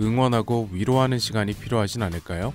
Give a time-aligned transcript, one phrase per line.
[0.00, 2.52] 응원하고 위로하는 시간이 필요하진 않을까요?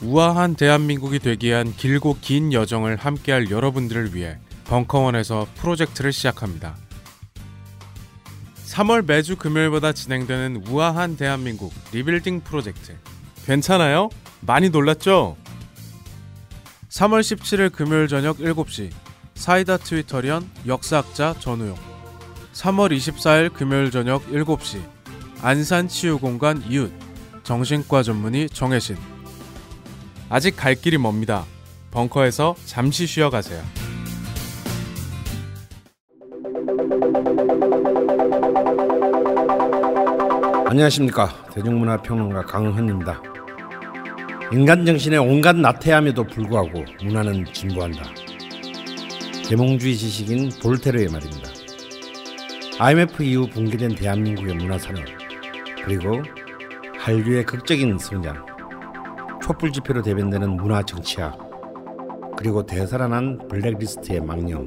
[0.00, 6.76] 우아한 대한민국이 되기 위한 길고 긴 여정을 함께할 여러분들을 위해 벙커원에서 프로젝트를 시작합니다.
[8.66, 12.96] 3월 매주 금요일마다 진행되는 우아한 대한민국 리빌딩 프로젝트.
[13.44, 14.10] 괜찮아요?
[14.40, 15.36] 많이 놀랐죠?
[16.90, 18.90] 3월 17일 금요일 저녁 7시
[19.34, 21.76] 사이다 트위터리언 역사학자 전우용
[22.52, 24.80] 3월 24일 금요일 저녁 7시
[25.40, 26.92] 안산치유공간 이웃
[27.44, 28.96] 정신과 전문의 정혜신
[30.28, 31.44] 아직 갈 길이 멉니다.
[31.90, 33.62] 벙커에서 잠시 쉬어가세요.
[40.66, 43.22] 안녕하십니까 대중문화평론가 강헌입니다.
[44.52, 48.02] 인간 정신의 온갖 나태함에도 불구하고 문화는 진보한다.
[49.48, 51.48] 계몽주의 지식인 볼테르의 말입니다.
[52.80, 55.17] IMF 이후 붕괴된 대한민국의 문화산업
[55.88, 56.22] 그리고
[56.98, 58.44] 한류의 극적인 성장
[59.42, 61.38] 촛불 집회로 대변되는 문화 정치학
[62.36, 64.66] 그리고 되살아난 블랙리스트의 망령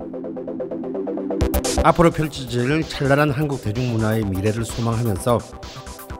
[1.84, 5.38] 앞으로 펼쳐질 찬란한 한국 대중문화의 미래를 소망하면서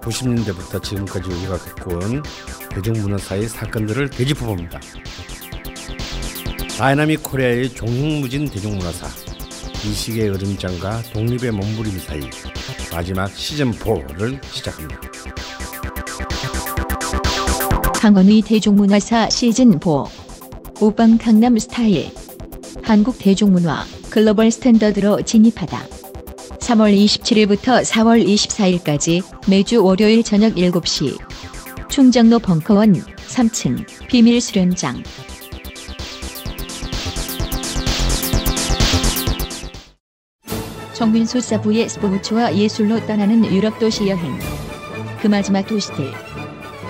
[0.02, 2.22] 90년대부터 지금까지 우리가 겪어온
[2.70, 4.80] 대중문화사의 사건들을 되짚어봅니다.
[6.78, 9.31] dynamic Korea의 종횡무진 대중문화사
[9.84, 12.22] 이 시기의 으름장과 독립의 몸부림 사이
[12.92, 15.02] 마지막 시즌4를 시작합니다.
[17.96, 20.08] 강헌의 대중문화사 시즌4
[20.80, 22.12] 오빤 강남 스타일.
[22.84, 25.84] 한국 대중문화 글로벌 스탠더드로 진입하다.
[26.60, 31.18] 3월 27일부터 4월 24일까지 매주 월요일 저녁 7시.
[31.90, 35.02] 충정로 벙커원 3층 비밀 수련장
[41.02, 44.38] 정민수 사부의 스포츠와 예술로 떠나는 유럽 도시 여행
[45.20, 46.12] 그 마지막 도시들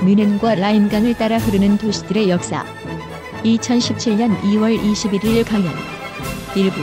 [0.04, 2.66] 뮌헨과 라인강을 따라 흐르는 도시들의 역사
[3.46, 5.72] 2017년 2월 21일 강연
[6.58, 6.82] 일부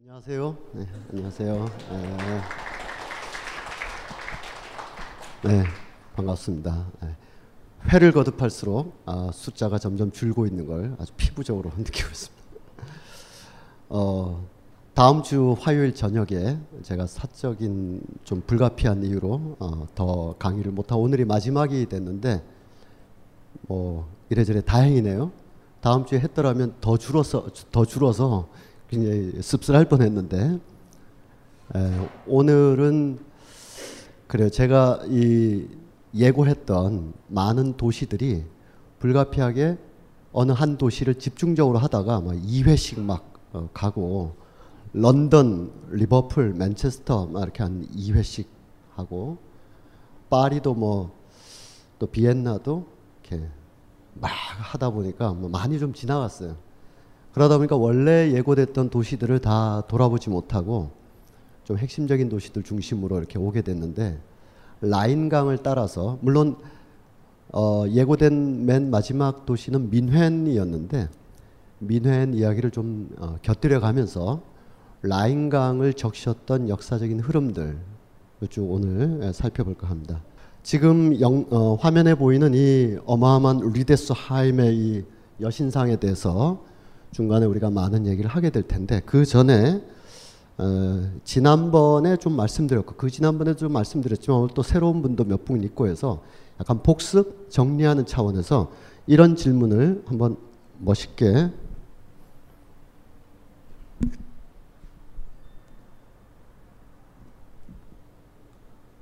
[0.00, 0.56] 안녕하세요.
[0.72, 1.70] 네, 안녕하세요.
[5.44, 5.48] 네.
[5.48, 5.64] 네,
[6.16, 6.86] 반갑습니다.
[7.02, 7.16] 네.
[7.92, 12.36] 회를 거듭할수록 아, 숫자가 점점 줄고 있는 걸 아주 피부적으로 느끼고 있습니다.
[13.88, 14.55] 어,
[14.96, 21.84] 다음 주 화요일 저녁에 제가 사적인 좀 불가피한 이유로 어, 더 강의를 못하고 오늘이 마지막이
[21.84, 22.42] 됐는데
[23.68, 25.32] 뭐 이래저래 다행이네요.
[25.82, 28.48] 다음 주에 했더라면 더 줄어서 더 줄어서
[28.88, 30.60] 굉장히 씁쓸할 뻔했는데
[31.74, 33.18] 에, 오늘은
[34.28, 34.48] 그래요.
[34.48, 35.66] 제가 이
[36.14, 38.46] 예고했던 많은 도시들이
[39.00, 39.76] 불가피하게
[40.32, 44.45] 어느 한 도시를 집중적으로 하다가 막 2회씩 막 어, 가고
[44.96, 48.46] 런던, 리버풀, 맨체스터 막 이렇게 한 2회씩
[48.96, 49.38] 하고
[50.28, 51.16] 파리도 뭐
[51.98, 52.86] 또 비엔나도
[53.22, 53.48] 이렇게
[54.14, 56.56] 막 하다 보니까 뭐 많이 좀 지나갔어요.
[57.32, 60.90] 그러다 보니까 원래 예고됐던 도시들을 다 돌아보지 못하고
[61.64, 64.20] 좀 핵심적인 도시들 중심으로 이렇게 오게 됐는데
[64.80, 66.56] 라인강을 따라서 물론
[67.52, 71.08] 어, 예고된 맨 마지막 도시는 민헨이었는데
[71.78, 74.40] 민헨 이야기를 좀 어, 곁들여 가면서
[75.02, 77.78] 라인강을 적셨던 역사적인 흐름들
[78.50, 80.22] 쭉 오늘 예, 살펴볼까 합니다.
[80.62, 85.04] 지금 영, 어, 화면에 보이는 이 어마어마한 뤼데스하임의 이
[85.40, 86.64] 여신상에 대해서
[87.12, 89.82] 중간에 우리가 많은 얘기를 하게 될 텐데 그 전에
[90.58, 95.86] 어, 지난번에 좀 말씀드렸고 그 지난번에 좀 말씀드렸지만 오늘 또 새로운 분도 몇 분 있고
[95.86, 96.22] 해서
[96.60, 98.70] 약간 복습 정리하는 차원에서
[99.06, 100.36] 이런 질문을 한번
[100.78, 101.50] 멋있게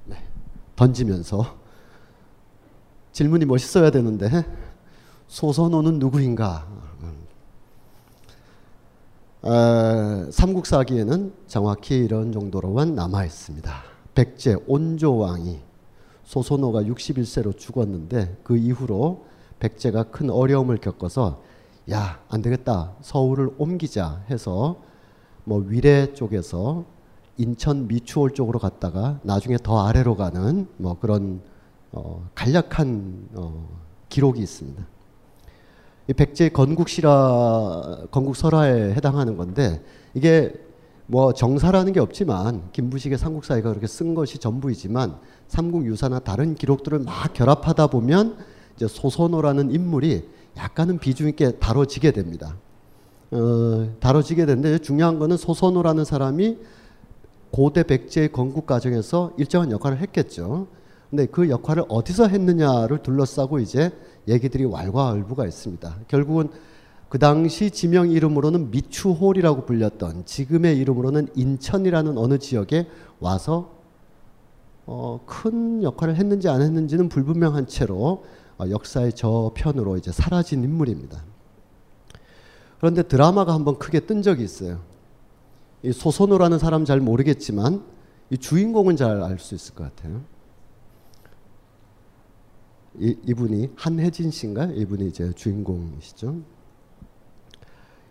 [0.06, 0.17] 네,
[0.76, 1.56] 던지면서
[3.12, 4.44] 질문이 멋있어야 되는데
[5.29, 6.67] 소선호는 누구인가?
[9.43, 13.73] 어, 삼국사기에는 정확히 이런 정도로만 남아 있습니다.
[14.15, 15.61] 백제 온조왕이
[16.25, 19.26] 소선호가 61세로 죽었는데 그 이후로
[19.61, 21.43] 백제가 큰 어려움을 겪어서
[21.91, 22.94] 야, 안 되겠다.
[23.03, 24.81] 서울을 옮기자 해서
[25.44, 26.87] 뭐 위례 쪽에서
[27.37, 31.41] 인천 미추홀 쪽으로 갔다가 나중에 더 아래로 가는 뭐 그런
[31.93, 33.69] 어, 간략한 어,
[34.09, 34.85] 기록이 있습니다.
[36.09, 39.83] 이 백제 건국시라 건국설화에 해당하는 건데
[40.13, 40.53] 이게
[41.07, 45.17] 뭐 정사라는 게 없지만 김부식의 삼국사회가 그렇게 쓴 것이 전부이지만
[45.49, 48.37] 삼국유사나 다른 기록들을 막 결합하다 보면
[48.77, 52.57] 이제 소선호라는 인물이 약간은 비중 있게 다뤄지게 됩니다.
[53.31, 56.59] 어, 다뤄지게 되는데 중요한 거는 소선호라는 사람이
[57.55, 60.67] 고대 백제의 건국 과정에서 일정한 역할을 했겠죠.
[61.09, 63.93] 근데 그 역할을 어디서 했느냐를 둘러싸고 이제
[64.27, 65.99] 얘기들이 왈가왈부가 있습니다.
[66.09, 66.49] 결국은
[67.09, 72.89] 그 당시 지명 이름으로는 미추홀이라고 불렸던 지금의 이름으로는 인천이라는 어느 지역에
[73.21, 73.71] 와서
[74.85, 78.25] 어, 큰 역할을 했는지 안 했는지는 불분명한 채로
[78.59, 81.23] 어, 역사의 저편으로 이제 사라진 인물입니다.
[82.81, 84.94] 그런데 드라마가 한번 크게 뜬 적이 있어요.
[85.85, 87.85] 이 소선호라는 사람 잘 모르겠지만
[88.31, 90.23] 이 주인공은 잘 알 수 있을 것 같아요.
[92.99, 94.65] 이, 이분이 한혜진 씨인가?
[94.73, 96.37] 이분이 이제 주인공이시죠.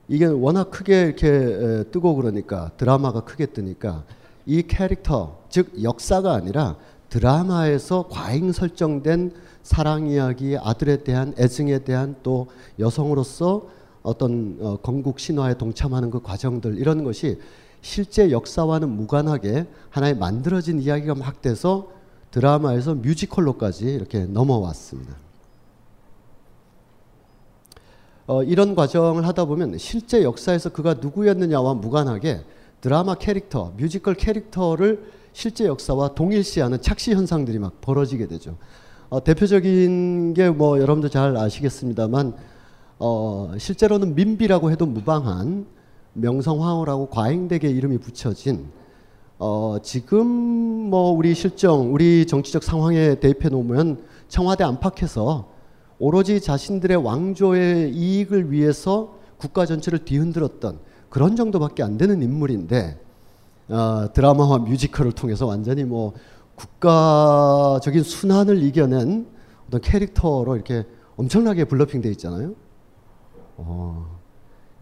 [0.07, 4.03] 이게 워낙 크게 이렇게 뜨고 그러니까 드라마가 크게 뜨니까
[4.45, 6.77] 이 캐릭터 즉 역사가 아니라
[7.09, 9.33] 드라마에서 과잉 설정된
[9.63, 12.47] 사랑 이야기, 아들에 대한 애증에 대한 또
[12.77, 13.67] 여성으로서
[14.03, 17.39] 어떤 어, 건국 신화에 동참하는 그 과정들 이런 것이
[17.83, 21.89] 실제 역사와는 무관하게 하나의 만들어진 이야기가 막 돼서
[22.31, 25.13] 드라마에서 뮤지컬로까지 이렇게 넘어왔습니다.
[28.25, 32.45] 어, 이런 과정을 하다 보면 실제 역사에서 그가 누구였느냐와 무관하게
[32.79, 35.03] 드라마 캐릭터, 뮤지컬 캐릭터를
[35.33, 38.55] 실제 역사와 동일시하는 착시 현상들이 막 벌어지게 되죠.
[39.09, 42.33] 어, 대표적인 게 뭐 여러분도 잘 아시겠습니다만
[42.99, 45.65] 어, 실제로는 민비라고 해도 무방한
[46.13, 48.67] 명성황후라고 과잉되게 이름이 붙여진
[49.39, 55.49] 어, 지금 뭐 우리 실정, 우리 정치적 상황에 대입해 놓으면 청와대 안팎에서
[55.99, 60.79] 오로지 자신들의 왕조의 이익을 위해서 국가 전체를 뒤흔들었던
[61.09, 62.99] 그런 정도밖에 안 되는 인물인데
[63.69, 66.13] 어, 드라마와 뮤지컬을 통해서 완전히 뭐
[66.55, 69.27] 국가적인 순환을 이겨낸
[69.67, 72.53] 어떤 캐릭터로 이렇게 엄청나게 블러핑돼 있잖아요.
[73.57, 74.19] 어,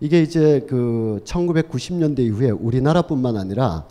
[0.02, 3.86] 이게 이제 그 1990년대 이후에 우리나라뿐만 아니라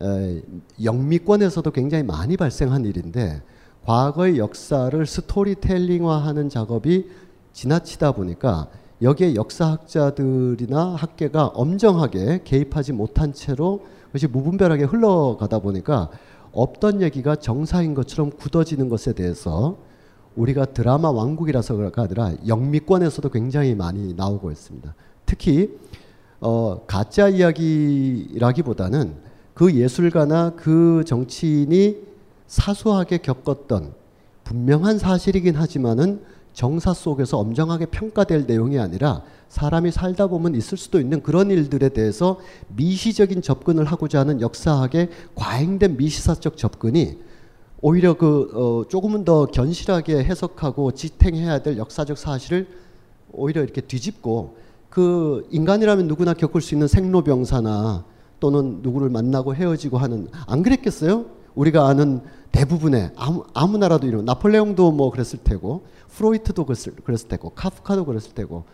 [0.00, 0.42] 에,
[0.82, 3.42] 영미권에서도 굉장히 많이 발생한 일인데
[3.84, 7.10] 과거의 역사를 스토리텔링화하는 작업이
[7.52, 8.68] 지나치다 보니까
[9.02, 16.08] 여기에 역사학자들이나 학계가 엄정하게 개입하지 못한 채로 그것이 무분별하게 흘러가다 보니까
[16.52, 19.76] 없던 얘기가 정사인 것처럼 굳어지는 것에 대해서
[20.34, 24.94] 우리가 드라마 왕국이라서가 아니라 영미권에서도 굉장히 많이 나오고 있습니다.
[25.26, 25.76] 특히
[26.40, 29.14] 어, 가짜 이야기라기보다는
[29.54, 31.96] 그 예술가나 그 정치인이
[32.46, 33.94] 사소하게 겪었던
[34.44, 41.22] 분명한 사실이긴 하지만은 정사 속에서 엄정하게 평가될 내용이 아니라 사람이 살다 보면 있을 수도 있는
[41.22, 42.38] 그런 일들에 대해서
[42.68, 47.18] 미시적인 접근을 하고자 하는 역사학의 과잉된 미시사적 접근이
[47.82, 52.68] 오히려 그 어, 조금은 더 견실하게 해석하고 지탱해야 될 역사적 사실을
[53.32, 54.56] 오히려 이렇게 뒤집고
[54.96, 58.06] 그 인간이라면 누구나 겪을 수 있는 생로병사나
[58.40, 61.26] 또는 누구를 만나고 헤어지고 하는 안 그랬겠어요?
[61.54, 67.50] 우리가 아는 대부분의 아무, 아무 나라도 이런 나폴레옹도 뭐 그랬을 테고 프로이트도 그랬을, 그랬을 테고
[67.50, 68.64] 카프카도 그랬을 테고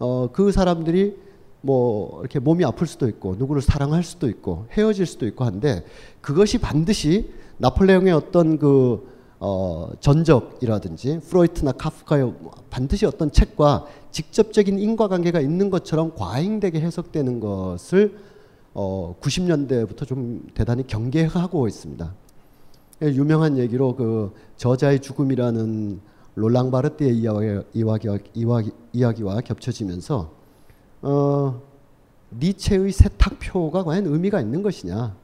[0.00, 1.16] 어, 그 사람들이
[1.60, 5.84] 뭐 이렇게 몸이 아플 수도 있고 누구를 사랑할 수도 있고 헤어질 수도 있고 한데
[6.20, 9.06] 그것이 반드시 나폴레옹의 어떤 그
[9.40, 12.34] 어, 전적이라든지 프로이트나 카프카의
[12.70, 18.18] 반드시 어떤 책과 직접적인 인과관계가 있는 것처럼 과잉되게 해석되는 것을
[18.74, 22.14] 어, 90년대부터 좀 대단히 경계하고 있습니다.
[23.02, 26.00] 예, 유명한 얘기로 그 저자의 죽음이라는
[26.34, 30.32] 롤랑 바르티의 이야기, 이야기, 이야기 와 겹쳐지면서
[31.02, 31.62] 어,
[32.38, 35.16] 니체의 세탁표가 과연 의미가 있는 것이냐?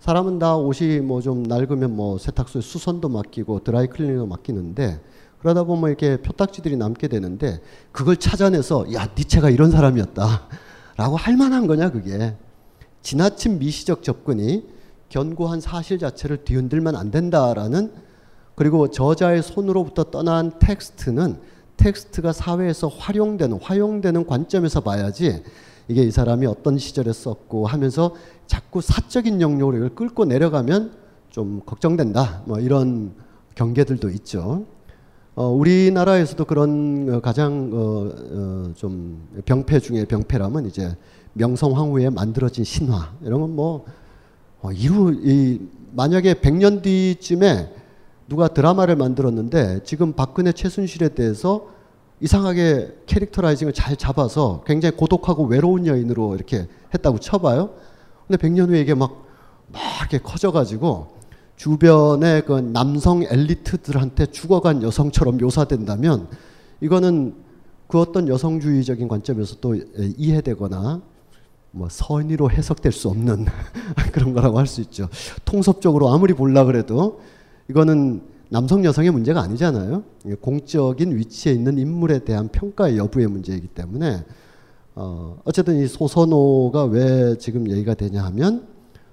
[0.00, 5.00] 사람은 다 옷이 뭐 좀 낡으면 뭐 세탁소에 수선도 맡기고 드라이클리너도 맡기는데
[5.40, 7.60] 그러다 보면 이렇게 표딱지들이 남게 되는데
[7.92, 12.34] 그걸 찾아내서 야 니체가 이런 사람이었다라고 할 만한 거냐 그게.
[13.02, 14.66] 지나친 미시적 접근이
[15.08, 17.92] 견고한 사실 자체를 뒤흔들면 안 된다라는
[18.54, 21.38] 그리고 저자의 손으로부터 떠난 텍스트는
[21.76, 25.42] 텍스트가 사회에서 활용되는 활용되는 관점에서 봐야지
[25.88, 28.14] 이게 이 사람이 어떤 시절에 썼고 하면서
[28.50, 30.90] 자꾸 사적인 영역으로 이걸 끌고 내려가면
[31.30, 32.42] 좀 걱정된다.
[32.46, 33.12] 뭐 이런
[33.54, 34.64] 경계들도 있죠.
[35.36, 40.96] 어, 우리나라에서도 그런 어, 가장 어, 어, 좀 병폐 중에 병폐라면 이제
[41.34, 43.84] 명성황 후에 만들어진 신화 이런 건뭐
[44.62, 45.60] 어, 이루 이
[45.92, 47.72] 만약에 100년 뒤쯤에
[48.28, 51.68] 누가 드라마를 만들었는데 지금 박근혜 최순실에 대해서
[52.18, 57.89] 이상하게 캐릭터라이징을 잘 잡아서 굉장히 고독하고 외로운 여인으로 이렇게 했다고 쳐봐요.
[58.30, 59.26] 근데 100년 후에 이게 막,
[59.72, 61.08] 막 이렇게 커져가지고
[61.56, 66.28] 주변의 그 남성 엘리트들한테 죽어간 여성처럼 묘사된다면
[66.80, 67.34] 이거는
[67.88, 71.02] 그 어떤 여성주의적인 관점에서 또 이해되거나
[71.72, 73.46] 뭐 선의로 해석될 수 없는
[74.12, 75.08] 그런 거라고 할 수 있죠.
[75.44, 77.20] 통섭적으로 아무리 볼라 그래도
[77.68, 80.04] 이거는 남성 여성의 문제가 아니잖아요.
[80.40, 84.24] 공적인 위치에 있는 인물에 대한 평가의 여부의 문제이기 때문에
[85.00, 88.68] 어 어쨌든 이 소선호가 왜 지금 얘기가 되냐 하면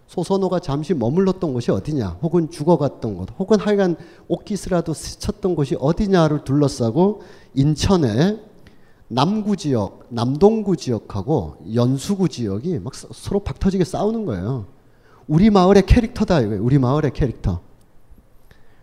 [0.08, 7.22] 소선호가 잠시 머물렀던 곳이 어디냐, 혹은 죽어갔던 곳, 혹은 하여간 옷깃이라도 스쳤던 곳이 어디냐를 둘러싸고
[7.54, 8.40] 인천에
[9.10, 14.66] 남구 지역, 남동구 지역하고 연수구 지역이 막 서로 박터지게 싸우는 거예요.
[15.28, 16.64] 우리 마을의 캐릭터다 이거예요.
[16.64, 17.60] 우리 마을의 캐릭터.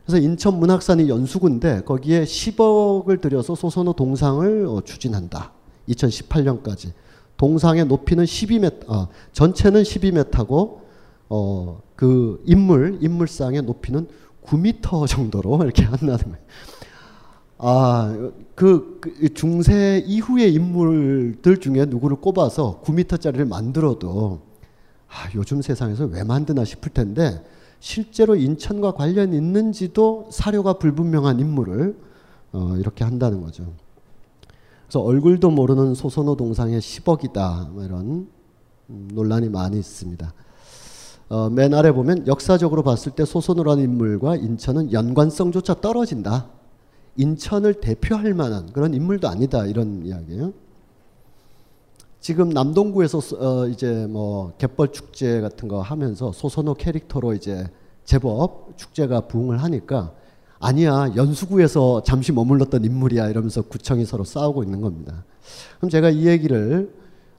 [0.04, 5.52] 그래서 인천 문학산이 연수구인데 거기에 10억을 들여서 소선호 동상을 어, 추진한다.
[5.88, 6.92] 2018년까지.
[7.36, 10.80] 동상의 높이는 12m, 어, 전체는 12m고
[11.28, 14.06] 어, 그 인물, 인물상의 높이는
[14.44, 16.38] 9m 정도로 이렇게 한다는 거예요.
[17.58, 24.40] 아, 그, 그 중세 이후의 인물들 중에 누구를 꼽아서 9m짜리를 만들어도
[25.08, 27.42] 아, 요즘 세상에서 왜 만드나 싶을 텐데
[27.80, 31.96] 실제로 인천과 관련 있는지도 사료가 불분명한 인물을
[32.52, 33.72] 어, 이렇게 한다는 거죠.
[34.86, 38.28] 그래서 얼굴도 모르는 소선호 동상의 10억이다 뭐 이런
[38.90, 40.32] 음, 논란이 많이 있습니다.
[41.30, 46.48] 어, 맨 아래 보면 역사적으로 봤을 때 소선호라는 인물과 인천은 연관성조차 떨어진다.
[47.16, 50.52] 인천을 대표할 만한 그런 인물도 아니다 이런 이야기예요.
[52.20, 57.66] 지금 남동구에서 어 이제 뭐 갯벌 축제 같은 거 하면서 소선호 캐릭터로 이제
[58.04, 60.12] 제법 축제가 부흥을 하니까
[60.64, 65.22] 아니야 연수구에서 잠시 머물렀던 인물이야 이러면서 구청이 서로 싸우고 있는 겁니다.
[65.76, 66.90] 그럼 제가 이 얘기를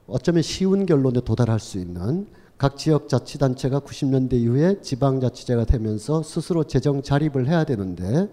[0.06, 7.02] 어쩌면 쉬운 결론에 도달할 수 있는 각 지역 자치단체가 90년대 이후에 지방자치제가 되면서 스스로 재정
[7.02, 8.28] 자립을 해야 되는데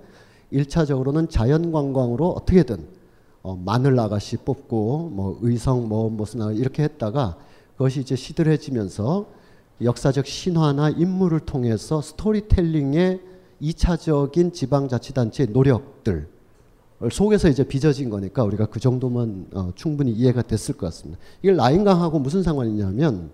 [0.54, 2.86] 1차적으로는 자연관광으로 어떻게든
[3.42, 7.38] 어, 마늘 아가씨 뽑고 뭐 의성 뭐 무슨 아 이렇게 했다가
[7.78, 9.26] 그것이 이제 시들해지면서
[9.82, 16.28] 역사적 신화나 인물을 통해서 스토리텔링의 2차적인 지방자치단체의 노력들
[17.12, 21.20] 속에서 이제 빚어진 거니까 우리가 그 정도만 어, 충분히 이해가 됐을 것 같습니다.
[21.42, 23.30] 이게 라인강하고 무슨 상관이냐면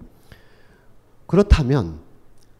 [1.27, 1.99] 그렇다면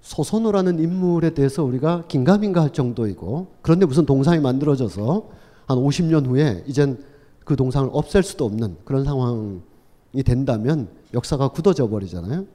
[0.01, 5.29] 소선호라는 인물에 대해서 우리가 긴가민가 할 정도이고 그런데 무슨 동상이 만들어져서
[5.67, 7.03] 한 50년 후에 이젠
[7.43, 12.45] 그 동상을 없앨 수도 없는 그런 상황이 된다면 역사가 굳어져 버리잖아요.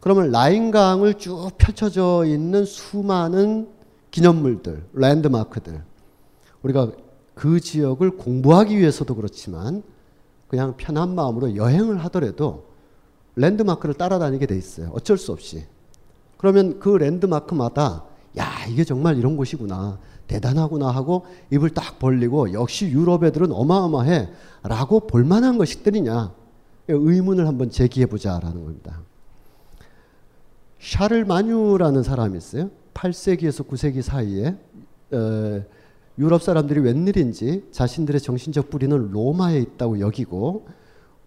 [0.00, 3.68] 그러면 라인강을 쭉 펼쳐져 있는 수많은
[4.12, 5.82] 기념물들, 랜드마크들
[6.62, 6.92] 우리가
[7.34, 9.82] 그 지역을 공부하기 위해서도 그렇지만
[10.46, 12.66] 그냥 편한 마음으로 여행을 하더라도
[13.34, 14.90] 랜드마크를 따라다니게 돼 있어요.
[14.92, 15.64] 어쩔 수 없이.
[16.36, 18.04] 그러면 그 랜드마크마다
[18.38, 24.28] 야 이게 정말 이런 곳이구나 대단하구나 하고 입을 딱 벌리고 역시 유럽 애들은 어마어마해
[24.62, 26.34] 라고 볼만한 것이들이냐
[26.88, 29.00] 의문을 한번 제기해 보자라는 겁니다.
[30.80, 32.70] 샤를 마뉴라는 사람이 있어요.
[32.94, 34.56] 8세기에서 9세기 사이에
[35.12, 35.62] 어,
[36.18, 40.66] 유럽 사람들이 웬일인지 자신들의 정신적 뿌리는 로마에 있다고 여기고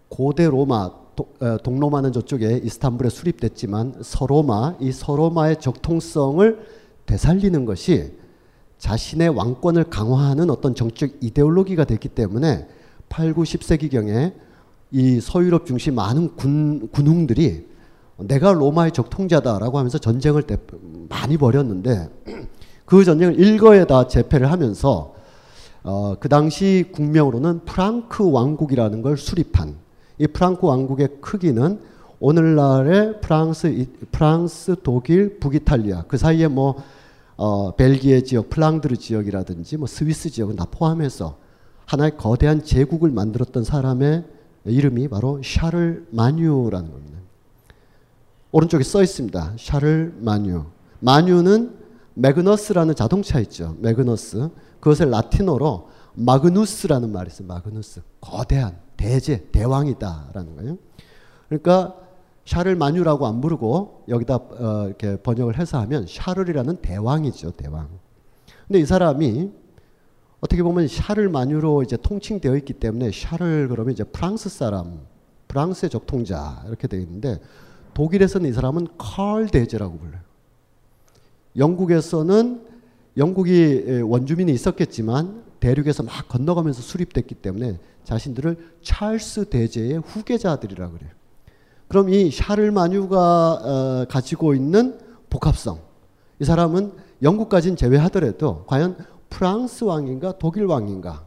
[0.09, 0.91] 고대 로마
[1.39, 6.59] 어, 동로마는 저쪽에 이스탄불에 수립됐지만 서로마 이 서로마의 적통성을
[7.05, 8.13] 되살리는 것이
[8.77, 12.67] 자신의 왕권을 강화하는 어떤 정책 이데올로기가 됐기 때문에
[13.09, 14.33] 8, 9, 10세기경에
[14.91, 17.74] 이 서유럽 중심 많은 군, 군웅들이
[18.17, 20.43] 내가 로마의 적통자다라고 하면서 전쟁을
[21.09, 22.09] 많이 벌였는데
[22.85, 25.15] 그 전쟁을 일거에다 제패를 하면서
[25.83, 29.75] 어, 그 당시 국명으로는 프랑크 왕국이라는 걸 수립한
[30.17, 31.79] 이 프랑크 왕국의 크기는
[32.19, 36.81] 오늘날의 프랑스, 프랑스, 독일, 북이탈리아 그 사이에 뭐
[37.37, 41.37] 어, 벨기에 지역, 플랑드르 지역이라든지 뭐 스위스 지역은 다 포함해서
[41.85, 44.23] 하나의 거대한 제국을 만들었던 사람의
[44.65, 47.19] 이름이 바로 샤를 마뉴라는 겁니다.
[48.55, 49.55] 오른쪽에 써 있습니다.
[49.59, 50.63] 샤를 마뉴.
[51.01, 51.75] 마뉴는
[52.13, 53.75] 매그너스라는 자동차 있죠.
[53.79, 54.49] 매그너스.
[54.79, 57.49] 그것을 라틴어로 magnus라는 말이 있어요.
[57.49, 58.01] magnus.
[58.21, 58.77] 거대한.
[58.95, 60.77] 대제 대왕이다라는 거예요.
[61.49, 61.97] 그러니까
[62.45, 67.89] 샤를 마뉴라고 안 부르고 여기다 어, 이렇게 번역을 해서 하면 샤를이라는 대왕이죠 대왕.
[68.67, 69.51] 근데 이 사람이
[70.39, 75.01] 어떻게 보면 샤를 마뉴로 이제 통칭되어 있기 때문에 샤를 그러면 이제 프랑스 사람,
[75.49, 77.41] 프랑스의 적통자 이렇게 되어 있는데
[77.95, 80.19] 독일에서는 이 사람은 칼 대제라고 불러요.
[81.57, 82.61] 영국에서는
[83.17, 91.09] 영국이 원주민이 있었겠지만 대륙에서 막 건너가면서 수립됐기 때문에 자신들을 찰스 대제의 후계자들이라 그래요.
[91.87, 94.99] 그럼 이 샤를 마뉴가 어, 가지고 있는
[95.29, 95.79] 복합성,
[96.39, 96.91] 이 사람은
[97.23, 98.97] 영국까지는 제외하더라도 과연
[99.29, 101.25] 프랑스 왕인가 독일 왕인가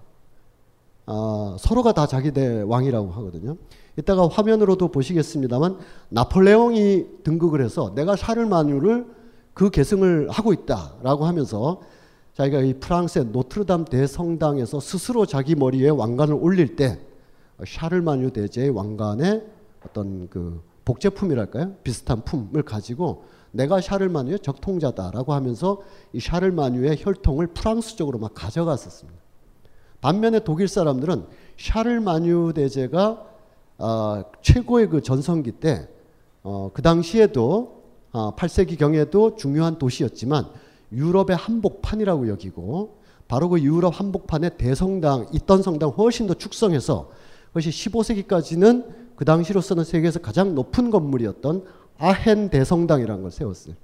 [1.06, 3.56] 어, 서로가 다 자기들 왕이라고 하거든요.
[3.98, 5.76] 이따가 화면으로도 보시겠습니다만
[6.10, 9.06] 나폴레옹이 등극을 해서 내가 샤를마뉴를
[9.54, 11.80] 그 계승을 하고 있다라고 하면서
[12.34, 17.00] 자기가 이 프랑스의 노트르담 대성당에서 스스로 자기 머리에 왕관을 올릴 때
[17.66, 19.44] 샤를마뉴 대제의 왕관의
[19.84, 21.72] 어떤 그 복제품이랄까요?
[21.82, 29.18] 비슷한 품을 가지고 내가 샤를마뉴의 적통자다라고 하면서 이 샤를마뉴의 혈통을 프랑스 쪽으로 막 가져갔었습니다.
[30.00, 31.26] 반면에 독일 사람들은
[31.56, 33.27] 샤를마뉴 대제가
[33.78, 35.88] 어, 최고의 그 전성기 때,
[36.42, 37.82] 어, 그 당시에도
[38.12, 40.46] 어, 8세기 경에도 중요한 도시였지만
[40.92, 47.10] 유럽의 한복판이라고 여기고 바로 그 유럽 한복판에 대성당 있던 성당 훨씬 더 축성해서
[47.48, 51.64] 그것이 15세기까지는 그 당시로서는 세계에서 가장 높은 건물이었던
[51.98, 53.74] 아헨 대성당이라는 걸 세웠어요.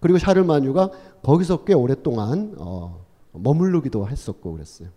[0.00, 0.90] 그리고 샤를마뉴가
[1.22, 4.88] 거기서 꽤 오랫동안 어, 머무르기도 했었고 그랬어요.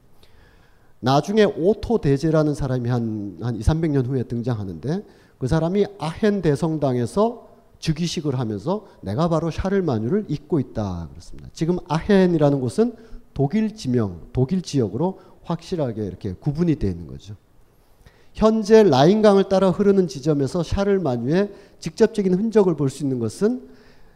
[1.01, 5.03] 나중에 오토 대제라는 사람이 한, 한 2, 300년 후에 등장하는데
[5.37, 7.47] 그 사람이 아헨 대성당에서
[7.79, 11.49] 즉위식을 하면서 내가 바로 샤를마뉴를 잇고 있다 그렇습니다.
[11.51, 12.95] 지금 아헨이라는 곳은
[13.33, 17.35] 독일 지명, 독일 지역으로 확실하게 이렇게 구분이 되어 있는 거죠.
[18.33, 23.67] 현재 라인강을 따라 흐르는 지점에서 샤를마뉴의 직접적인 흔적을 볼 수 있는 것은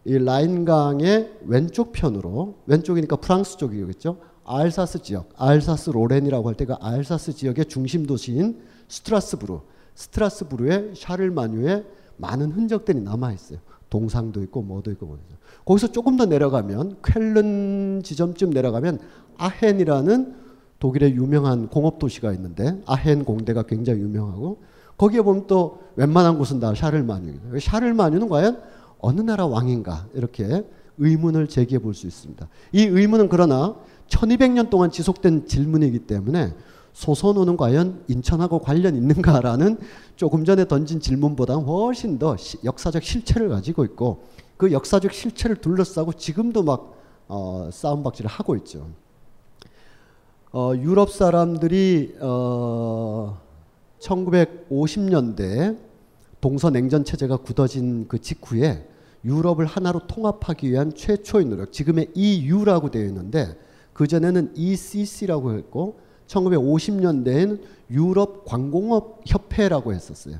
[0.05, 4.17] 이 라인강의 왼쪽 편으로 왼쪽이니까 프랑스 쪽이겠죠.
[4.45, 9.59] 알사스 지역, 알사스 로렌이라고 할 때가 알사스 지역의 중심 도시인 스트라스부르,
[9.95, 11.85] 스트라스부르의 샤를마뉴의
[12.17, 13.59] 많은 흔적들이 남아 있어요.
[13.89, 15.23] 동상도 있고 뭐도 있고 뭐죠.
[15.65, 18.99] 거기서 조금 더 내려가면 쾰른 지점쯤 내려가면
[19.37, 20.35] 아헨이라는
[20.79, 24.61] 독일의 유명한 공업 도시가 있는데 아헨 공대가 굉장히 유명하고
[24.97, 27.59] 거기에 보면 또 웬만한 곳은 다 샤를마뉴입니다.
[27.59, 28.61] 샤를마뉴는 과연
[28.99, 30.63] 어느 나라 왕인가 이렇게
[30.97, 32.47] 의문을 제기해 볼 수 있습니다.
[32.71, 33.75] 이 의문은 그러나
[34.07, 36.53] 1200년 동안 지속된 질문이기 때문에
[36.93, 39.77] 소선호는 과연 인천하고 관련 있는가라는
[40.15, 44.23] 조금 전에 던진 질문보다 훨씬 더 역사적 실체를 가지고 있고
[44.55, 46.95] 그 역사적 실체를 둘러싸고 지금도 막
[47.27, 48.87] 어, 싸움박질을 하고 있죠.
[50.53, 53.41] 어, 유럽 사람들이 어,
[53.99, 55.77] 1950년대
[56.39, 58.87] 동서냉전 체제가 굳어진 그 직후에
[59.25, 63.57] 유럽을 하나로 통합하기 위한 최초의 노력, 지금의 EU라고 되어 있는데
[63.95, 70.39] 그 전에는 ECC라고 했고 1950년대엔 유럽 광공업 협회라고 했었어요.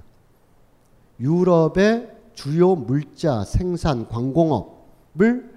[1.22, 5.56] 유럽의 주요 물자 생산 광공업을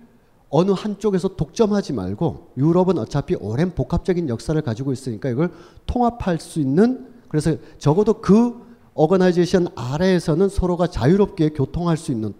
[0.48, 5.50] 어느 한쪽에서 독점하지 말고 유럽은 어차피 오랜 복합적인 역사를 가지고 있으니까 이걸
[5.86, 12.32] 통합할 수 있는 그래서 적어도 그 어거나이제이션 아래에서는 서로가 자유롭게 교통할 수 있는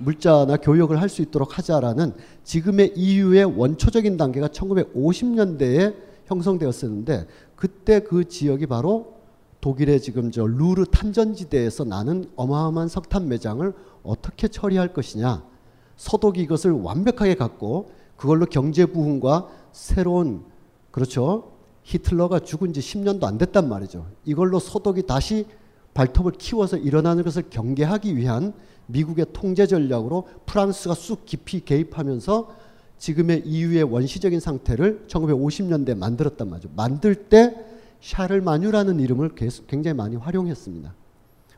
[0.00, 5.94] 물자나 교역을 할 수 있도록 하자라는 지금의 EU의 원초적인 단계가 1950년대에
[6.26, 9.14] 형성되었었는데 그때 그 지역이 바로
[9.60, 15.44] 독일의 지금 저 루르 탄전지대에서 나는 어마어마한 석탄 매장을 어떻게 처리할 것이냐.
[15.96, 20.44] 서독이 이것을 완벽하게 갖고 그걸로 경제 부흥과 새로운
[20.90, 21.52] 그렇죠.
[21.82, 24.06] 히틀러가 죽은 지 10년도 안 됐단 말이죠.
[24.24, 25.46] 이걸로 서독이 다시
[25.92, 28.54] 발톱을 키워서 일어나는 것을 경계하기 위한
[28.92, 32.54] 미국의 통제 전략으로 프랑스가 쑥 깊이 개입하면서
[32.98, 36.68] 지금의 EU의 원시적인 상태를 1950년대 만들었단 말이죠.
[36.76, 37.54] 만들 때
[38.00, 39.32] 샤를마뉴라는 이름을
[39.66, 40.94] 굉장히 많이 활용했습니다.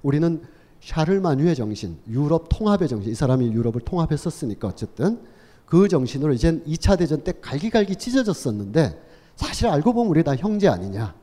[0.02, 0.42] 우리는
[0.80, 5.20] 샤를마뉴의 정신, 유럽 통합의 정신, 이 사람이 유럽을 통합했었으니까 어쨌든
[5.66, 9.00] 그 정신으로 이젠 2차 대전 때 갈기갈기 찢어졌었는데
[9.36, 11.14] 사실 알고 보면 우리 다 형제 아니냐.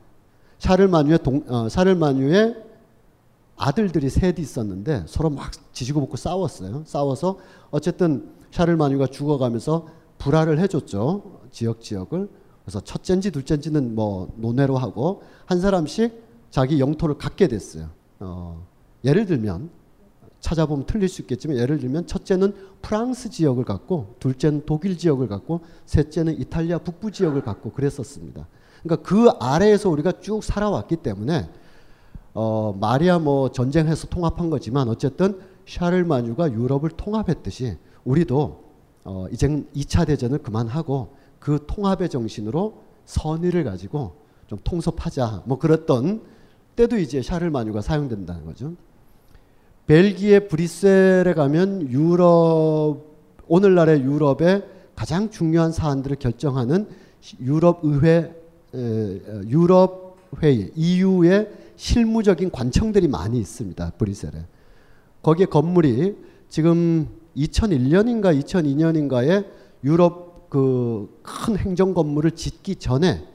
[0.58, 2.69] 샤를마뉴의 동, 어, 샤를마뉴의
[3.60, 6.84] 아들들이 셋이 있었는데 서로 막 지지고 볶고 싸웠어요.
[6.86, 7.38] 싸워서
[7.70, 11.42] 어쨌든 샤를마뉴가 죽어가면서 불화를 해줬죠.
[11.50, 12.28] 지역 지역을.
[12.64, 17.90] 그래서 첫째인지 둘째인지는 뭐 논외로 하고 한 사람씩 자기 영토를 갖게 됐어요.
[18.20, 18.66] 어,
[19.04, 19.68] 예를 들면
[20.40, 26.40] 찾아보면 틀릴 수 있겠지만 예를 들면 첫째는 프랑스 지역을 갖고 둘째는 독일 지역을 갖고 셋째는
[26.40, 28.46] 이탈리아 북부 지역을 갖고 그랬었습니다.
[28.82, 31.50] 그러니까 그 아래에서 우리가 쭉 살아왔기 때문에
[32.34, 38.64] 어, 말이야 뭐 전쟁해서 통합한 거지만 어쨌든 샤를마뉴가 유럽을 통합했듯이 우리도
[39.04, 44.12] 어, 이제 2차 대전을 그만하고 그 통합의 정신으로 선의를 가지고
[44.46, 46.22] 좀 통섭하자 뭐 그랬던
[46.76, 48.74] 때도 이제 샤를마뉴가 사용된다는 거죠.
[49.86, 52.98] 벨기에 브뤼셀에 가면 유럽
[53.48, 54.64] 오늘날의 유럽의
[54.94, 56.88] 가장 중요한 사안들을 결정하는
[57.40, 58.32] 유럽 의회
[59.48, 61.48] 유럽 회의 EU의
[61.80, 63.92] 실무적인 관청들이 많이 있습니다.
[63.96, 64.44] 브뤼셀에.
[65.22, 66.14] 거기에 건물이
[66.50, 69.46] 지금 2001년인가 2002년인가에
[69.84, 73.26] 유럽 그 큰 행정 건물을 짓기 전에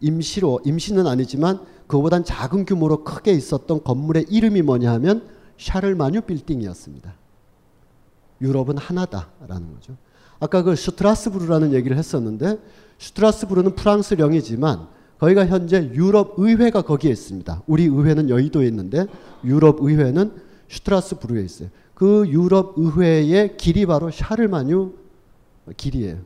[0.00, 7.14] 임시로 임시는 아니지만 그보단 작은 규모로 크게 있었던 건물의 이름이 뭐냐 하면 샤를마뉴 빌딩이었습니다.
[8.40, 9.96] 유럽은 하나다라는 거죠.
[10.38, 12.58] 아까 그 슈트라스부르라는 얘기를 했었는데
[12.98, 17.62] 슈트라스부르는 프랑스령이지만 거기가 현재 유럽 의회가 거기에 있습니다.
[17.66, 19.06] 우리 의회는 여의도에 있는데
[19.44, 20.32] 유럽 의회는
[20.68, 21.68] 슈트라스부르에 있어요.
[21.94, 24.92] 그 유럽 의회의 길이 바로 샤를마뉴
[25.76, 26.18] 길이에요.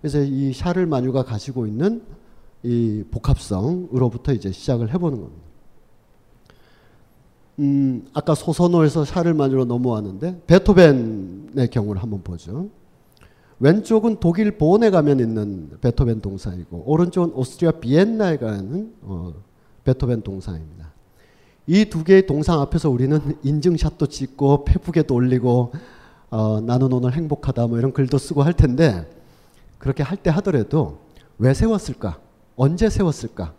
[0.00, 2.02] 그래서 이 샤를마뉴가 가지고 있는
[2.62, 5.42] 이 복합성으로부터 이제 시작을 해보는 겁니다.
[7.58, 12.70] 음, 아까 소선호에서 샤를마뉴로 넘어왔는데 베토벤의 경우를 한번 보죠.
[13.60, 19.32] 왼쪽은 독일 본에 가면 있는 베토벤 동상이고 오른쪽은 오스트리아 비엔나에 가면 어,
[19.84, 20.92] 베토벤 동상입니다.
[21.66, 25.72] 이 두 개의 동상 앞에서 우리는 인증샷도 찍고 페북에도 올리고
[26.30, 29.10] 어, 나는 오늘 행복하다 뭐 이런 글도 쓰고 할 텐데
[29.78, 30.98] 그렇게 할 때 하더라도
[31.38, 32.18] 왜 세웠을까?
[32.56, 33.54] 언제 세웠을까?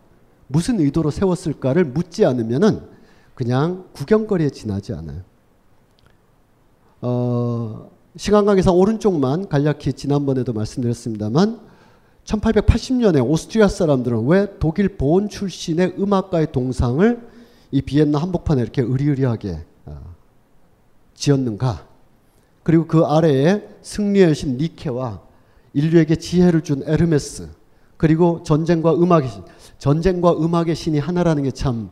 [0.46, 2.82] 무슨 의도로 세웠을까를 묻지 않으면은
[3.34, 5.22] 그냥 구경거리에 지나지 않아요.
[7.02, 11.60] 어, 시간 관계상 오른쪽만 간략히 지난번에도 말씀드렸습니다만
[12.24, 17.28] 1880년에 오스트리아 사람들은 왜 독일 본 출신의 음악가의 동상을
[17.70, 20.14] 이 비엔나 한복판에 이렇게 의리의리하게 어,
[21.14, 21.86] 지었는가?
[22.62, 25.20] 그리고 그 아래에 승리의 신 니케와
[25.72, 27.48] 인류에게 지혜를 준 에르메스
[27.96, 29.42] 그리고 전쟁과 음악의 신
[29.78, 31.90] 전쟁과 음악의 신이 하나라는 게 참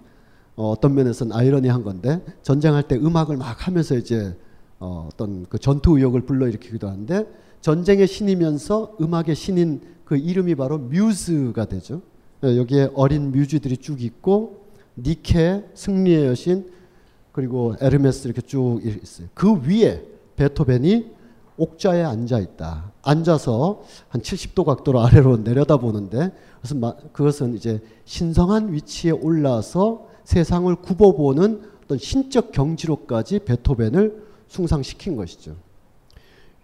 [0.58, 4.36] 어, 어떤 면에서는 아이러니한 건데 전쟁할 때 음악을 막 하면서 이제
[4.80, 7.26] 어, 어떤 그 전투 의욕을 불러일으키기도 하는데
[7.60, 12.00] 전쟁의 신이면서 음악의 신인 그 이름이 바로 뮤즈가 되죠.
[12.44, 16.70] 예, 여기에 어린 뮤즈들이 쭉 있고 니케, 승리의 여신
[17.32, 19.28] 그리고 에르메스 이렇게 쭉 있어요.
[19.34, 20.04] 그 위에
[20.36, 21.18] 베토벤이
[21.56, 22.92] 옥자에 앉아 있다.
[23.02, 26.80] 앉아서 한 70도 각도로 아래로 내려다보는데 그것은,
[27.12, 35.56] 그것은 이제 신성한 위치에 올라서 세상을 굽어보는 어떤 신적 경지로까지 베토벤을 숭상시킨 것이죠.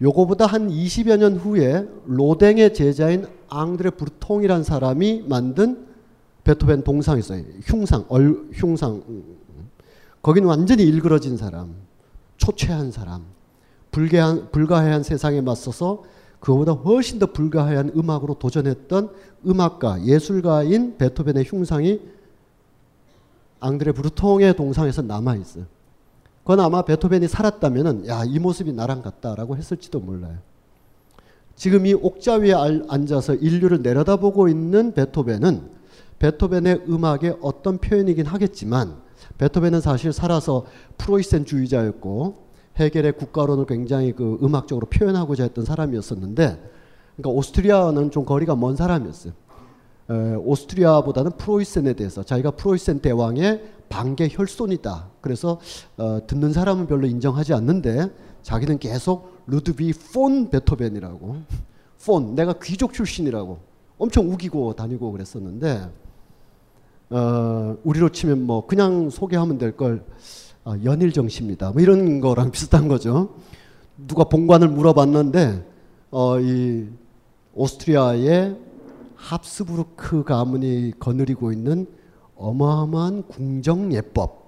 [0.01, 5.85] 요거보다 한 20여 년 후에 로댕의 제자인 앙드레 브루통이란 사람이 만든
[6.43, 7.43] 베토벤 동상이 있어요.
[7.63, 9.01] 흉상, 얼, 흉상.
[10.21, 11.73] 거기는 완전히 일그러진 사람,
[12.37, 13.23] 초췌한 사람,
[13.91, 16.03] 불가한, 불가해한 세상에 맞서서
[16.39, 19.09] 그보다 훨씬 더 불가해한 음악으로 도전했던
[19.47, 22.01] 음악가, 예술가인 베토벤의 흉상이
[23.59, 25.65] 앙드레 브루통의 동상에서 남아 있어요.
[26.45, 30.37] 그건 아마 베토벤이 살았다면은 야, 이 모습이 나랑 같다라고 했을지도 몰라요.
[31.55, 32.53] 지금 이 옥자 위에
[32.87, 35.63] 앉아서 인류를 내려다보고 있는 베토벤은
[36.19, 38.97] 베토벤의 음악의 어떤 표현이긴 하겠지만
[39.39, 40.67] 베토벤은 사실 살아서
[40.99, 42.45] 프로이센주의자였고
[42.77, 46.43] 해겔의 국가론을 굉장히 그 음악적으로 표현하고자 했던 사람이었었는데
[47.15, 49.33] 그러니까 오스트리아는 좀 거리가 먼 사람이었어요.
[50.11, 55.09] 에, 오스트리아보다는 프로이센에 대해서 자기가 프로이센 대왕의 반개 혈손이다.
[55.21, 55.59] 그래서
[55.97, 58.09] 어, 듣는 사람은 별로 인정하지 않는데
[58.43, 61.35] 자기는 계속 루드비 폰 베토벤이라고
[62.05, 63.59] 폰 내가 귀족 출신이라고
[63.97, 65.89] 엄청 우기고 다니고 그랬었는데
[67.09, 70.03] 어, 우리로 치면 뭐 그냥 소개하면 될걸
[70.63, 71.71] 어, 아, 연일 정 씨입니다.
[71.71, 73.35] 뭐 이런 거랑 비슷한 거죠.
[74.07, 75.63] 누가 본관을 물어봤는데
[76.11, 76.87] 어, 이
[77.53, 78.57] 오스트리아의
[79.15, 81.87] 합스부르크 가문이 거느리고 있는
[82.35, 84.45] 어마어마한 궁정 예법,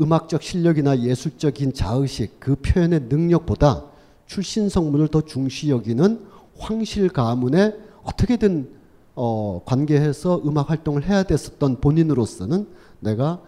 [0.00, 3.84] 음악적 실력이나 예술적인 자의식, 그 표현의 능력보다
[4.26, 6.26] 출신 성분을 더 중시 여기는
[6.58, 8.70] 황실 가문에 어떻게든
[9.14, 12.68] 어, 관계해서 음악 활동을 해야 됐었던 본인으로서는
[13.00, 13.40] 내가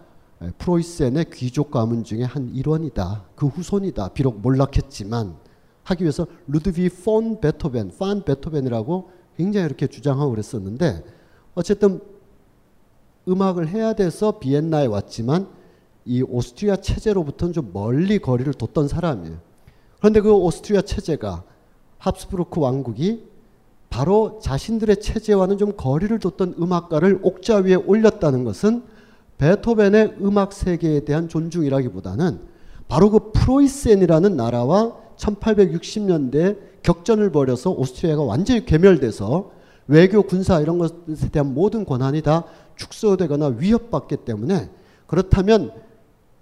[0.59, 3.25] 프로이센의 귀족 가문 중에 한 일원이다.
[3.35, 4.11] 그 후손이다.
[4.11, 5.35] 비록 몰락했지만
[5.83, 11.05] 하기 위해서 루드비 폰 베토벤, 판 베토벤이라고 굉장히 이렇게 주장하고 그랬었는데
[11.55, 12.01] 어쨌든
[13.29, 15.49] 음악을 해야 돼서 비엔나에 왔지만
[16.05, 19.37] 이 오스트리아 체제로부터는 좀 멀리 거리를 뒀던 사람이에요.
[19.99, 21.45] 그런데 그 오스트리아 체제가
[21.99, 23.29] 합스부르크 왕국이
[23.91, 28.83] 바로 자신들의 체제와는 좀 거리를 뒀던 음악가를 옥자 위에 올렸다는 것은
[29.39, 32.41] 베토벤의 음악 세계에 대한 존중이라기보다는
[32.89, 39.51] 바로 그 프로이센이라는 나라와 1860년대 격전을 벌여서 오스트리아가 완전히 괴멸돼서
[39.87, 42.45] 외교, 군사 이런 것에 대한 모든 권한이 다
[42.79, 44.71] 축소되거나 위협받기 때문에
[45.07, 45.73] 그렇다면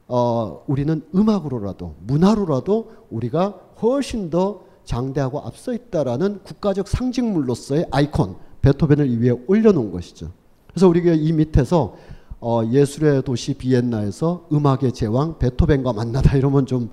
[0.07, 9.17] 어, 우리는 음악으로라도 문화로라도 우리가 훨씬 더 장대하고 앞서 있다라는 국가적 상징물로서의 아이콘 베토벤을 이
[9.17, 10.31] 위에 올려놓은 것이죠.
[10.69, 11.97] 그래서 우리가 이 밑에서
[12.39, 16.91] 어, 예술의 도시 비엔나에서 음악의 제왕 베토벤과 만나다 이러면 좀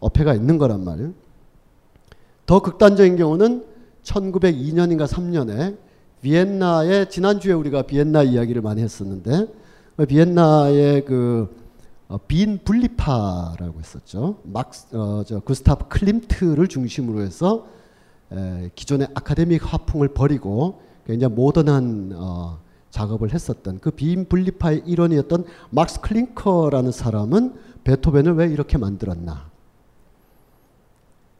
[0.00, 1.12] 어폐가 있는 거란 말이에요.
[2.44, 3.64] 더 극단적인 경우는
[4.02, 5.78] 1902년인가 3년에
[6.22, 9.46] 비엔나의 지난주에 우리가 비엔나 이야기를 많이 했었는데
[10.08, 11.54] 비엔나의 그
[12.08, 14.40] 어, 빈 분리파라고 했었죠.
[14.42, 17.66] 막스 어, 저 구스타프 클림트를 중심으로 해서
[18.32, 22.58] 에, 기존의 아카데믹 화풍을 버리고 굉장히 모던한 어,
[22.90, 27.54] 작업을 했었던 그 빈 분리파의 일원이었던 막스 클링커라는 사람은
[27.84, 29.48] 베토벤을 왜 이렇게 만들었나?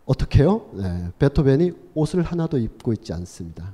[0.06, 0.66] 어떻게요?
[0.74, 3.72] 네, 베토벤이 옷을 하나도 입고 있지 않습니다.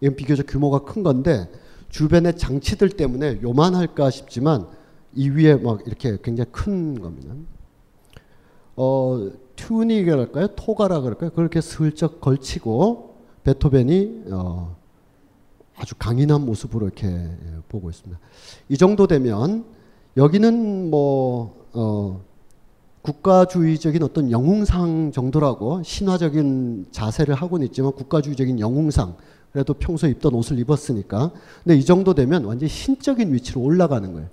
[0.00, 1.48] 이건 비교적 규모가 큰 건데
[1.90, 4.66] 주변의 장치들 때문에 요만할까 싶지만
[5.14, 7.34] 이 위에 막 이렇게 굉장히 큰 겁니다.
[8.76, 10.48] 어, 튜닉이랄까요?
[10.54, 11.30] 토가라 그럴까요?
[11.30, 14.76] 그렇게 슬쩍 걸치고 베토벤이 어,
[15.76, 17.36] 아주 강인한 모습으로 이렇게 예,
[17.68, 18.20] 보고 있습니다.
[18.68, 19.64] 이 정도 되면
[20.16, 22.20] 여기는 뭐 어,
[23.02, 29.16] 국가주의적인 어떤 영웅상 정도라고 신화적인 자세를 하고는 있지만 국가주의적인 영웅상
[29.52, 31.32] 그래도 평소에 입던 옷을 입었으니까
[31.64, 34.28] 근데 이 정도 되면 완전히 신적인 위치로 올라가는 거예요.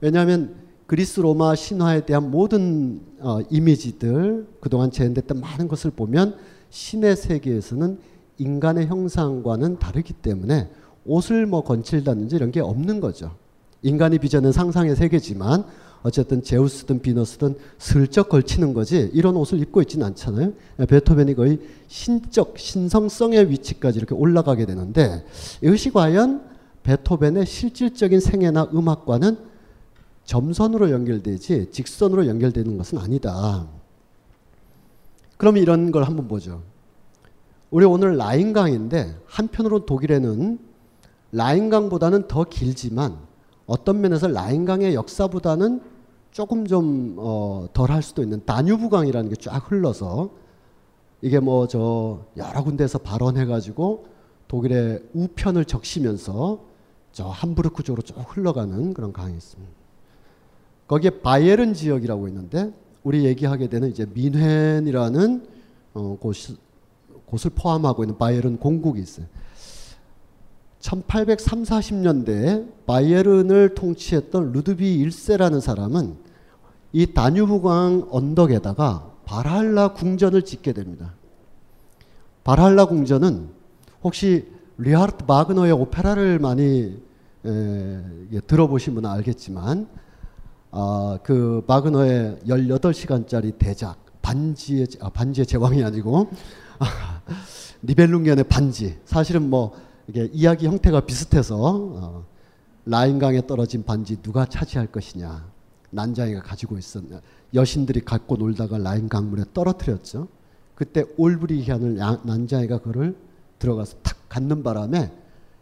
[0.00, 0.54] 왜냐하면
[0.86, 6.36] 그리스 로마 신화에 대한 모든 어, 이미지들 그동안 재현됐던 많은 것을 보면
[6.70, 7.98] 신의 세계에서는
[8.38, 10.70] 인간의 형상과는 다르기 때문에
[11.04, 13.34] 옷을 뭐 건칠다든지 이런 게 없는 거죠.
[13.82, 15.64] 인간이 빚어낸 상상의 세계지만
[16.06, 20.52] 어쨌든 제우스든 비너스든 슬쩍 걸치는 거지 이런 옷을 입고 있지는 않잖아요.
[20.88, 25.26] 베토벤이 거의 신적 신성성의 위치까지 이렇게 올라가게 되는데
[25.62, 26.44] 이것이 과연
[26.84, 29.36] 베토벤의 실질적인 생애나 음악과는
[30.22, 33.66] 점선으로 연결되지 직선으로 연결되는 것은 아니다.
[35.36, 36.62] 그럼 이런 걸 한번 보죠.
[37.70, 40.60] 우리 오늘 라인강인데 한편으로 독일에는
[41.32, 43.16] 라인강보다는 더 길지만
[43.66, 45.95] 어떤 면에서 라인강의 역사보다는
[46.36, 50.28] 조금 좀 어, 덜 할 수도 있는 다뉴브강이라는 게 쫙 흘러서
[51.22, 54.04] 이게 뭐 저 여러 군데서 발언해가지고
[54.46, 56.60] 독일의 우편을 적시면서
[57.12, 59.72] 저 함부르크 쪽으로 쭉 흘러가는 그런 강이 있습니다.
[60.88, 62.70] 거기에 바이에른 지역이라고 있는데
[63.02, 65.46] 우리 얘기하게 되는 이제 뮌헨이라는
[65.94, 66.36] 어, 곳,
[67.24, 69.24] 곳을 포함하고 있는 바이에른 공국이 있어요.
[70.80, 76.25] 1830, 40년대에 바이에른을 통치했던 루드비 1세라는 사람은
[76.96, 81.12] 이 다뉴브강 언덕에다가 발할라 궁전을 짓게 됩니다.
[82.42, 83.50] 발할라 궁전은
[84.02, 86.96] 혹시 리하르트 바그너의 오페라를 많이
[87.44, 89.88] 에, 들어보신 분은 알겠지만
[90.70, 96.30] 아, 그 마그너의 18시간짜리 대작 반지의 아, 반지의 제왕이 아니고
[96.78, 97.20] 아,
[97.84, 99.74] 니벨룽겐의 반지 사실은 뭐
[100.08, 102.24] 이게 이야기 형태가 비슷해서 어,
[102.86, 105.55] 라인강에 떨어진 반지 누가 차지할 것이냐
[105.96, 107.20] 난장이가 가지고 있었냐
[107.54, 110.28] 여신들이 갖고 놀다가 라인 강물에 떨어뜨렸죠.
[110.74, 113.16] 그때 올브리히안을 난장이가 그를
[113.58, 115.10] 들어가서 탁 갖는 바람에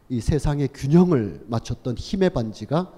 [0.09, 2.92] 이 세상의 균형을 맞췄던 힘의 반지가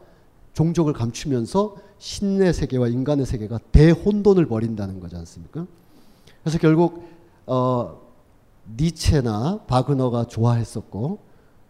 [0.54, 5.66] 종족을 감추면서 신의 세계와 인간의 세계가 대혼돈을 벌인다는 거지 않습니까?
[6.42, 7.04] 그래서 결국
[7.46, 8.00] 어,
[8.76, 11.18] 니체나 바그너가 좋아했었고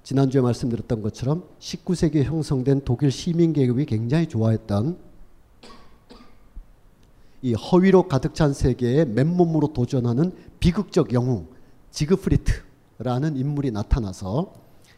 [0.05, 5.06] 지난주에 말씀드렸던 것처럼 19세기에 형성된 독일 시민 계급이 굉장히 좋아했던
[7.46, 11.46] 이 허위로 가득 찬 세계에 맨몸으로 도전하는 비극적 영웅
[11.92, 14.52] 지그프리트라는 인물이 나타나서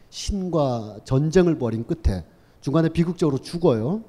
[0.09, 2.25] 신과 전쟁을 벌인 끝에
[2.61, 4.03] 중간에 비극적으로 죽어요.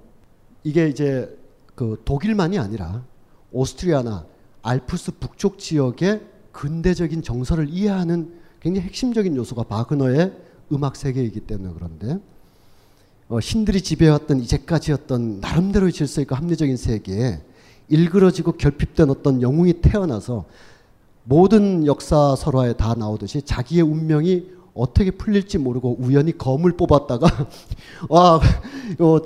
[0.65, 1.39] 이게 이제
[1.75, 3.05] 그 독일만이 아니라
[3.53, 4.25] 오스트리아나
[4.63, 6.23] 알프스 북쪽 지역의
[6.53, 10.33] 근대적인 정서를 이해하는 굉장히 핵심적인 요소가 바그너의
[10.73, 12.19] 음악 세계이기 때문에 그런데
[13.29, 17.43] 어, 신들이 지배해왔던 이제까지였던 나름대로의 질서 있고 합리적인 세계에
[17.91, 20.47] 일그러지고 결핍된 어떤 영웅이 태어나서
[21.25, 27.27] 모든 역사 설화에 다 나오듯이 자기의 운명이 어떻게 풀릴지 모르고 우연히 검을 뽑았다가
[28.09, 28.41] 와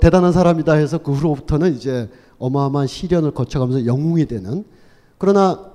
[0.01, 4.65] 대단한 사람이다 해서 그 후로부터는 이제 어마어마한 시련을 거쳐가면서 영웅이 되는
[5.17, 5.71] 그러나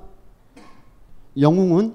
[1.39, 1.95] 영웅은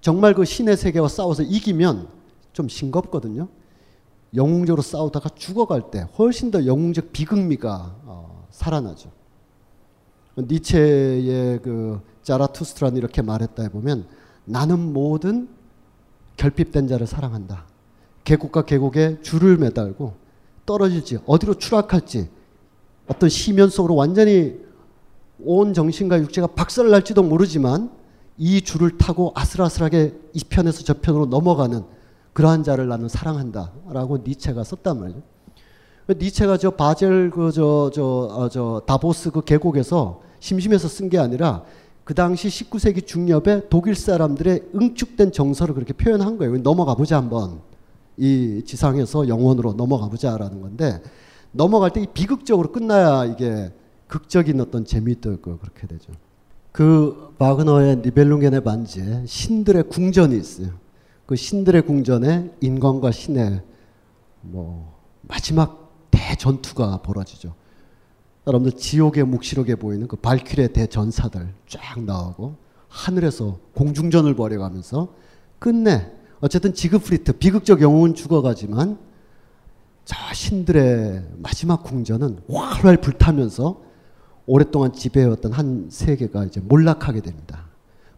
[0.00, 2.08] 정말 그 신의 세계와 싸워서 이기면
[2.52, 3.48] 좀 싱겁거든요.
[4.34, 9.10] 영웅적으로 싸우다가 죽어갈 때 훨씬 더 영웅적 비극미가 어, 살아나죠.
[10.36, 14.06] 니체의 그 자라투스트라는 이렇게 말했다 해보면
[14.44, 15.48] 나는 모든
[16.36, 17.66] 결핍된 자를 사랑한다.
[18.24, 20.14] 계곡과 계곡에 줄을 매달고
[20.66, 22.28] 떨어질지 어디로 추락할지
[23.06, 24.58] 어떤 시면 속으로 완전히
[25.44, 27.90] 온 정신과 육체가 박살 날지도 모르지만
[28.38, 31.82] 이 줄을 타고 아슬아슬하게 이 편에서 저 편으로 넘어가는
[32.32, 35.22] 그러한 자를 나는 사랑한다라고 니체가 썼단 말이죠.
[36.08, 41.64] 니체가 저 바젤 그 저 저 저 다보스 그 계곡에서 심심해서 쓴 게 아니라
[42.04, 46.58] 그 당시 19세기 중엽에 독일 사람들의 응축된 정서를 그렇게 표현한 거예요.
[46.58, 47.60] 넘어가 보자 한번
[48.18, 51.00] 이 지상에서 영원으로 넘어가 보자라는 건데
[51.52, 53.72] 넘어갈 때이 비극적으로 끝나야 이게
[54.06, 56.12] 극적인 어떤 재미도 있고 그렇게 되죠.
[56.72, 60.68] 그 바그너의 니벨룽겐의 반지에 신들의 궁전이 있어요.
[61.24, 63.62] 그 신들의 궁전에 인간과 신의
[64.42, 67.54] 뭐 마지막 대전투가 벌어지죠.
[68.46, 72.56] 여러분들 지옥의 묵시록에 보이는 그 발퀴리의 대전사들 쫙 나오고
[72.88, 75.14] 하늘에서 공중전을 벌여가면서
[75.58, 78.98] 끝내 어쨌든 지그프리트 비극적 영웅은 죽어가지만
[80.04, 83.82] 저 신들의 마지막 궁전은 활활 불타면서
[84.46, 87.64] 오랫동안 지배해왔던 한 세계가 이제 몰락하게 됩니다.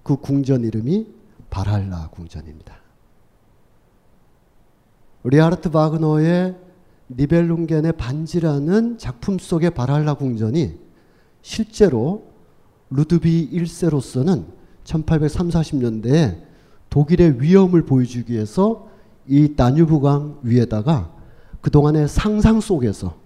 [0.03, 1.07] 그 궁전 이름이
[1.51, 2.77] 발할라 궁전입니다.
[5.23, 6.57] 리하르트 바그너의
[7.11, 10.75] 니벨룽겐의 반지라는 작품 속의 발할라 궁전이
[11.43, 12.25] 실제로
[12.91, 14.47] 루드비 1세로서는
[14.85, 16.41] 1830, 40년대에
[16.91, 18.89] 독일의 위엄을 보여주기 위해서
[19.27, 21.13] 이 다뉴브강 위에다가
[21.61, 23.17] 그동안의 상상 속에서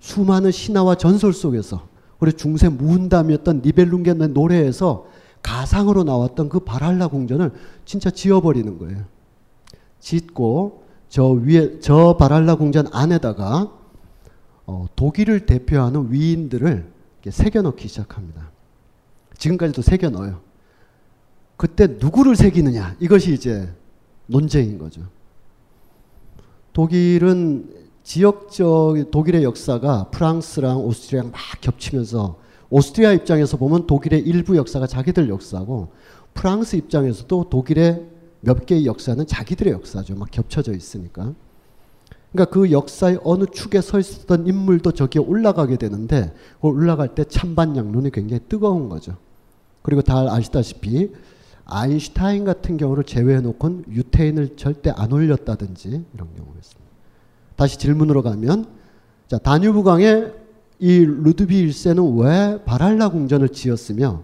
[0.00, 1.88] 수많은 신화와 전설 속에서
[2.20, 5.06] 우리 중세 무운담이었던 니벨룽겐의 노래에서
[5.42, 7.52] 가상으로 나왔던 그 바랄라 궁전을
[7.84, 9.04] 진짜 지어버리는 거예요.
[10.00, 13.72] 짓고 저 위에 저 바랄라 궁전 안에다가
[14.66, 16.92] 어, 독일을 대표하는 위인들을
[17.28, 18.50] 새겨 넣기 시작합니다.
[19.36, 20.40] 지금까지도 새겨 넣어요.
[21.56, 23.72] 그때 누구를 새기느냐 이것이 이제
[24.26, 25.02] 논쟁인 거죠.
[26.72, 32.38] 독일은 지역적 독일의 역사가 프랑스랑 오스트리아랑 막 겹치면서
[32.70, 35.88] 오스트리아 입장에서 보면 독일의 일부 역사가 자기들 역사고
[36.34, 38.06] 프랑스 입장에서도 독일의
[38.40, 40.14] 몇 개의 역사는 자기들의 역사죠.
[40.14, 41.34] 막 겹쳐져 있으니까.
[42.32, 47.76] 그러니까 그 역사의 어느 축에 서 있었던 인물도 저기에 올라가게 되는데 그 올라갈 때 찬반
[47.76, 49.16] 양론이 굉장히 뜨거운 거죠.
[49.82, 51.10] 그리고 다 아시다시피
[51.64, 56.90] 아인슈타인 같은 경우를 제외해 놓고는 유태인을 절대 안 올렸다든지 이런 경우가 있습니다.
[57.56, 58.66] 다시 질문으로 가면
[59.26, 60.26] 자 다뉴브강에
[60.80, 64.22] 이 루드비 1세는 왜 바랄라 궁전을 지었으며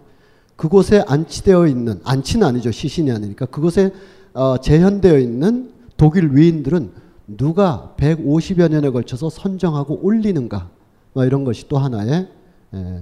[0.55, 3.91] 그곳에 안치되어 있는 안치는 아니죠 시신이 아니니까 그곳에
[4.33, 6.91] 어, 재현되어 있는 독일 위인들은
[7.27, 10.69] 누가 150여 년에 걸쳐서 선정하고 올리는가
[11.13, 12.29] 뭐 이런 것이 또 하나의
[12.73, 13.01] 에,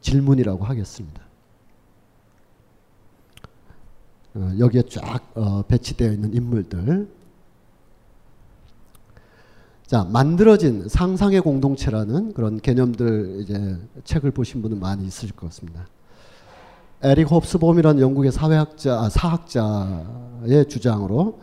[0.00, 1.20] 질문이라고 하겠습니다.
[4.34, 7.08] 어, 여기에 쫙 어, 배치되어 있는 인물들.
[9.86, 15.86] 자, 만들어진 상상의 공동체라는 그런 개념들 이제 책을 보신 분은 많이 있으실 것 같습니다.
[17.02, 21.38] 에릭 홉스봄이라는 영국의 사회학자, 아, 사학자의 주장으로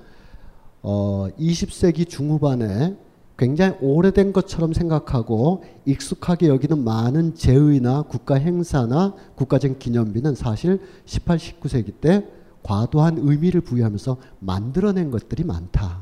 [0.83, 2.95] 어, 20세기 중후반에
[3.37, 12.01] 굉장히 오래된 것처럼 생각하고 익숙하게 여기는 많은 제의나 국가 행사나 국가적 기념비는 사실 18, 19세기
[12.01, 12.27] 때
[12.61, 16.01] 과도한 의미를 부여하면서 만들어낸 것들이 많다.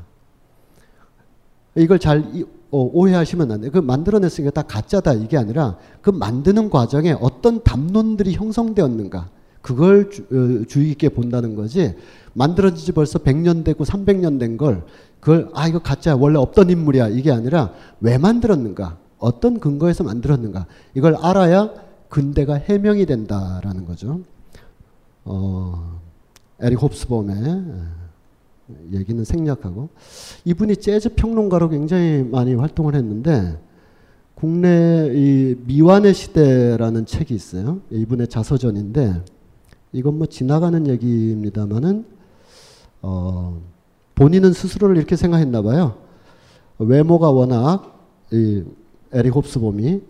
[1.76, 2.24] 이걸 잘
[2.70, 3.70] 어, 오해하시면 안 돼요.
[3.70, 9.35] 그 만들어냈으니까 다 가짜다 이게 아니라 그 만드는 과정에 어떤 담론들이 형성되었는가
[9.66, 11.96] 그걸 주, 어, 주의 깊게 본다는 거지
[12.34, 14.84] 만들어진 지 벌써 100년 되고 300년 된 걸
[15.18, 17.08] 그걸 아 이거 가짜야 원래 없던 인물이야.
[17.08, 18.96] 이게 아니라 왜 만들었는가?
[19.18, 20.66] 어떤 근거에서 만들었는가?
[20.94, 21.70] 이걸 알아야
[22.08, 24.20] 근대가 해명이 된다라는 거죠.
[25.24, 26.00] 어,
[26.60, 27.64] 에릭 홉스범의
[28.92, 29.88] 얘기는 생략하고.
[30.44, 33.58] 이분이 재즈 평론가로 굉장히 많이 활동을 했는데
[34.36, 37.80] 국내 이 미완의 시대라는 책이 있어요.
[37.90, 39.22] 이분의 자서전인데
[39.92, 42.04] 이건 뭐 지나가는 얘기입니다만은
[43.02, 43.60] 어
[44.14, 45.96] 본인은 스스로를 이렇게 생각했나 봐요.
[46.78, 47.98] 외모가 워낙
[48.32, 48.64] 이
[49.12, 50.00] 에릭 홉스범이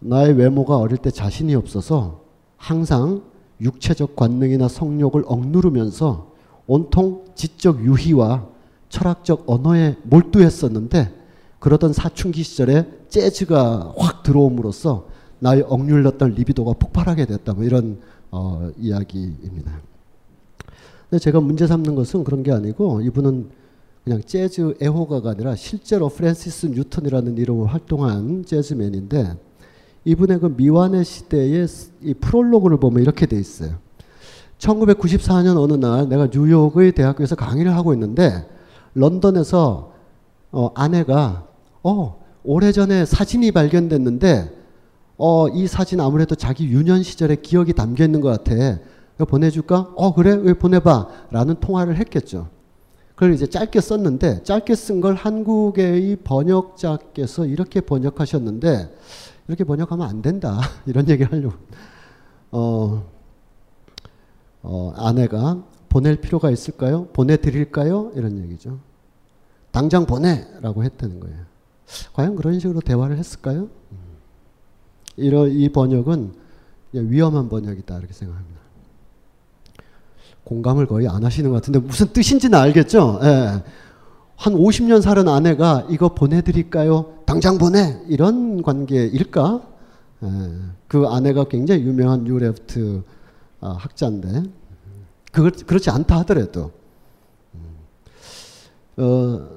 [0.00, 2.22] 나의 외모가 어릴 때 자신이 없어서
[2.56, 3.22] 항상
[3.60, 6.32] 육체적 관능이나 성욕을 억누르면서
[6.66, 8.46] 온통 지적 유희와
[8.88, 11.22] 철학적 언어에 몰두했었는데
[11.58, 15.06] 그러던 사춘기 시절에 재즈가 확 들어옴으로써
[15.38, 17.54] 나의 억눌렀던 리비도가 폭발하게 됐다.
[17.54, 18.00] 뭐 이런
[18.32, 19.80] 어, 이야기입니다.
[21.08, 23.50] 근데 제가 문제 삼는 것은 그런 게 아니고 이분은
[24.04, 29.36] 그냥 재즈 애호가가 아니라 실제로 프랜시스 뉴턴이라는 이름으로 활동한 재즈맨인데
[30.06, 31.66] 이분의 그 미완의 시대의
[32.02, 33.76] 이 프롤로그를 보면 이렇게 돼 있어요.
[34.58, 38.48] 1994년 어느 날 내가 뉴욕의 대학교에서 강의를 하고 있는데
[38.94, 39.92] 런던에서
[40.52, 41.46] 어, 아내가
[41.82, 44.61] 어 오래전에 사진이 발견됐는데
[45.24, 48.80] 어, 이 사진 아무래도 자기 유년 시절의 기억이 담겨 있는 것 같아.
[49.14, 49.92] 이거 보내줄까?
[49.94, 52.48] 어 그래 왜 보내봐 라는 통화를 했겠죠.
[53.14, 58.96] 그걸 이제 짧게 썼는데 짧게 쓴 걸 한국의 번역자께서 이렇게 번역하셨는데
[59.46, 61.54] 이렇게 번역하면 안 된다 이런 얘기를 하려고
[62.50, 63.04] 어,
[64.62, 67.06] 어, 아내가 보낼 필요가 있을까요?
[67.12, 68.10] 보내드릴까요?
[68.16, 68.80] 이런 얘기죠.
[69.70, 71.36] 당장 보내라고 했다는 거예요.
[72.12, 73.68] 과연 그런 식으로 대화를 했을까요?
[75.16, 76.32] 이런 이 번역은
[76.92, 78.60] 위험한 번역이다 이렇게 생각합니다.
[80.44, 83.20] 공감을 거의 안 하시는 것 같은데 무슨 뜻인지는 알겠죠?
[83.22, 83.62] 예.
[84.36, 87.18] 한 50년 살은 아내가 이거 보내드릴까요?
[87.26, 89.62] 당장 보내 이런 관계일까?
[90.24, 90.28] 예.
[90.88, 93.02] 그 아내가 굉장히 유명한 New Left
[93.60, 94.42] 아, 학자인데
[95.30, 96.72] 그 그렇지 않다 하더라도
[97.54, 99.02] 음.
[99.02, 99.48] 어,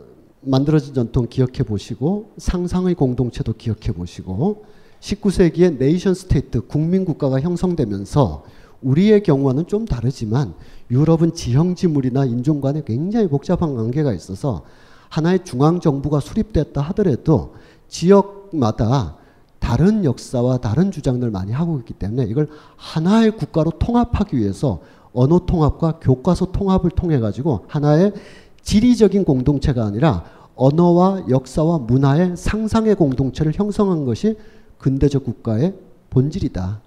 [0.41, 4.65] 만들어진 전통 기억해 보시고 상상의 공동체도 기억해 보시고
[5.05, 8.43] 19세기에 nation state 국민 국가가 형성되면서
[8.81, 10.53] 우리의 경우와는 좀 다르지만
[10.89, 14.63] 유럽은 지형지물이나 인종 간에 굉장히 복잡한 관계가 있어서
[15.09, 17.53] 하나의 중앙 정부가 수립됐다 하더라도
[17.87, 19.17] 지역마다
[19.59, 24.81] 다른 역사와 다른 주장들 많이 하고 있기 때문에 이걸 하나의 국가로 통합하기 위해서
[25.13, 28.13] 언어 통합과 교과서 통합을 통해 가지고 하나의
[28.61, 30.25] 지리적인 공동체가 아니라
[30.55, 34.35] 언어와 역사와 문화의 상상의 공동체를 형성한 것이
[34.77, 35.73] 근대적 국가의
[36.09, 36.81] 본질이다.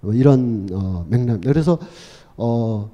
[0.00, 1.50] 뭐 이런 어, 맥락입니다.
[1.50, 1.78] 그래서
[2.36, 2.90] 어,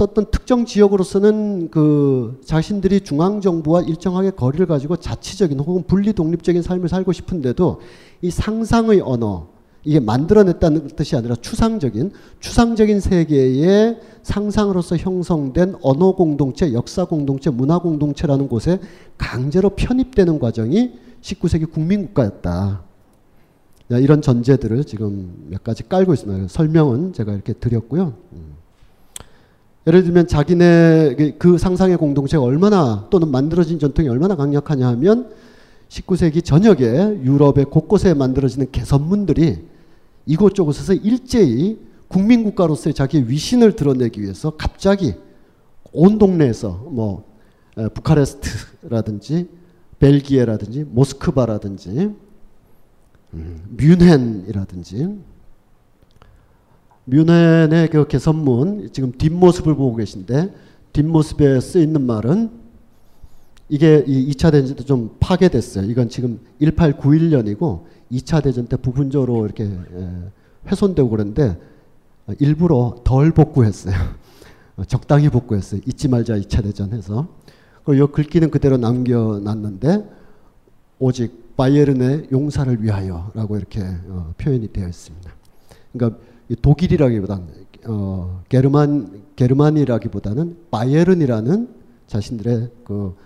[0.00, 6.88] 어떤 특정 지역으로서는 그 자신들이 중앙 정부와 일정하게 거리를 가지고 자치적인 혹은 분리 독립적인 삶을
[6.88, 7.80] 살고 싶은데도
[8.22, 9.48] 이 상상의 언어
[9.84, 18.48] 이게 만들어냈다는 뜻이 아니라 추상적인 추상적인 세계의 상상으로서 형성된 언어 공동체, 역사 공동체, 문화 공동체라는
[18.48, 18.80] 곳에
[19.16, 22.87] 강제로 편입되는 과정이 19세기 국민 국가였다.
[23.90, 26.48] 이런 전제들을 지금 몇 가지 깔고 있습니다.
[26.48, 28.14] 설명은 제가 이렇게 드렸고요.
[28.32, 28.58] 음.
[29.86, 35.30] 예를 들면 자기네 그, 그 상상의 공동체가 얼마나 또는 만들어진 전통이 얼마나 강력하냐 하면
[35.88, 39.64] 19세기 전역에 유럽의 곳곳에 만들어지는 개선문들이
[40.26, 41.78] 이곳저곳에서 일제히
[42.08, 45.14] 국민국가로서의 자기의 위신을 드러내기 위해서 갑자기
[45.92, 47.24] 온 동네에서 뭐
[47.94, 49.48] 부카레스트라든지
[49.98, 52.14] 벨기에라든지 모스크바라든지
[53.34, 55.18] 음, 뮌헨이라든지
[57.06, 60.54] 뮌헨의 그 개선문 지금 뒷모습을 보고 계신데
[60.92, 62.50] 뒷모습에 쓰여 있는 말은
[63.70, 65.90] 이게 이 2차 대전 때 좀 파괴됐어요.
[65.90, 70.10] 이건 지금 1891년이고 2차 대전 때 부분적으로 이렇게 예,
[70.66, 71.58] 훼손되고 그런데
[72.38, 73.94] 일부러 덜 복구했어요.
[74.88, 75.80] 적당히 복구했어요.
[75.86, 77.28] 잊지 말자 2차 대전 해서.
[77.84, 80.08] 그리고 이 글귀는 그대로 남겨놨는데
[80.98, 85.30] 오직 바이에른의 용사를 위하여라고 이렇게 어, 표현이 되어 있습니다.
[85.92, 86.20] 그러니까
[86.62, 87.46] 독일이라기보다는
[87.88, 91.68] 어, 게르만 게르만이라기보다는 바이에른이라는
[92.06, 93.16] 자신들의 그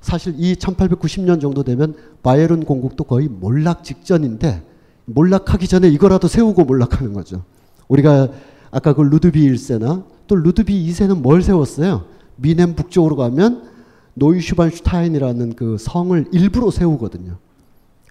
[0.00, 4.62] 사실 이 1890년 정도 되면 바이에른 공국도 거의 몰락 직전인데
[5.06, 7.42] 몰락하기 전에 이거라도 세우고 몰락하는 거죠.
[7.88, 8.28] 우리가
[8.70, 12.04] 아까 그 루드비 1세나 또 루드비 2세는 뭘 세웠어요?
[12.36, 13.68] 뮌헨 북쪽으로 가면
[14.14, 17.38] 노이슈반슈타인이라는 그 성을 일부러 세우거든요.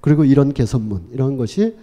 [0.02, 1.76] 그리고 이런 개선문 이런 것이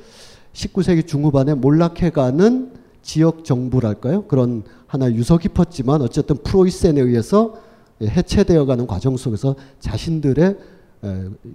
[0.52, 4.24] 19세기 중후반에 몰락해가는 지역 정부랄까요?
[4.24, 7.54] 그런 하나 유서 깊었지만 어쨌든 프로이센에 의해서
[8.02, 10.56] 해체되어가는 과정 속에서 자신들의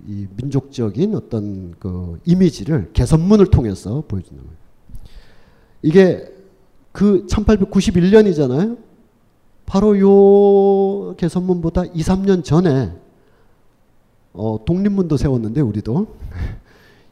[0.07, 4.57] 이 민족적인 어떤 그 이미지를 개선문을 통해서 보여주는 거예요.
[5.81, 6.31] 이게
[6.91, 8.77] 그 1891년이잖아요.
[9.65, 12.91] 바로 요 개선문보다 2, 3년 전에
[14.33, 16.07] 어, 독립문도 세웠는데 우리도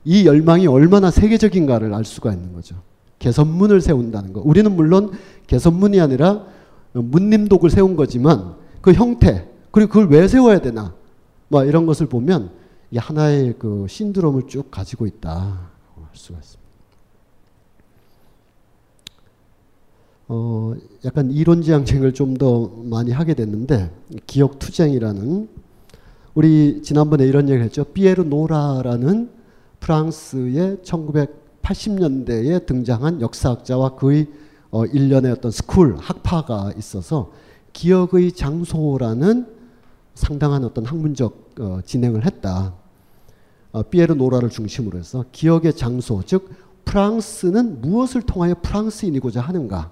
[0.06, 2.76] 이 열망이 얼마나 세계적인가를 알 수가 있는 거죠.
[3.20, 4.42] 개선문을 세운다는 거.
[4.44, 5.12] 우리는 물론
[5.48, 6.46] 개선문이 아니라
[6.94, 10.94] 문림독을 세운 거지만 그 형태 그리고 그걸 왜 세워야 되나
[11.50, 12.52] 뭐 이런 것을 보면
[12.92, 16.60] 이 하나의 그 신드롬을 쭉 가지고 있다 할 수가 있습니다.
[20.32, 20.74] 어,
[21.06, 23.92] 약간 이론 지향책을 좀 더 많이 하게 됐는데
[24.26, 25.50] 기억 투쟁이라는
[26.36, 27.84] 우리 지난번에 이런 얘기를 했죠.
[27.84, 29.30] 피에르 노라라는
[29.80, 34.28] 프랑스의 1980년대에 등장한 역사학자와 그의
[34.72, 37.32] 어, 일련의 어떤 school 학파가 있어서
[37.74, 39.48] 기억의 장소라는
[40.14, 42.76] 상당한 어떤 학문적 어, 진행을 했다.
[43.72, 46.50] 어, 피에르 노라를 중심으로 해서 기억의 장소, 즉
[46.86, 49.92] 프랑스는 무엇을 통하여 프랑스인이고자 하는가.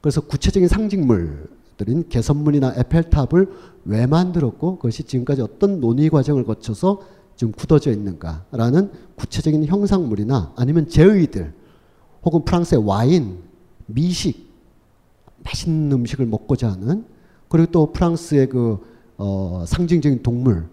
[0.00, 1.48] 그래서 구체적인 상징물
[1.80, 3.50] 들인 개선문이나 에펠탑을
[3.86, 7.00] 왜 만들었고 그것이 지금까지 어떤 논의 과정을 거쳐서
[7.36, 11.54] 지금 굳어져 있는가라는 구체적인 형상물이나 아니면 제의들
[12.22, 13.38] 혹은 프랑스의 와인,
[13.86, 14.50] 미식
[15.42, 17.06] 맛있는 음식을 먹고자 하는
[17.48, 18.78] 그리고 또 프랑스의 그
[19.16, 20.68] 어, 상징적인 동물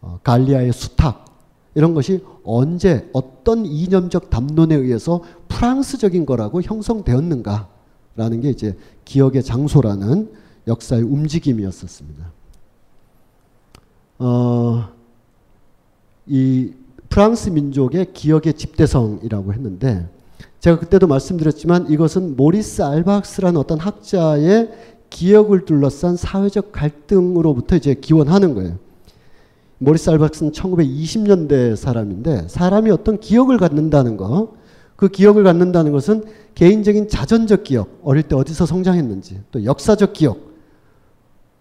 [0.00, 1.26] 어, 갈리아의 수탉
[1.74, 8.76] 이런 것이 언제 어떤 이념적 담론에 의해서 프랑스적인 거라고 형성되었는가라는 게 이제
[9.08, 10.30] 기억의 장소라는
[10.66, 12.30] 역사의 움직임이었었습니다.
[14.18, 14.88] 어,
[16.26, 16.72] 이
[17.08, 20.06] 프랑스 민족의 기억의 집대성이라고 했는데
[20.60, 24.70] 제가 그때도 말씀드렸지만 이것은 모리스 알박스라는 어떤 학자의
[25.08, 28.76] 기억을 둘러싼 사회적 갈등으로부터 이제 기원하는 거예요.
[29.78, 34.52] 모리스 알박스는 1920년대 사람인데 사람이 어떤 기억을 갖는다는 거,
[34.98, 36.24] 그 기억을 갖는다는 것은
[36.56, 40.38] 개인적인 자전적 기억, 어릴 때 어디서 성장했는지, 또 역사적 기억,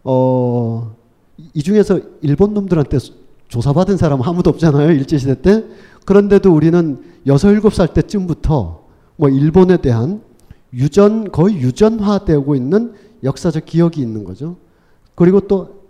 [0.04, 0.96] 어,
[1.54, 2.98] 이 중에서 일본 놈들한테
[3.48, 4.90] 조사받은 사람 아무도 없잖아요.
[4.90, 5.64] 일제시대 때.
[6.06, 8.84] 그런데도 우리는 여섯 일곱 살 때쯤부터
[9.18, 10.24] 뭐 일본에 대한
[10.74, 14.56] 유전, 거의 유전화되고 있는 역사적 기억이 있는 거죠.
[15.14, 15.84] 그리고 또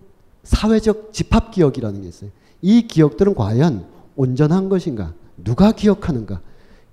[0.43, 2.29] 사회적 집합 기억이라는 게 있어요.
[2.61, 3.85] 이 기억들은 과연
[4.17, 5.13] 온전한 것인가?
[5.41, 6.41] 누가 기억하는가?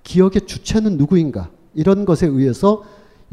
[0.05, 1.49] 기억의 주체는 누구인가?
[1.73, 2.83] 이런 것에 의해서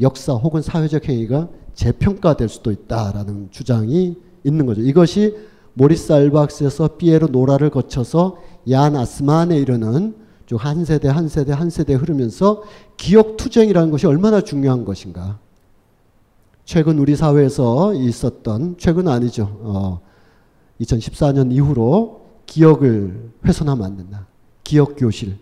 [0.01, 4.81] 역사 혹은 사회적 행위가 재평가될 수도 있다라는 주장이 있는 거죠.
[4.81, 5.37] 이것이
[5.75, 8.37] 모리스 알박스에서 피에로 노라를 거쳐서
[8.69, 10.15] 얀 아스만에 이르는
[10.45, 12.63] 쭉한 세대 한 세대 한 세대 흐르면서
[12.97, 15.39] 기억 투쟁이라는 것이 얼마나 중요한 것인가.
[16.65, 19.57] 최근 우리 사회에서 있었던 최근 아니죠.
[19.61, 20.01] 어,
[20.81, 24.27] 2014년 이후로 기억을 훼손하면 안 된다.
[24.63, 25.37] 기억 교실,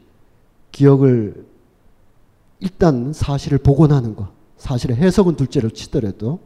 [0.72, 1.46] 기억을
[2.60, 6.40] 일단 사실을 복원하는 것, 사실의 해석은 둘째로 치더라도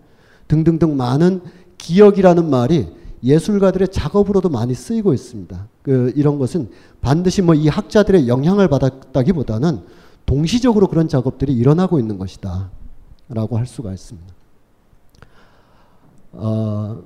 [0.48, 1.42] 등등등 많은
[1.78, 2.88] 기억이라는 말이
[3.24, 5.68] 예술가들의 작업으로도 많이 쓰이고 있습니다.
[5.82, 6.70] 그 이런 것은
[7.02, 9.82] 반드시 뭐 이 학자들의 영향을 받았다기보다는
[10.26, 12.72] 동시적으로 그런 작업들이 일어나고 있는 것이다.
[13.30, 14.34] 라고 할 수가 있습니다.
[16.34, 17.02] 어,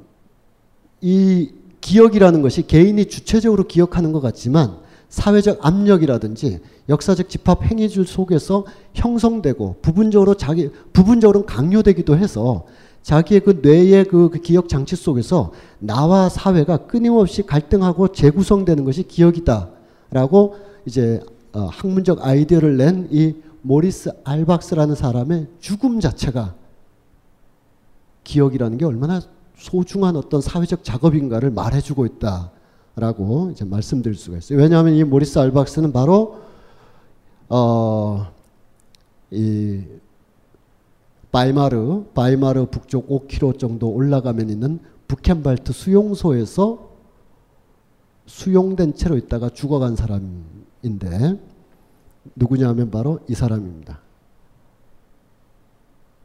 [1.01, 1.51] 이
[1.81, 6.59] 기억이라는 것이 개인이 주체적으로 기억하는 것 같지만 사회적 압력이라든지
[6.89, 12.65] 역사적 집합 행위줄 속에서 형성되고 부분적으로 자기 부분적으로 강요되기도 해서
[13.03, 20.55] 자기의 그 뇌의 그, 그 기억 장치 속에서 나와 사회가 끊임없이 갈등하고 재구성되는 것이 기억이다라고
[20.85, 21.21] 이제
[21.53, 26.55] 어, 학문적 아이디어를 낸 이 모리스 알박스라는 사람의 죽음 자체가
[28.23, 29.21] 기억이라는 게 얼마나
[29.57, 34.59] 소중한 어떤 사회적 작업인가를 말해주고 있다라고 이제 말씀드릴 수가 있어요.
[34.59, 36.39] 왜냐하면 이 모리스 알박스는 바로
[37.49, 38.31] 어,
[39.31, 39.83] 이
[41.31, 46.89] 바이마르, 바이마르 북쪽 5km 정도 올라가면 있는 부켄발트 수용소에서
[48.27, 51.39] 수용된 채로 있다가 죽어간 사람인데
[52.35, 53.99] 누구냐면 바로 이 사람입니다.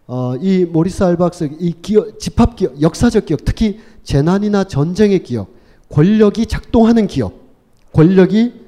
[0.07, 5.49] 어, 이 모리스 알박스 이 기억, 집합 기억, 역사적 기억, 특히 재난이나 전쟁의 기억,
[5.89, 7.41] 권력이 작동하는 기억,
[7.95, 8.64] 권력이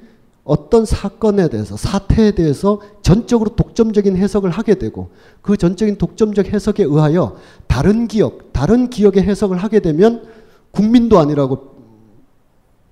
[0.47, 5.09] 어떤 사건에 대해서 사태에 대해서 전적으로 독점적인 해석을 하게 되고
[5.41, 7.35] 그 전적인 독점적 해석에 의하여
[7.67, 10.25] 다른 기억, 다른 기억의 해석을 하게 되면
[10.71, 11.75] 국민도 아니라고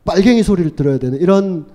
[0.03, 1.67] 빨갱이 소리를 들어야 되는 이런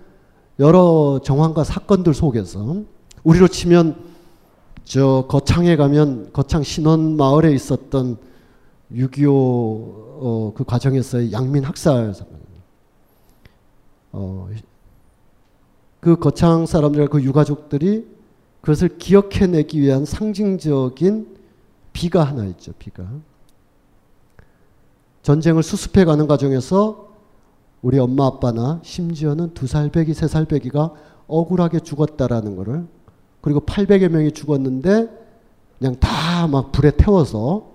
[0.58, 2.82] 여러 정황과 사건들 속에서
[3.24, 3.96] 우리로 치면
[4.84, 8.18] 저 거창에 가면 거창 신원 마을에 있었던
[8.92, 12.12] 6.25 어, 그 과정에서의 양민 학살
[14.12, 14.48] 어,
[16.00, 18.06] 그 거창 사람들, 그 유가족들이
[18.60, 21.36] 그것을 기억해내기 위한 상징적인
[21.92, 23.04] 비가 하나 있죠, 비가.
[25.22, 27.10] 전쟁을 수습해가는 과정에서
[27.82, 30.92] 우리 엄마 아빠나 심지어는 두 살배기, 세 살배기가
[31.26, 32.86] 억울하게 죽었다라는 것을
[33.40, 35.08] 그리고 800여 명이 죽었는데
[35.78, 37.70] 그냥 다 막 불에 태워서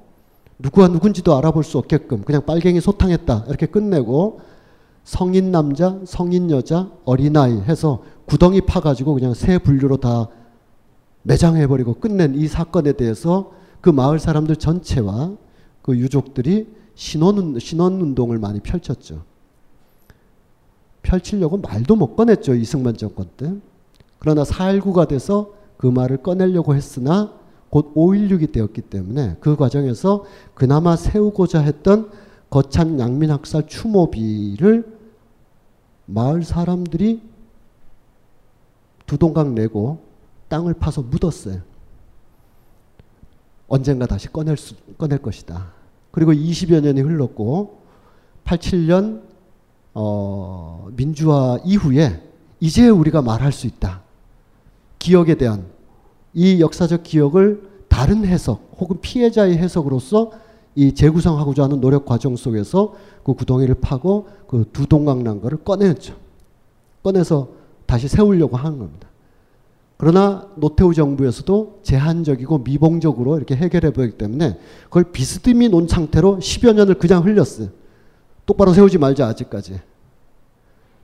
[0.58, 4.40] 누구가 누군지도 알아볼 수 없게끔 그냥 빨갱이 소탕했다 이렇게 끝내고
[5.06, 10.28] 성인 남자, 성인 여자, 어린아이 해서 구덩이 파가지고 그냥 새 분류로 다
[11.22, 13.52] 매장해버리고 끝낸 이 사건에 대해서
[13.82, 15.34] 그 마을 사람들 전체와
[15.84, 19.24] 그 유족들이 신원, 신원 운동을 많이 펼쳤죠.
[21.04, 22.56] 펼치려고 말도 못 꺼냈죠.
[22.56, 23.54] 이승만 정권 때.
[24.18, 27.32] 그러나 4.19가 돼서 그 말을 꺼내려고 했으나
[27.70, 30.26] 곧 5.16이 되었기 때문에 그 과정에서
[30.56, 32.10] 그나마 세우고자 했던
[32.50, 34.95] 거창 양민학살 추모비를
[36.06, 37.22] 마을 사람들이
[39.06, 40.00] 두 동강 내고
[40.48, 41.62] 땅을 파서 묻었어요.
[43.68, 45.74] 언젠가 다시 꺼낼 수, 꺼낼 것이다.
[46.12, 47.82] 그리고 20여 년이 흘렀고
[48.46, 49.24] 87년
[49.94, 52.22] 어, 민주화 이후에
[52.60, 54.02] 이제 우리가 말할 수 있다.
[55.00, 55.66] 기억에 대한
[56.34, 60.32] 이 역사적 기억을 다른 해석 혹은 피해자의 해석으로서
[60.76, 66.16] 이 재구성하고자 하는 노력 과정 속에서 그 구덩이를 파고 그 두 동강 난 거를 꺼냈죠.
[67.04, 67.50] 꺼내서
[67.86, 69.08] 다시 세우려고 하는 겁니다.
[69.98, 76.96] 그러나 노태우 정부에서도 제한적이고 미봉적으로 이렇게 해결해 보기 때문에 그걸 비스듬히 놓은 상태로 10여 년을
[76.96, 77.70] 그냥 흘렸어요.
[78.46, 79.80] 똑바로 세우지 말자 아직까지.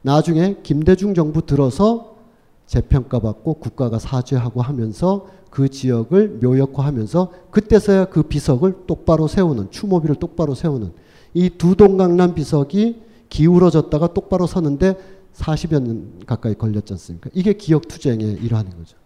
[0.02, 2.18] 나중에 김대중 정부 들어서
[2.66, 10.92] 재평가받고 국가가 사죄하고 하면서 그 지역을 묘역화하면서 그때서야 그 비석을 똑바로 세우는 추모비를 똑바로 세우는
[11.34, 14.98] 이 두 동강남 비석이 기울어졌다가 똑바로 서는데
[15.36, 17.30] 40여 년 가까이 걸렸지 않습니까?
[17.34, 18.98] 이게 기억 투쟁의 일환인 거죠.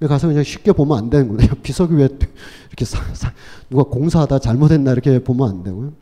[0.00, 1.52] 가서 그냥 쉽게 보면 안 되는 거예요.
[1.62, 2.08] 비석이 왜
[2.68, 3.32] 이렇게 사, 사,
[3.70, 5.92] 누가 공사하다 잘못했나 이렇게 보면 안 되고요.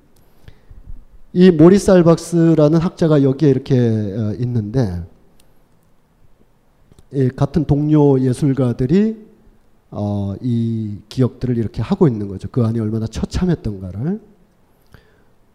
[1.33, 5.03] 이 모리스 알박스라는 학자가 여기에 이렇게 어, 있는데
[7.37, 9.30] 같은 동료 예술가들이
[9.91, 12.49] 어, 이 기억들을 이렇게 하고 있는 거죠.
[12.51, 14.21] 그 안이 얼마나 처참했던가를.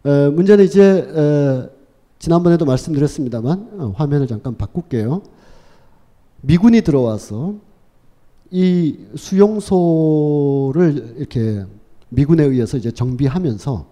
[0.04, 1.70] 에, 문제는 이제 에,
[2.18, 5.22] 지난번에도 말씀드렸습니다만 어, 화면을 잠깐 바꿀게요.
[6.42, 7.54] 미군이 들어와서
[8.50, 11.64] 이 수용소를 이렇게
[12.08, 13.86] 미군에 의해서 이제 정비하면서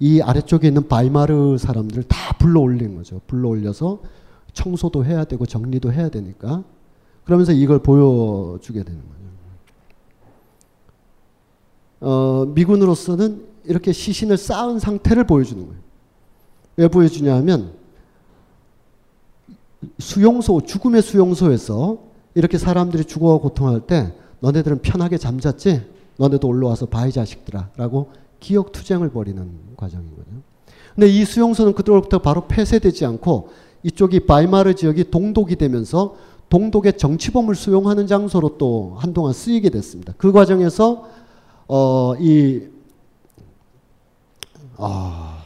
[0.00, 3.20] 이 아래쪽에 있는 바이마르 사람들을 다 불러 올린 거죠.
[3.26, 4.00] 불러 올려서
[4.52, 6.62] 청소도 해야 되고 정리도 해야 되니까
[7.24, 9.24] 그러면서 이걸 보여주게 되는 거예요.
[12.00, 15.80] 어, 미군으로서는 이렇게 시신을 쌓은 상태를 보여주는 거예요.
[16.76, 17.72] 왜 보여주냐 하면
[19.98, 21.98] 수용소, 죽음의 수용소에서
[22.34, 25.82] 이렇게 사람들이 죽어 고통할 때 너네들은 편하게 잠잤지?
[26.16, 30.42] 너네도 올라와서 봐이 자식들아 라고 기억 투쟁을 벌이는 과정이거든요.
[30.94, 33.48] 근데 이 수용소는 그때부터 바로 폐쇄되지 않고
[33.82, 36.16] 이쪽이 바이마르 지역이 동독이 되면서
[36.48, 40.14] 동독의 정치범을 수용하는 장소로 또 한동안 쓰이게 됐습니다.
[40.16, 41.08] 그 과정에서
[41.68, 42.62] 어, 이,
[44.76, 45.42] 아,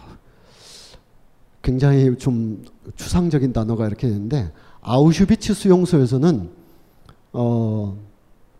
[1.62, 2.64] 굉장히 좀
[2.97, 6.51] 추상적인 단어가 이렇게 있는데, 아우슈비츠 수용소에서는,
[7.33, 7.97] 어,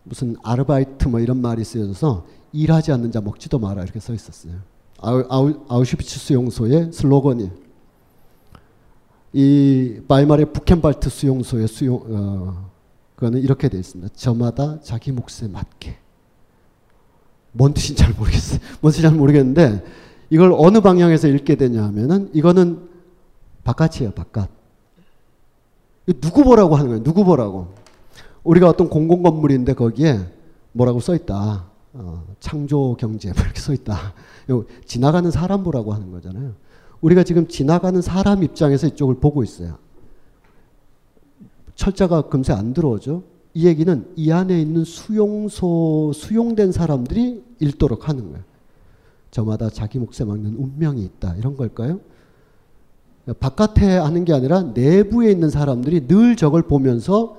[0.03, 4.53] 무슨 아르바이트 뭐 이런 말이 쓰여져서 일하지 않는 자 먹지도 마라 이렇게 써 있었어요.
[5.01, 7.51] 아우, 아우, 아우슈비츠 수용소의 슬로건이
[9.33, 12.69] 이 바이마르의 부켄발트 수용소의 수용 어,
[13.15, 14.13] 그거는 이렇게 되어 있습니다.
[14.15, 15.97] 저마다 자기 몫에 맞게.
[17.51, 18.59] 뭔 뜻인지 잘 모르겠어요.
[18.81, 19.83] 뭔 뜻인지 잘 모르겠는데
[20.29, 22.87] 이걸 어느 방향에서 읽게 되냐 하면은 이거는
[23.63, 24.49] 바깥이에요, 바깥.
[26.21, 27.73] 누구 보라고 하는 거예요, 누구 보라고.
[28.43, 30.19] 우리가 어떤 공공 건물인데 거기에
[30.71, 31.65] 뭐라고 써 있다.
[31.93, 34.13] 어, 창조 경제 뭐 이렇게 써 있다.
[34.85, 36.53] 지나가는 사람 보라고 하는 거잖아요.
[37.01, 39.77] 우리가 지금 지나가는 사람 입장에서 이쪽을 보고 있어요.
[41.75, 43.23] 철자가 금세 안 들어오죠.
[43.53, 48.43] 이 얘기는 이 안에 있는 수용소, 수용된 사람들이 읽도록 하는 거예요.
[49.31, 51.35] 저마다 자기 몫에 맞는 운명이 있다.
[51.35, 51.99] 이런 걸까요?
[53.39, 57.37] 바깥에 하는 게 아니라 내부에 있는 사람들이 늘 저걸 보면서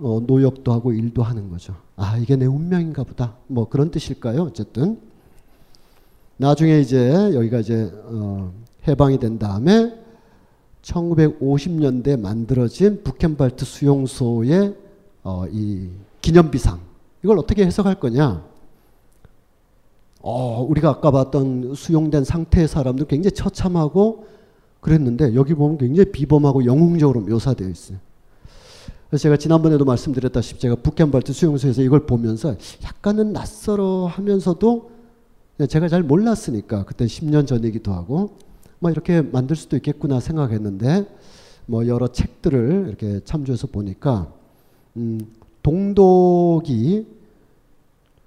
[0.00, 1.74] 어, 노역도 하고 일도 하는 거죠.
[1.96, 3.36] 아, 이게 내 운명인가 보다.
[3.46, 4.42] 뭐 그런 뜻일까요?
[4.42, 4.98] 어쨌든.
[6.38, 8.52] 나중에 이제 여기가 이제 어,
[8.86, 9.94] 해방이 된 다음에
[10.82, 14.85] 1950년대 만들어진 부켄발트 수용소의
[15.26, 15.88] 어, 이
[16.22, 16.78] 기념비상
[17.24, 18.44] 이걸 어떻게 해석할 거냐?
[20.20, 24.28] 어, 우리가 아까 봤던 수용된 상태의 사람들 굉장히 처참하고
[24.80, 27.98] 그랬는데 여기 보면 굉장히 비범하고 영웅적으로 묘사되어 있어요.
[29.08, 32.54] 그래서 제가 지난번에도 말씀드렸다시피 제가 북캠발트 수용소에서 이걸 보면서
[32.84, 34.90] 약간은 낯설어 하면서도
[35.68, 38.36] 제가 잘 몰랐으니까 그때 10년 전이기도 하고
[38.78, 41.08] 뭐 이렇게 만들 수도 있겠구나 생각했는데
[41.66, 44.35] 뭐 여러 책들을 이렇게 참조해서 보니까
[44.96, 45.20] 음,
[45.62, 47.06] 동독이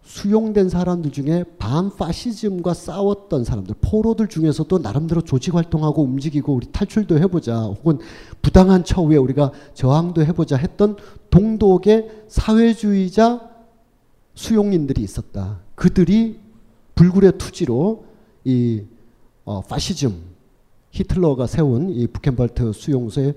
[0.03, 7.61] 수용된 사람들 중에 반파시즘과 싸웠던 사람들, 포로들 중에서도 나름대로 조직 활동하고 움직이고 우리 탈출도 해보자,
[7.61, 7.99] 혹은
[8.41, 10.97] 부당한 처우에 우리가 저항도 해보자 했던
[11.30, 13.49] 동독의 사회주의자
[14.34, 15.59] 수용인들이 있었다.
[15.76, 16.39] 그들이
[16.95, 18.05] 불굴의 투지로
[18.45, 18.82] 이
[19.45, 20.15] 어, 파시즘,
[20.91, 23.36] 히틀러가 세운 이 부켄발트 수용소의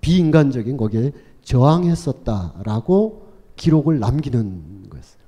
[0.00, 1.12] 비인간적인 거기에
[1.44, 5.24] 저항했었다라고 기록을 남기는 거였어요.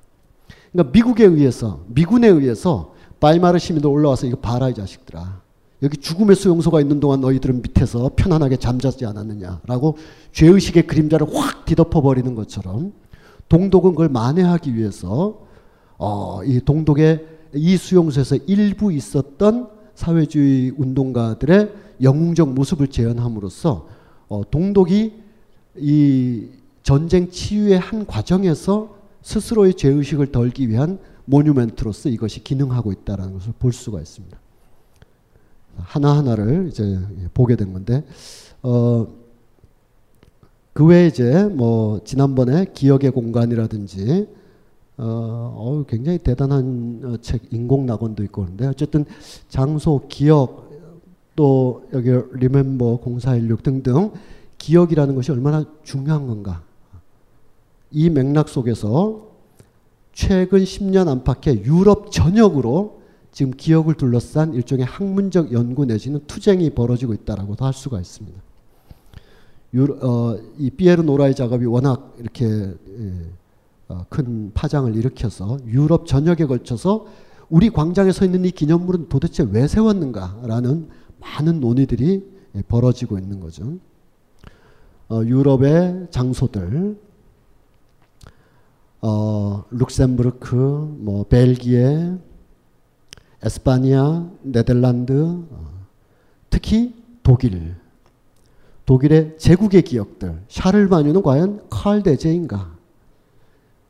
[0.71, 5.41] 그러니까 미국에 의해서 미군에 의해서 바이마르 시민들 올라와서 이거 봐라 이 자식들아.
[5.83, 9.97] 여기 죽음의 수용소가 있는 동안 너희들은 밑에서 편안하게 잠자지 않았느냐라고
[10.31, 12.93] 죄의식의 그림자를 확 뒤덮어 버리는 것처럼
[13.47, 15.45] 동독은 그걸 만회하기 위해서
[15.99, 23.87] 어, 이 동독의 이 수용소에서 일부 있었던 사회주의 운동가들의 영웅적 모습을 재현함으로써
[24.29, 25.26] 어, 동독이
[25.79, 26.47] 이
[26.83, 33.99] 전쟁 치유의 한 과정에서 스스로의 죄의식을 덜기 위한 모뉴멘트로서 이것이 기능하고 있다라는 것을 볼 수가
[33.99, 34.37] 있습니다.
[35.77, 36.99] 하나하나를 이제
[37.33, 38.03] 보게 된 건데
[38.63, 39.07] 어,
[40.73, 44.27] 그 외에 이제 뭐 지난번에 기억의 공간이라든지
[44.97, 45.03] 어,
[45.55, 49.05] 어 굉장히 대단한 어, 책 인공 낙원도 있고 그런데 어쨌든
[49.49, 50.67] 장소 기억
[51.35, 54.11] 또 여기 리멤버 0416 등등
[54.57, 56.63] 기억이라는 것이 얼마나 중요한 건가
[57.91, 59.27] 이 맥락 속에서
[60.13, 63.01] 최근 10년 안팎의 유럽 전역으로
[63.31, 68.41] 지금 기억을 둘러싼 일종의 학문적 연구 내지는 투쟁이 벌어지고 있다라고도 할 수가 있습니다.
[69.73, 73.31] 유로, 어, 이 피에르 노라의 작업이 워낙 이렇게 예,
[73.89, 77.05] 어, 큰 파장을 일으켜서 유럽 전역에 걸쳐서
[77.49, 80.89] 우리 광장에 서 있는 이 기념물은 도대체 왜 세웠는가라는
[81.19, 82.23] 많은 논의들이
[82.55, 83.77] 예, 벌어지고 있는 거죠.
[85.09, 86.97] 어, 유럽의 장소들,
[89.01, 92.17] 어, 룩셈부르크, 뭐 벨기에,
[93.41, 95.85] 에스파니아, 네덜란드, 어,
[96.49, 96.93] 특히
[97.23, 97.75] 독일,
[98.85, 102.75] 독일의 제국의 기억들, 샤를마뉴는 과연 칼 대제인가?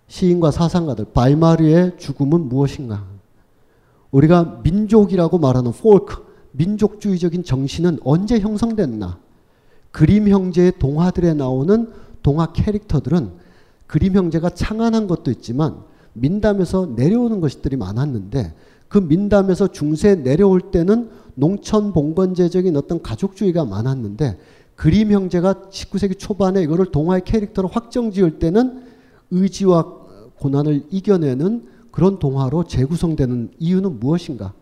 [0.08, 3.06] 시인과 사상가들, 바이마르의 죽음은 무엇인가?
[4.12, 9.27] 우리가 민족이라고 말하는 폴크, 민족주의적인 정신은 언제 형성됐나?
[9.92, 11.90] 그림 형제의 동화들에 나오는
[12.24, 13.32] 동화 캐릭터들은
[13.88, 15.78] 그림 형제가 창안한 것도 있지만
[16.14, 18.54] 민담에서 내려오는 것들이 많았는데
[18.88, 24.38] 그 민담에서 중세 내려올 때는 농촌 봉건제적인 어떤 가족주의가 많았는데
[24.76, 28.84] 그림 형제가 19세기 초반에 이거를 동화의 캐릭터로 확정 지을 때는
[29.32, 29.84] 의지와
[30.40, 34.54] 고난을 이겨내는 그런 동화로 재구성되는 이유는 무엇인가?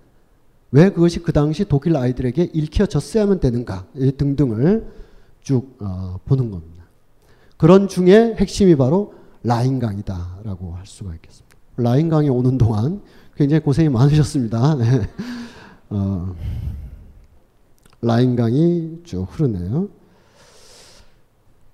[0.72, 3.86] 왜 그것이 그 당시 독일 아이들에게 읽혀졌어야만 되는가?
[4.18, 4.88] 등등을
[5.46, 6.84] 쭉 어, 보는 겁니다.
[7.56, 11.56] 그런 중에 핵심이 바로 라인강이다라고 할 수가 있겠습니다.
[11.78, 13.02] 라인강에 오는 동안
[13.36, 14.76] 굉장히 고생이 많으셨습니다.
[14.76, 15.08] 네.
[15.92, 16.36] 어,
[18.02, 19.88] 라인강이 쭉 흐르네요.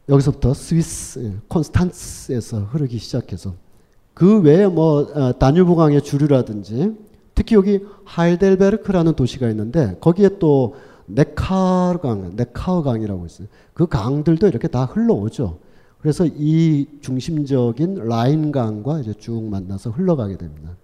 [0.09, 3.53] 여기서부터 스위스 예, 콘스탄츠에서 흐르기 시작해서
[4.13, 6.93] 그 외에 뭐 어, 다뉴브강의 주류라든지
[7.34, 10.76] 특히 여기 하이델베르크라는 도시가 있는데 거기에 또
[11.07, 13.47] 네카르 강, 네카르강이라고 있어요.
[13.73, 15.59] 그 강들도 이렇게 다 흘러오죠.
[15.99, 20.75] 그래서 이 중심적인 라인 강과 이제 쭉 만나서 흘러가게 됩니다.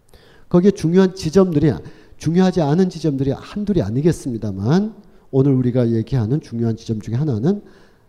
[0.50, 1.74] 거기에 중요한 지점들이
[2.18, 4.96] 중요하지 않은 지점들이 한둘이 아니겠습니다만
[5.32, 7.62] 오늘 우리가 얘기하는 중요한 지점 중에 하나는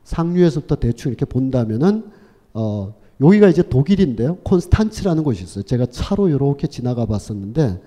[0.04, 2.04] 상류에서부터 대충 이렇게 본다면은
[2.54, 4.36] 어 여기가 이제 독일인데요.
[4.44, 5.64] 콘스탄츠라는 곳이 있어요.
[5.64, 7.80] 제가 차로 이렇게 지나가 봤었는데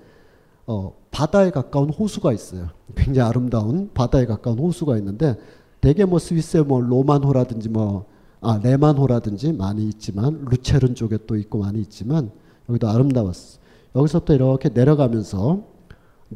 [0.66, 2.68] 어 바다에 가까운 호수가 있어요.
[2.94, 5.36] 굉장히 아름다운 바다에 가까운 호수가 있는데
[5.80, 8.06] 대개 뭐 스위스의 뭐 로만호라든지 뭐
[8.40, 12.30] 아, 레만호라든지 많이 있지만 루체른 쪽에 또 있고 많이 있지만
[12.68, 13.60] 여기도 아름다웠어.
[13.94, 15.62] 여기서부터 이렇게 내려가면서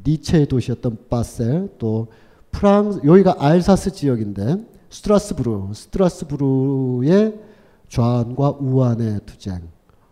[0.07, 2.09] 니체의 도시였던 바젤 또
[2.53, 7.41] 프랑스 여기가 알사스 지역인데 스트라스부르 스트라스부르의
[7.89, 9.63] 좌안과 우안의 투쟁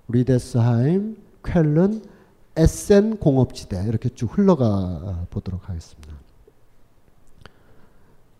[0.08, 2.02] 뤼데스하임 쾰른
[2.56, 6.14] 에센 공업지대 이렇게 쭉 흘러가 보도록 하겠습니다.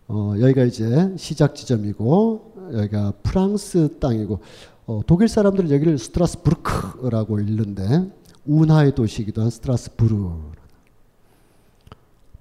[0.07, 4.39] 어, 여기가 이제 시작 지점이고 여기가 프랑스 땅이고
[4.87, 8.11] 어, 독일 사람들은 여기를 스트라스부르크라고 읽는데
[8.45, 10.29] 운하의 도시이기도 한 스트라스부르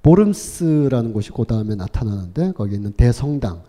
[0.03, 3.62] 보름스라는 곳이 그 다음에 나타나는데 거기 있는 대성당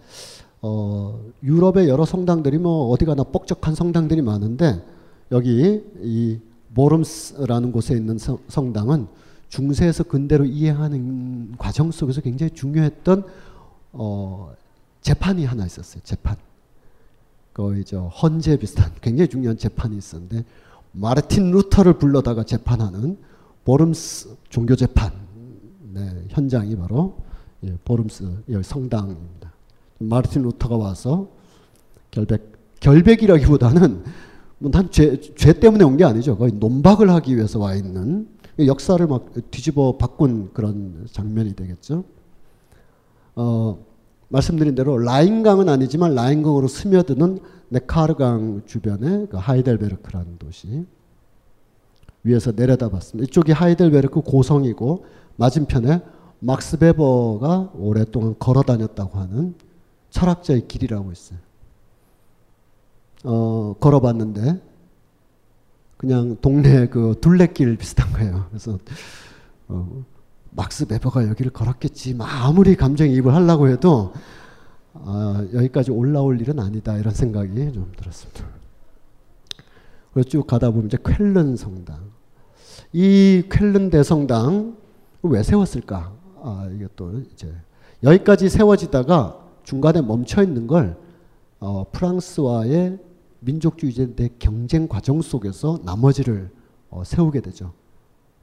[0.62, 4.84] 어, 유럽의 여러 성당들이 뭐 어디 가나 뻑적한 성당들이 많은데
[5.32, 6.40] 여기 이
[6.76, 9.08] 보름스라는 곳에 있는 성, 성당은
[9.50, 13.24] 중세에서 근대로 이해하는 과정 속에서 굉장히 중요했던
[13.94, 14.54] 어,
[15.02, 16.02] 재판이 하나 있었어요.
[16.04, 16.36] 재판.
[17.54, 20.44] 거의 저 헌재 비슷한 굉장히 중요한 재판이 있었는데
[20.92, 23.18] 마르틴 루터를 불러다가 재판하는
[23.64, 25.14] 보름스 종교 재판
[25.94, 27.18] 네, 현장이 바로
[27.64, 29.54] 예, 보름스 성당입니다.
[30.00, 31.30] 마르틴 루터가 와서
[32.12, 34.04] 결백 결백이라기보다는 뭐
[34.60, 36.38] 난죄 죄 때문에 온 게 아니죠.
[36.38, 38.28] 거의 논박을 하기 위해서 와 있는
[38.60, 42.06] 역사를 막 뒤집어 바꾼 그런 장면이 되겠죠.
[43.36, 43.78] 어,
[44.30, 47.40] 말씀드린 대로 라인강은 아니지만 라인강으로 스며드는
[47.70, 50.86] 네카르강 주변의 그 하이델베르크라는 도시
[52.24, 53.28] 위에서 내려다봤습니다.
[53.28, 56.02] 이쪽이 하이델베르크 고성이고 맞은편에
[56.40, 59.54] 막스 베버가 오랫동안 걸어 다녔다고 하는
[60.10, 61.40] 철학자의 길이라고 있어요.
[63.26, 64.62] 어, 걸어봤는데
[65.98, 68.46] 그냥 동네 그 둘레길 비슷한 거예요.
[68.50, 68.78] 그래서
[69.68, 70.04] 어,
[70.52, 72.16] 막스 베버가 여기를 걸었겠지.
[72.20, 74.14] 아무리 감정이입을 하려고 해도
[74.94, 78.46] 아, 여기까지 올라올 일은 아니다 이런 생각이 좀 들었습니다.
[80.14, 82.12] 그래서 쭉 가다 보면 이제 쾰른 성당.
[82.94, 84.78] 이 쾰른 대성당
[85.24, 86.14] 왜 세웠을까?
[86.42, 87.52] 아, 이게 또 이제
[88.04, 90.96] 여기까지 세워지다가 중간에 멈춰 있는 걸
[91.60, 93.00] 어, 프랑스와의
[93.46, 96.50] 민족주의자의 경쟁 과정 속에서 나머지를
[96.90, 97.74] 어, 세우게 되죠.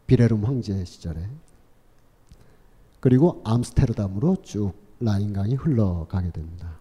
[0.07, 1.21] 비레룸 황제 시절에.
[3.01, 6.79] 그리고 암스테르담으로 쭉 라인강이 흘러가게 됩니다.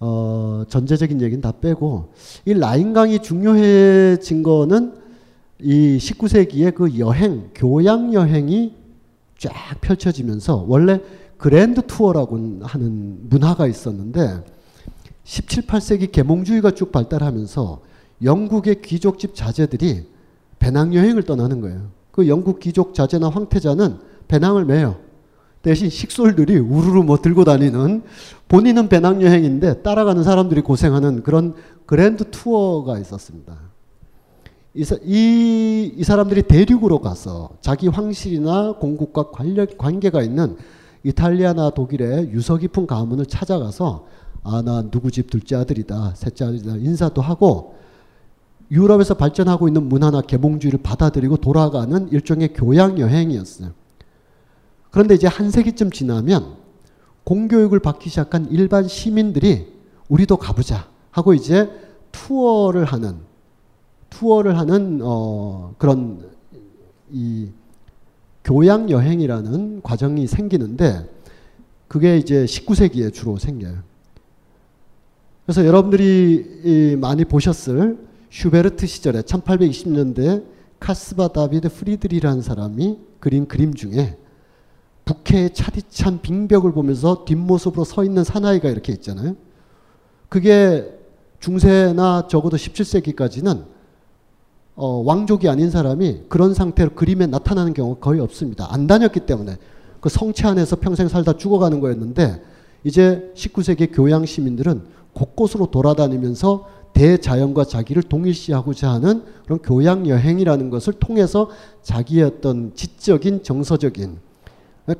[0.00, 2.12] 어, 전제적인 얘기는 다 빼고
[2.44, 4.96] 이 라인강이 중요해진 거는
[5.60, 8.74] 이 19세기의 그 여행, 교양 여행이
[9.38, 11.00] 쫙 펼쳐지면서 원래
[11.38, 14.44] 그랜드 투어라고 하는 문화가 있었는데
[15.24, 17.80] 17, 18세기 계몽주의가 쭉 발달하면서
[18.22, 20.06] 영국의 귀족집 자제들이
[20.58, 21.90] 배낭여행을 떠나는 거예요.
[22.10, 23.98] 그 영국 귀족 자제나 황태자는
[24.28, 24.96] 배낭을 매요.
[25.62, 28.02] 대신 식솔들이 우르르 뭐 들고 다니는
[28.48, 31.54] 본인은 배낭여행인데 따라가는 사람들이 고생하는 그런
[31.86, 33.58] 그랜드 투어가 있었습니다.
[34.74, 40.56] 이, 이, 이 사람들이 대륙으로 가서 자기 황실이나 공국과 관련, 관계가 있는
[41.02, 44.06] 이탈리아나 독일의 유서 깊은 가문을 찾아가서
[44.44, 47.76] 아, 나 누구 집 둘째 아들이다, 셋째 아들이다 인사도 하고
[48.70, 53.72] 유럽에서 발전하고 있는 문화나 계몽주의를 받아들이고 돌아가는 일종의 교양 여행이었어요.
[54.90, 56.56] 그런데 이제 한 세기쯤 지나면
[57.24, 59.72] 공교육을 받기 시작한 일반 시민들이
[60.08, 61.70] 우리도 가보자 하고 이제
[62.12, 63.16] 투어를 하는
[64.10, 66.30] 투어를 하는 어 그런
[67.10, 67.48] 이
[68.44, 71.08] 교양 여행이라는 과정이 생기는데
[71.88, 73.93] 그게 이제 19세기에 주로 생겨요.
[75.46, 77.98] 그래서 여러분들이 많이 보셨을
[78.30, 80.44] 슈베르트 시절에 1820년대
[80.80, 84.16] 카스파 다비드 프리드리히라는 사람이 그린 그림 중에
[85.04, 89.36] 북해의 차디찬 빙벽을 보면서 뒷모습으로 서 있는 사나이가 이렇게 있잖아요.
[90.30, 90.90] 그게
[91.40, 93.66] 중세나 적어도 17세기까지는
[94.76, 98.66] 어, 왕족이 아닌 사람이 그런 상태로 그림에 나타나는 경우가 거의 없습니다.
[98.70, 99.58] 안 다녔기 때문에
[100.00, 102.42] 그 성체 안에서 평생 살다 죽어가는 거였는데
[102.82, 104.82] 이제 19세기 교양 시민들은
[105.14, 111.50] 곳곳으로 돌아다니면서 대자연과 자기를 동일시하고자 하는 그런 교양 여행이라는 것을 통해서
[111.82, 114.18] 자기의 어떤 지적인 정서적인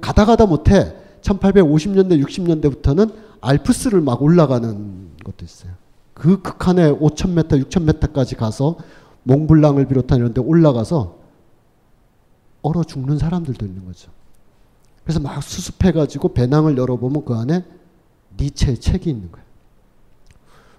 [0.00, 5.72] 가다 가다 못해 1850년대 60년대부터는 알프스를 막 올라가는 것도 있어요.
[6.14, 8.76] 그 극한의 5,000m, 6,000m까지 가서
[9.24, 11.18] 몽블랑을 비롯한 이런 데 올라가서
[12.62, 14.10] 얼어 죽는 사람들도 있는 거죠.
[15.02, 17.64] 그래서 막 수습해가지고 배낭을 열어보면 그 안에
[18.40, 19.43] 니체의 책이 있는 거예요.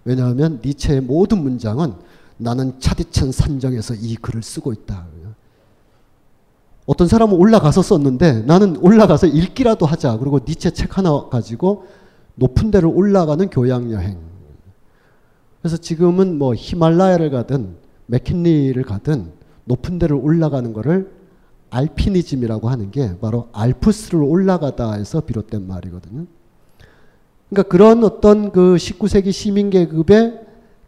[0.06, 1.93] 왜냐하면 니체의 모든 문장은
[2.38, 5.08] 나는 차디찬 산정에서 이 글을 쓰고 있다.
[6.86, 10.18] 어떤 사람은 올라가서 썼는데 나는 올라가서 읽기라도 하자.
[10.18, 11.88] 그리고 니체 책 하나 가지고
[12.36, 14.20] 높은 데를 올라가는 교양 여행.
[15.62, 17.76] 그래서 지금은 뭐 히말라야를 가든
[18.06, 19.32] 맥킨리를 가든
[19.64, 21.12] 높은 데를 올라가는 거를
[21.72, 26.28] 알피니즘이라고 하는 게 바로 알프스를 올라가다 해서 비롯된 말이거든요.
[27.50, 30.41] 그러니까 그런 어떤 그 19세기 시민 계급의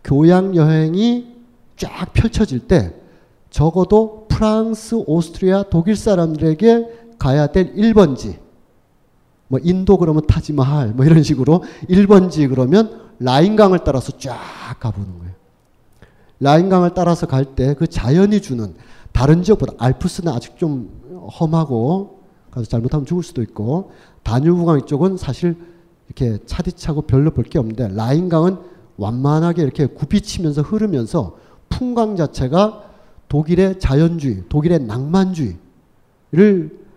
[0.03, 1.35] 교양 여행이
[1.77, 2.93] 쫙 펼쳐질 때
[3.49, 8.37] 적어도 프랑스, 오스트리아, 독일 사람들에게 가야 될 1번지
[9.47, 14.37] 뭐 인도 그러면 타지마할 뭐 이런 식으로 1번지 그러면 라인강을 따라서 쫙
[14.79, 15.33] 가보는 거예요.
[16.39, 18.75] 라인강을 따라서 갈 때 그 자연이 주는
[19.11, 20.89] 다른 지역보다 알프스는 아직 좀
[21.39, 22.19] 험하고
[22.51, 23.91] 가서 잘못하면 죽을 수도 있고
[24.23, 25.55] 다뉴브강 이쪽은 사실
[26.07, 28.57] 이렇게 차디차고 별로 볼 게 없는데 라인강은
[28.97, 31.37] 완만하게 이렇게 굽이치면서 흐르면서
[31.69, 32.83] 풍광 자체가
[33.29, 35.57] 독일의 자연주의, 독일의 낭만주의를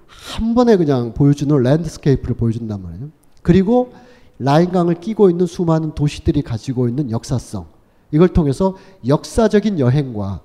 [0.07, 3.09] 한 번에 그냥 보여주는 landscape를 보여준단 말이에요.
[3.43, 3.93] 그리고
[4.39, 7.67] 라인강을 끼고 있는 수많은 도시들이 가지고 있는 역사성.
[8.13, 10.41] 이걸 통해서 역사적인 여행과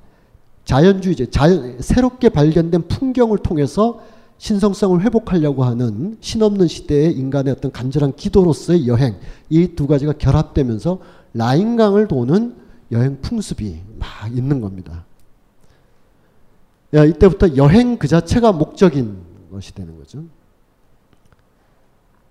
[0.65, 4.01] 자연주의, 자연, 새롭게 발견된 풍경을 통해서
[4.37, 9.17] 신성성을 회복하려고 하는 신없는 시대의 인간의 어떤 간절한 기도로서의 여행
[9.49, 10.99] 이 두 가지가 결합되면서
[11.33, 12.55] 라인강을 도는
[12.91, 15.05] 여행 풍습이 막 있는 겁니다.
[16.93, 19.17] 야, 이때부터 여행 그 자체가 목적인
[19.51, 20.23] 것이 되는 거죠.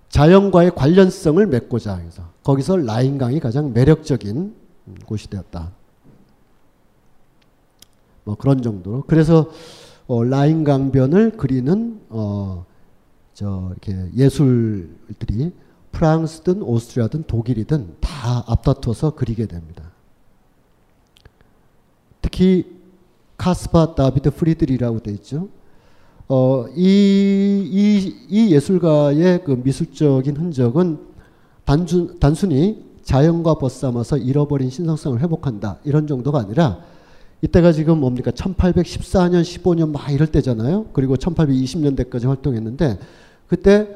[0.08, 4.54] 자연과의 관련성을 맺고자 해서 거기서 라인강이 가장 매력적인
[5.06, 5.72] 곳이 되었다.
[8.22, 9.50] 뭐 그런 정도로 그래서
[10.06, 12.66] 어, 라인 강변을 그리는 어,
[13.32, 15.52] 저 이렇게 예술들이
[15.92, 19.90] 프랑스든 오스트리아든 독일이든 다 앞다퉈서 그리게 됩니다.
[22.20, 22.66] 특히
[23.36, 25.48] 카스파 다비드 프리드리라고 되어 있죠.
[26.28, 30.98] 어, 이, 이, 이 예술가의 그 미술적인 흔적은
[31.64, 35.78] 단순, 단순히 자연과 벗삼아서 잃어버린 신성성을 회복한다.
[35.84, 36.80] 이런 정도가 아니라
[37.44, 38.30] 이때가 지금 뭡니까?
[38.30, 40.86] 1814년, 15년 막 이럴 때잖아요.
[40.94, 42.98] 그리고 1820년대까지 활동했는데
[43.46, 43.86] 그때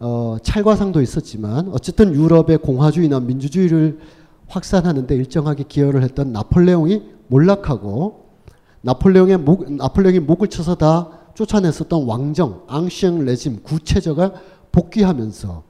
[0.00, 3.98] 어, 찰과상도 있었지만 어쨌든 유럽의 공화주의나 민주주의를
[4.48, 8.24] 확산하는데 일정하게 기여를 했던 나폴레옹이 몰락하고
[8.80, 14.32] 나폴레옹의 목, 나폴레옹이 목을 쳐서 다 쫓아냈었던 왕정, 앙시앙 레짐, 구체저가
[14.72, 15.64] 복귀하면서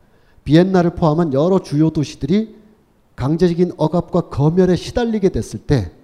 [0.45, 2.55] 비엔나를 포함한 여러 주요 도시들이
[3.17, 5.96] 강제적인 억압과 검열에 시달리게 됐을 때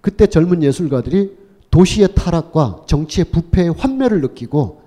[0.00, 1.36] 그때 젊은 예술가들이
[1.70, 4.82] 도시의 타락과 정치의 부패의 환멸을 느끼고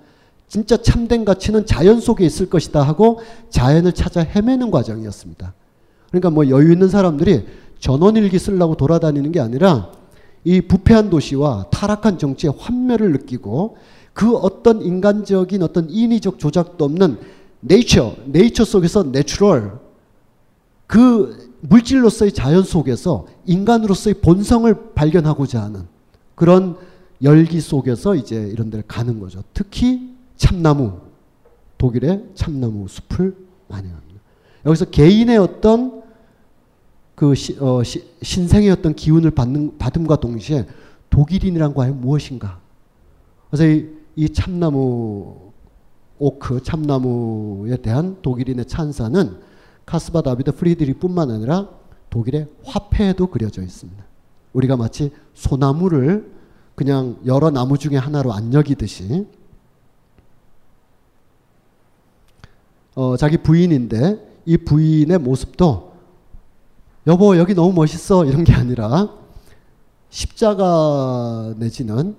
[0.48, 5.54] 진짜 참된 가치는 자연 속에 있을 것이다 하고 자연을 찾아 헤매는 과정이었습니다.
[6.08, 7.46] 그러니까 뭐 여유 있는 사람들이
[7.78, 9.90] 전원일기 쓰려고 돌아다니는 게 아니라
[10.44, 13.76] 이 부패한 도시와 타락한 정치의 환멸을 느끼고
[14.12, 17.18] 그 어떤 인간적인 어떤 인위적 조작도 없는
[17.60, 19.78] 네이처, 네이처 속에서 natural
[20.86, 25.86] 그 물질로서의 자연 속에서 인간으로서의 본성을 발견하고자 하는
[26.34, 26.76] 그런
[27.22, 29.42] 열기 속에서 이제 이런 데를 가는 거죠.
[29.54, 30.98] 특히 참나무,
[31.78, 33.36] 독일의 참나무 숲을
[33.68, 34.20] 많이 갑니다.
[34.66, 36.02] 여기서 개인의 어떤
[37.14, 40.66] 그 시, 어, 시, 신생의 어떤 기운을 받는, 받음과 동시에
[41.10, 42.58] 독일인이란 과연 무엇인가?
[43.50, 45.52] 그래서 이, 이 참나무,
[46.18, 49.51] 오크, 참나무에 대한 독일인의 찬사는
[49.86, 51.68] 카스바 다비드 프리드리뿐만 아니라
[52.10, 54.04] 독일의 화폐에도 그려져 있습니다.
[54.52, 56.30] 우리가 마치 소나무를
[56.74, 59.26] 그냥 여러 나무 중에 하나로 안 여기듯이
[62.94, 65.92] 어, 자기 부인인데 이 부인의 모습도
[67.06, 69.10] 여보 여기 너무 멋있어 이런 게 아니라
[70.10, 72.14] 십자가 내지는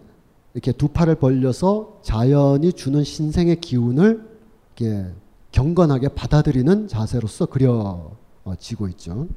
[0.54, 4.28] 이렇게 두 팔을 벌려서 자연이 주는 신생의 기운을
[4.76, 5.14] 이렇게
[5.54, 9.28] 경건하게 받아들이는 자세로서 그려지고 있죠.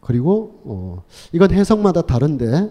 [0.00, 1.02] 그리고 어,
[1.32, 2.70] 이건 해석마다 다른데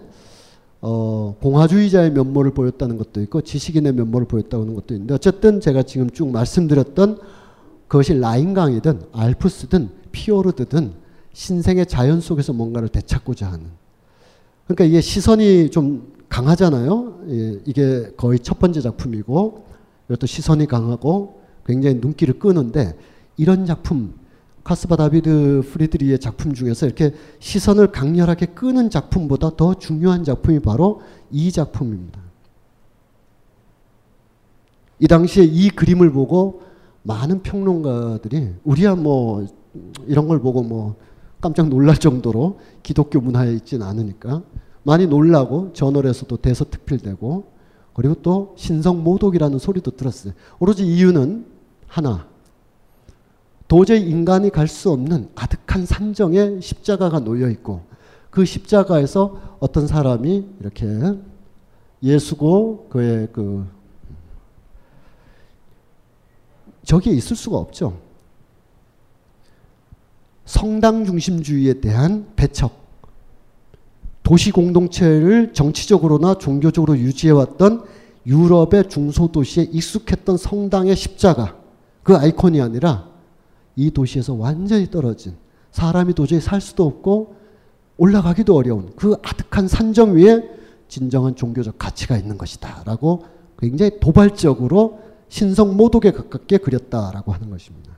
[0.80, 6.30] 어, 공화주의자의 면모를 보였다는 것도 있고 지식인의 면모를 보였다는 것도 있는데 어쨌든 제가 지금 쭉
[6.30, 7.18] 말씀드렸던
[7.88, 10.94] 그것이 라인강이든 알프스든 피오르드든
[11.32, 13.66] 신생의 자연 속에서 뭔가를 되찾고자 하는
[14.66, 17.20] 그러니까 이게 시선이 좀 강하잖아요.
[17.30, 19.67] 예, 이게 거의 첫 번째 작품이고
[20.08, 22.96] 이것도 시선이 강하고 굉장히 눈길을 끄는데
[23.36, 24.14] 이런 작품
[24.64, 31.00] 카스바 다비드 프리드리의 작품 중에서 이렇게 시선을 강렬하게 끄는 작품보다 더 중요한 작품이 바로
[31.30, 32.20] 이 작품입니다.
[34.98, 36.62] 이 당시에 이 그림을 보고
[37.02, 39.46] 많은 평론가들이 우리야 뭐
[40.06, 40.96] 이런 걸 보고 뭐
[41.40, 44.42] 깜짝 놀랄 정도로 기독교 문화에 있지는 않으니까
[44.82, 47.57] 많이 놀라고 저널에서도 대서 특필되고
[47.98, 50.32] 그리고 또 신성 모독이라는 소리도 들었어요.
[50.60, 51.44] 오로지 이유는
[51.88, 52.28] 하나.
[53.66, 57.82] 도저히 인간이 갈 수 없는 아득한 산정에 십자가가 놓여 있고
[58.30, 60.86] 그 십자가에서 어떤 사람이 이렇게
[62.00, 63.66] 예수고 그의 그
[66.84, 67.98] 저기에 있을 수가 없죠.
[70.44, 72.78] 성당 중심주의에 대한 배척,
[74.28, 77.82] 도시 공동체를 정치적으로나 종교적으로 유지해왔던
[78.26, 81.56] 유럽의 중소도시에 익숙했던 성당의 십자가,
[82.02, 83.08] 그 아이콘이 아니라
[83.74, 85.34] 이 도시에서 완전히 떨어진
[85.70, 87.36] 사람이 도저히 살 수도 없고
[87.96, 90.46] 올라가기도 어려운 그 아득한 산정 위에
[90.88, 92.82] 진정한 종교적 가치가 있는 것이다.
[92.84, 93.24] 라고
[93.58, 94.98] 굉장히 도발적으로
[95.30, 97.92] 신성 모독에 가깝게 그렸다라고 하는 것입니다.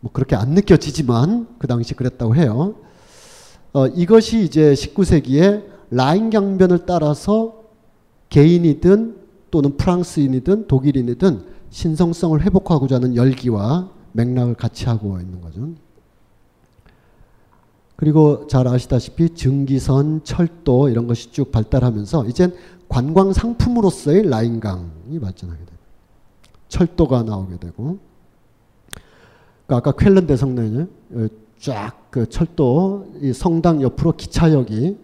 [0.00, 2.76] 뭐 그렇게 안 느껴지지만 그 당시 그랬다고 해요.
[3.72, 7.64] 어, 이것이 이제 19세기에 라인 강변을 따라서
[8.28, 9.16] 개인이든
[9.50, 15.68] 또는 프랑스인이든 독일인이든 신성성을 회복하고자 하는 열기와 맥락을 같이 하고 있는 거죠.
[17.96, 22.54] 그리고 잘 아시다시피 증기선, 철도 이런 것이 쭉 발달하면서 이젠
[22.88, 25.78] 관광 상품으로서의 라인강이 발전하게 됩니다.
[26.68, 27.98] 철도가 나오게 되고
[29.66, 30.86] 그러니까 아까 쾰른 대성당이
[31.60, 34.98] 쫙 그 철도 이 성당 옆으로 기차역이.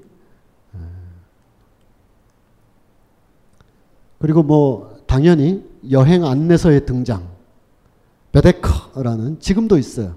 [4.19, 7.29] 그리고 뭐 당연히 여행 안내서의 등장.
[8.33, 10.17] 베데커라는 지금도 있어요.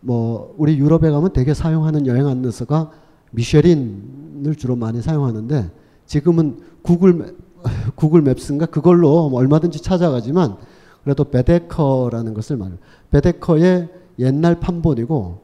[0.00, 2.90] 뭐 우리 유럽에 가면 되게 사용하는 여행 안내서가
[3.30, 5.70] 미쉐린을 주로 많이 사용하는데
[6.06, 7.36] 지금은 구글
[7.94, 8.66] 구글 맵스인가?
[8.66, 10.56] 그걸로 뭐 얼마든지 찾아가지만
[11.04, 12.76] 그래도 베데커라는 것을 말
[13.10, 13.88] 베데커의
[14.18, 15.38] 옛날 판본이고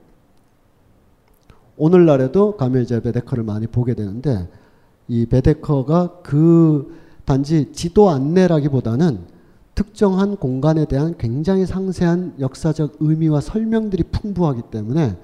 [1.76, 4.48] 오늘날에도 가면 이제 베데커를 많이 보게 되는데
[5.08, 6.94] 이 베데커가 그
[7.24, 9.20] 단지 지도 안내라기보다는
[9.74, 15.16] 특정한 공간에 대한 굉장히 상세한 역사적 의미와 설명들이 풍부하기 때문에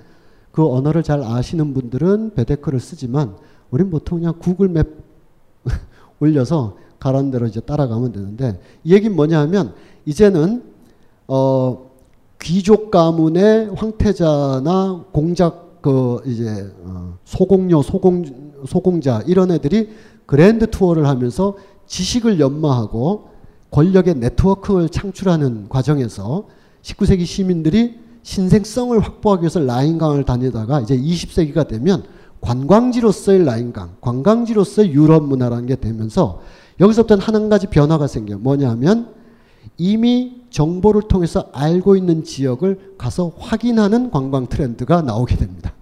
[0.51, 3.37] 그 언어를 잘 아시는 분들은 베데크를 쓰지만
[3.71, 4.89] 우린 보통 그냥 구글 맵
[6.21, 9.75] 올려서 가라는 대로 이제 따라가면 되는데 이 얘기는 뭐냐 하면
[10.07, 10.63] 이제는
[11.29, 11.86] 어
[12.41, 18.25] 귀족 가문의 황태자나 공작 그 이제 어 소공녀 소공
[18.67, 19.91] 소공자 이런 애들이
[20.27, 21.57] 그랜드 투어를 하면서
[21.87, 23.29] 지식을 연마하고
[23.71, 26.47] 권력의 네트워크를 창출하는 과정에서
[26.83, 32.03] 19세기 시민들이 신생성을 확보하기 위해서 라인강을 다니다가 이제 20세기가 되면
[32.41, 36.41] 관광지로서의 라인강, 관광지로서의 유럽 문화라는 게 되면서
[36.81, 38.39] 여기서부터 한 가지 변화가 생겨요.
[38.39, 39.15] 뭐냐 하면
[39.79, 45.73] 이미 정보를 통해서 알고 있는 지역을 가서 확인하는 관광 트렌드가 나오게 됩니다.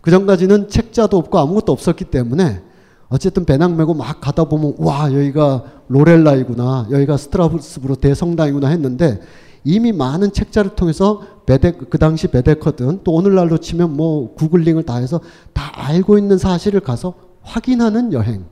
[0.00, 2.62] 그 전까지는 책자도 없고 아무것도 없었기 때문에
[3.08, 9.20] 어쨌든 배낭 메고 막 가다 보면 와 여기가 로렐라이구나 여기가 스트라스부르 대성당이구나 했는데
[9.64, 15.20] 이미 많은 책자를 통해서 베데 그 당시 베데커든 또 오늘날로 치면 뭐 구글링을 다 해서
[15.52, 18.44] 다 알고 있는 사실을 가서 확인하는 여행.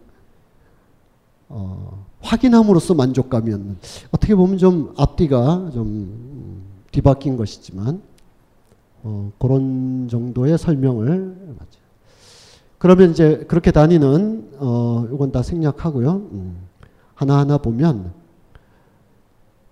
[1.48, 3.76] 어, 확인함으로써 만족감이었는
[4.10, 6.62] 어떻게 보면 좀 앞뒤가 좀
[6.92, 8.02] 뒤바뀐 것이지만
[9.02, 11.80] 어, 그런 정도의 설명을 맞죠.
[12.78, 16.12] 그러면 이제 그렇게 다니는 어, 이건 다 생략하고요.
[16.32, 16.56] 음,
[17.14, 18.12] 하나하나 보면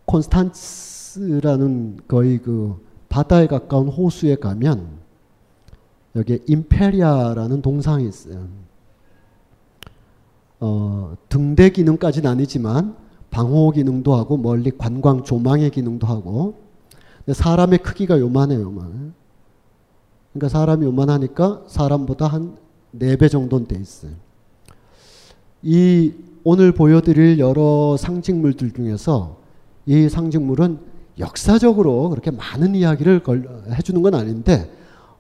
[0.07, 2.77] 콘스탄츠라는 거의 그
[3.09, 4.99] 바다에 가까운 호수에 가면
[6.17, 8.47] 여기에 임페리아라는 동상이 있어요.
[10.61, 12.97] 어, 등대 기능까지는 아니지만
[13.31, 16.55] 방호 기능도 하고 멀리 관광 조망의 기능도 하고
[17.31, 19.13] 사람의 크기가 요만해요, 요만.
[20.33, 22.57] 그러니까 사람이 요만하니까 사람보다 한
[22.95, 24.13] 4배 정도는 돼 있어요.
[25.63, 26.13] 이
[26.45, 29.39] 오늘 보여드릴 여러 상징물들 중에서
[29.87, 30.79] 이 상징물은
[31.19, 33.23] 역사적으로 그렇게 많은 이야기를
[33.73, 34.71] 해주는 건 아닌데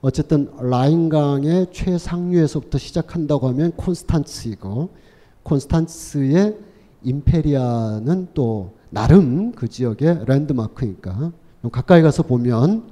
[0.00, 4.90] 어쨌든 라인강의 최상류에서부터 시작한다고 하면 콘스탄츠이고
[5.48, 6.58] 콘스탄츠의
[7.02, 11.32] 임페리아는 또 나름 그 지역의 랜드마크니까
[11.72, 12.90] 가까이 가서 보면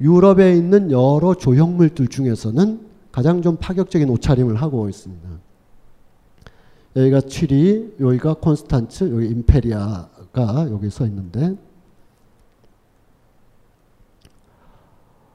[0.00, 5.28] 유럽에 있는 여러 조형물들 중에서는 가장 좀 파격적인 옷차림을 하고 있습니다.
[6.96, 11.56] 여기가 취리, 여기가 콘스탄츠, 여기 임페리아가 여기 서 있는데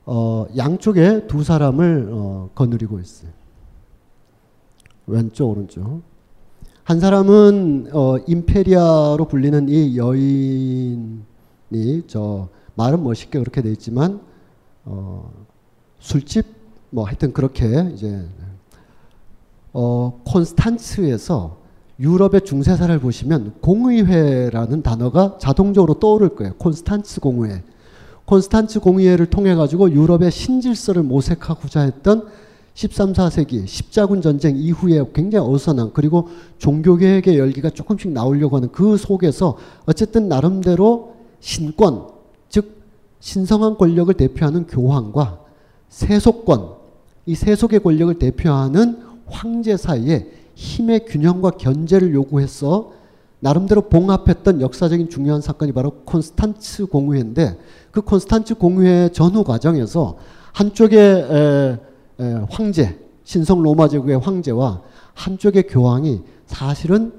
[0.06, 3.30] 어, 양쪽에 두 사람을 어, 거느리고 있어요.
[5.08, 6.02] 왼쪽 오른쪽.
[6.84, 11.24] 한 사람은 어, 임페리아로 불리는 이 여인이
[12.08, 14.22] 저 말은 멋있게 그렇게 돼 있지만
[14.86, 15.32] 어,
[16.00, 16.46] 술집
[16.90, 18.26] 뭐 하여튼 그렇게 이제
[19.74, 21.58] 어, 콘스탄츠에서
[22.00, 26.54] 유럽의 중세사를 보시면 공의회라는 단어가 자동적으로 떠오를 거예요.
[26.56, 27.64] 콘스탄츠 공의회.
[28.26, 32.28] 콘스탄츠 공의회를 통해 가지고 유럽의 신질서를 모색하고자 했던
[32.78, 39.58] 13, 4세기 십자군 전쟁 이후에 굉장히 어수선한 그리고 종교개혁의 열기가 조금씩 나오려고 하는 그 속에서
[39.88, 42.10] 어쨌든 나름대로 신권
[42.50, 42.84] 즉
[43.20, 45.40] 신성한 권력을 대표하는 교황과
[45.90, 46.76] 세속권
[47.26, 52.92] 이 세속의 권력을 대표하는 황제 사이에 힘의 균형과 견제를 요구해서
[53.40, 57.58] 나름대로 봉합했던 역사적인 중요한 사건이 바로 콘스탄츠 공의회인데
[57.90, 60.18] 그 콘스탄츠 공의회 전후 과정에서
[60.54, 61.80] 한쪽에
[62.50, 64.82] 황제 신성 로마 제국의 황제와
[65.14, 67.14] 한쪽의 교황이 사실은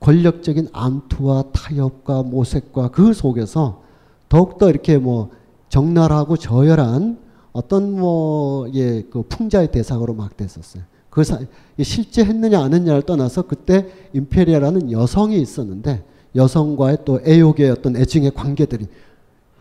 [0.00, 3.82] 권력적인 암투와 타협과 모색과 그 속에서
[4.28, 5.30] 더욱더 이렇게 뭐
[5.68, 7.18] 적나라하고 저열한
[7.52, 10.84] 어떤 뭐, 예, 그 풍자의 대상으로 막 됐었어요.
[11.10, 11.40] 그 사,
[11.82, 16.04] 실제 했느냐 안 했느냐를 떠나서 그때 임페리아라는 여성이 있었는데
[16.36, 18.86] 여성과의 또 애욕의 어떤 애증의 관계들이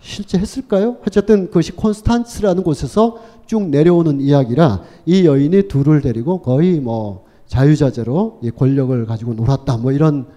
[0.01, 0.97] 실제 했을까요?
[1.05, 8.51] 어쨌든 그것이 콘스탄츠라는 곳에서 쭉 내려오는 이야기라 이 여인이 둘을 데리고 거의 뭐 자유자재로 이
[8.51, 10.27] 권력을 가지고 놀았다 뭐 이런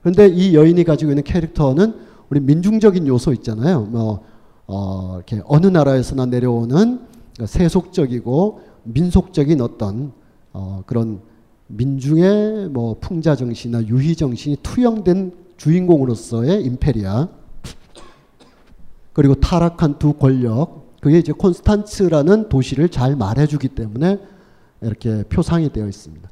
[0.00, 1.94] 그런데 이 여인이 가지고 있는 캐릭터는
[2.28, 3.82] 우리 민중적인 요소 있잖아요.
[3.82, 4.24] 뭐
[4.66, 7.00] 어, 이렇게 어느 나라에서나 내려오는
[7.44, 10.12] 세속적이고 민속적인 어떤
[10.52, 11.20] 어, 그런
[11.68, 17.28] 민중의 뭐 풍자 정신이나 유희 정신이 투영된 주인공으로서의 임페리아
[19.12, 24.20] 그리고 타락한 두 권력 그게 이제 콘스탄츠라는 도시를 잘 말해주기 때문에
[24.80, 26.30] 이렇게 표상이 되어 있습니다.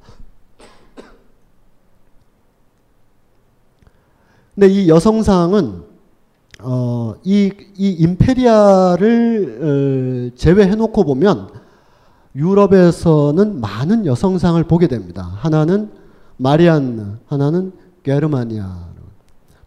[4.54, 5.90] 근데 이 여성상은
[6.62, 11.48] 어, 이, 이 임페리아를 어, 제외해놓고 보면
[12.34, 15.32] 유럽에서는 많은 여성상을 보게 됩니다.
[15.36, 15.90] 하나는
[16.36, 18.90] 마리안나, 하나는 게르마니아.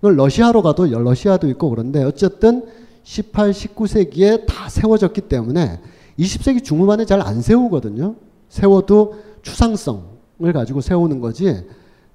[0.02, 2.65] 러시아로 가도 러시아도 있고 그런데 어쨌든
[3.04, 5.80] 18, 19세기에 다 세워졌기 때문에
[6.20, 8.16] 20세기 중후반에 잘 안 세우거든요.
[8.50, 11.66] 세워도 추상성을 가지고 세우는 거지.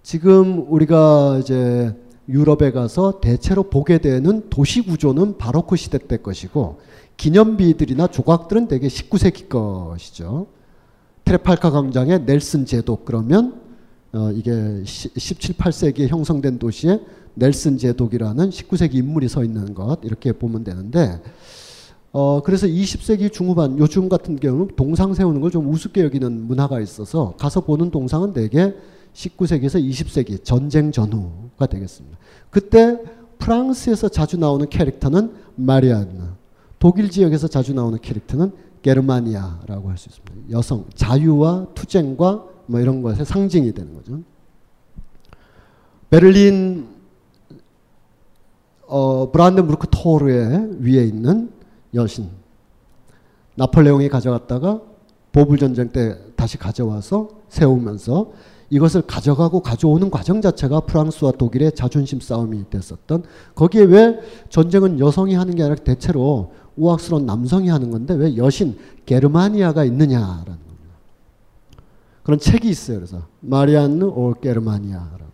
[0.02, 1.94] 지금 우리가 이제
[2.28, 6.78] 유럽에 가서 대체로 보게 되는 도시 구조는 바로크 시대 때 것이고
[7.16, 10.47] 기념비들이나 조각들은 대개 19세기 것이죠.
[11.24, 13.60] 트레팔카 광장의 넬슨 제독 그러면
[14.12, 17.01] 어 이게 17, 18세기에 형성된 도시에
[17.39, 21.20] 넬슨 제독이라는 19세기 인물이 서 있는 것 이렇게 보면 되는데
[22.12, 27.35] 어 그래서 20세기 중후반 요즘 같은 경우는 동상 세우는 걸 좀 우습게 여기는 문화가 있어서
[27.39, 28.74] 가서 보는 동상은 대개
[29.15, 32.16] 19세기에서 20세기 전쟁 전후가 되겠습니다.
[32.51, 32.98] 그때
[33.39, 36.23] 프랑스에서 자주 나오는 캐릭터는 마리안느,
[36.78, 38.52] 독일 지역에서 자주 나오는 캐릭터는
[38.82, 40.51] 게르마니아라고 할 수 있습니다.
[40.51, 44.20] 여성 자유와 투쟁과 뭐 이런 것의 상징이 되는 거죠.
[46.10, 46.86] 베를린
[48.89, 51.51] 어, 브란덴부르크 토르의 위에 있는
[51.94, 52.28] 여신
[53.55, 54.81] 나폴레옹이 가져갔다가
[55.31, 58.32] 보불 전쟁 때 다시 가져와서 세우면서
[58.70, 63.24] 이것을 가져가고 가져오는 과정 자체가 프랑스와 독일의 자존심 싸움이 됐었던
[63.55, 69.85] 거기에 왜 전쟁은 여성이 하는 게 아니라 대체로 우악스러운 남성이 하는 건데 왜 여신 게르마니아가
[69.85, 70.94] 있느냐라는 겁니다.
[72.23, 72.98] 그런 책이 있어요.
[72.98, 75.27] 그래서 마리안느 올 게르마니아라고.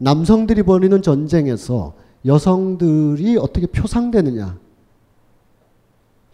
[0.00, 1.92] 남성들이 벌이는 전쟁에서
[2.24, 4.58] 여성들이 어떻게 표상되느냐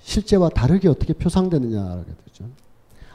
[0.03, 2.45] 실제와 다르게 어떻게 표상되느냐라게 되죠.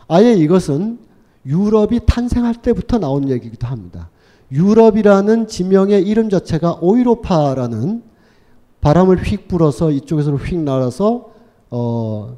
[0.09, 0.99] 아예 이것은
[1.45, 4.09] 유럽이 탄생할 때부터 나온 얘기기도 합니다.
[4.51, 8.03] 유럽이라는 지명의 이름 자체가 오이로파라는
[8.81, 11.31] 바람을 휙 불어서 이쪽에서 휙 날아서
[11.69, 12.35] 어,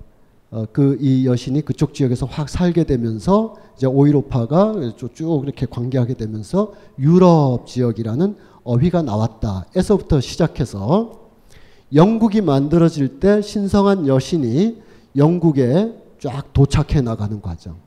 [0.54, 6.74] 어, 그 이 여신이 그쪽 지역에서 확 살게 되면서 이제 오이로파가 쭉 이렇게 관계하게 되면서
[7.00, 9.66] 유럽 지역이라는 어휘가 나왔다.
[9.76, 11.24] 에서부터 시작해서
[11.92, 14.84] 영국이 만들어질 때 신성한 여신이
[15.16, 17.78] 영국에 쫙 도착해 나가는 과정.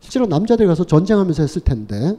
[0.00, 2.18] 실제로 남자들이 가서 전쟁하면서 했을 텐데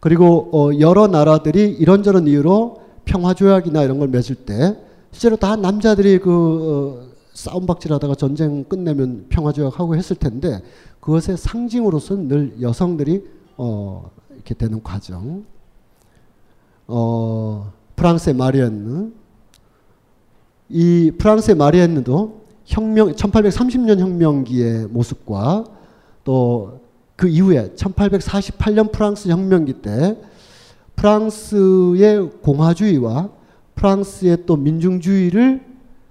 [0.00, 4.76] 그리고 어 여러 나라들이 이런저런 이유로 평화조약이나 이런 걸 맺을 때
[5.12, 10.62] 실제로 다 남자들이 그 어 싸움박질하다가 전쟁 끝내면 평화조약하고 했을 텐데
[11.00, 13.24] 그것의 상징으로서는 늘 여성들이
[13.56, 15.44] 어 이렇게 되는 과정.
[16.86, 19.10] 어 프랑스의 마리엔느
[20.68, 25.64] 이 프랑스의 마리엔느도 혁명 1830년 혁명기의 모습과
[26.24, 26.82] 또
[27.22, 30.18] 그 이후에 1848년 프랑스 혁명기 때
[30.96, 33.30] 프랑스의 공화주의와
[33.76, 35.64] 프랑스의 또 민중주의를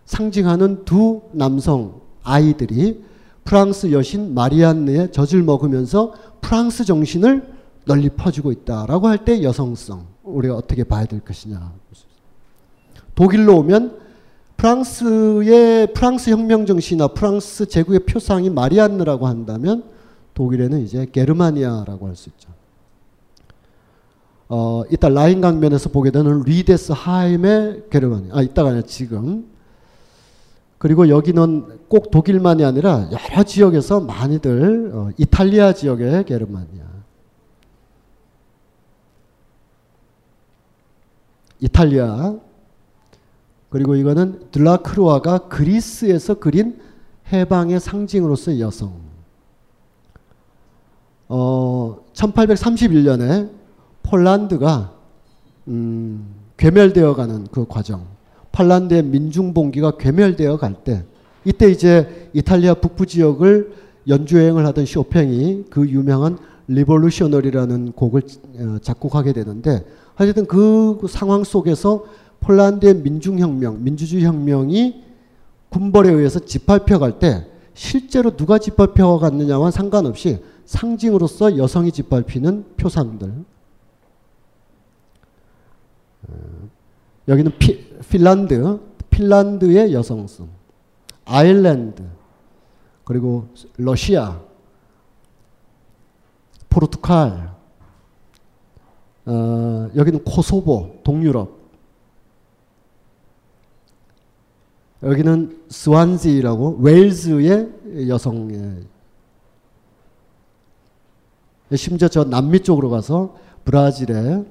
[0.05, 3.03] 상징하는 두 남성 아이들이
[3.43, 7.43] 프랑스 여신 마리안느의 젖을 먹으면서 프랑스 정신을
[7.85, 11.73] 널리 퍼주고 있다라고 할 때 여성성 우리가 어떻게 봐야 될 것이냐.
[13.15, 13.99] 독일로 오면
[14.57, 19.83] 프랑스의 프랑스 혁명 정신이나 프랑스 제국의 표상이 마리안느라고 한다면
[20.35, 22.49] 독일에는 이제 게르마니아라고 할 수 있죠.
[24.49, 28.37] 어, 이따 라인 강변에서 보게 되는 리데스하임의 게르마니아.
[28.37, 29.49] 아, 이따가 아니라 지금.
[30.81, 36.83] 그리고 여기는 꼭 독일만이 아니라 여러 지역에서 많이들 어, 이탈리아 지역의 게르마니아.
[41.59, 42.33] 이탈리아.
[43.69, 46.81] 그리고 이거는 드라크루아가 그리스에서 그린
[47.31, 48.95] 해방의 상징으로서의 여성.
[51.29, 53.51] 어, 1831년에
[54.01, 54.93] 폴란드가
[55.67, 58.07] 음, 괴멸되어가는 그 과정,
[58.51, 61.03] 폴란드의 민중봉기가 괴멸되어 갈 때,
[61.45, 63.73] 이때 이제 이탈리아 북부 지역을
[64.07, 66.37] 연주여행을 하던 쇼팽이 그 유명한
[66.67, 68.21] Revolutionary라는 곡을
[68.59, 72.05] 어, 작곡하게 되는데, 하여튼 그 상황 속에서
[72.41, 75.03] 폴란드의 민중혁명, 민주주의 혁명이
[75.69, 83.31] 군벌에 의해서 짓밟혀 갈 때, 실제로 누가 짓밟혀 갔느냐와 상관없이 상징으로서 여성이 짓밟히는 표상들.
[86.27, 86.33] 어,
[87.27, 88.79] 여기는 피, 핀란드,
[89.09, 90.49] 핀란드의 여성성,
[91.25, 92.03] 아일랜드,
[93.03, 93.47] 그리고
[93.77, 94.41] 러시아,
[96.69, 97.53] 포르투갈,
[99.25, 101.61] 어, 여기는 코소보, 동유럽,
[105.03, 108.83] 여기는 스완지라고 웨일즈의 여성의
[111.75, 114.43] 심지어 저 남미 쪽으로 가서 브라질에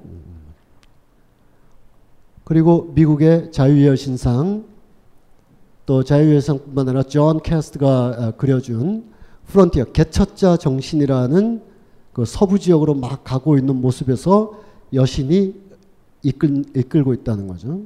[2.43, 4.65] 그리고 미국의 자유의 여신상
[5.85, 9.05] 또 자유의 여신상뿐만 아니라 존 가스트가 어, 그려준
[9.47, 11.61] 프론티어 개척자 정신이라는
[12.13, 14.59] 그 서부 지역으로 막 가고 있는 모습에서
[14.93, 15.55] 여신이
[16.23, 17.81] 이끌, 이끌고 있다는 거죠.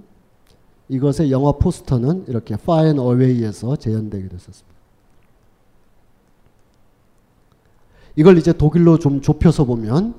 [0.90, 4.76] 이것의 영화 포스터는 이렇게 Far and Away에서 재현되게 됐었습니다.
[8.16, 10.16] 이걸 이제 독일로 좀 좁혀서 보면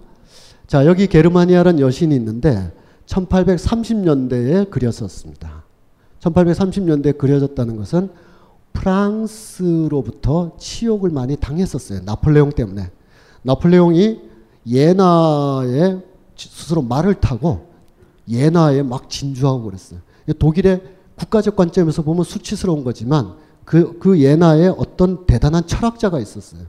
[0.67, 2.73] 자 여기 게르마니아라는 여신이 있는데
[3.07, 5.65] 1830년대에 그렸었습니다.
[6.21, 8.11] 1830년대에 그려졌다는 것은
[8.73, 12.01] 프랑스로부터 치욕을 많이 당했었어요.
[12.05, 12.91] 나폴레옹 때문에.
[13.43, 14.21] 나폴레옹이
[14.67, 15.99] 예나에
[16.37, 17.69] 스스로 말을 타고
[18.29, 20.01] 예나에 막 진주하고 그랬어요.
[20.39, 20.83] 독일의
[21.17, 23.35] 국가적 관점에서 보면 수치스러운 거지만
[23.65, 26.63] 그, 그 예나에 어떤 대단한 철학자가 있었어요.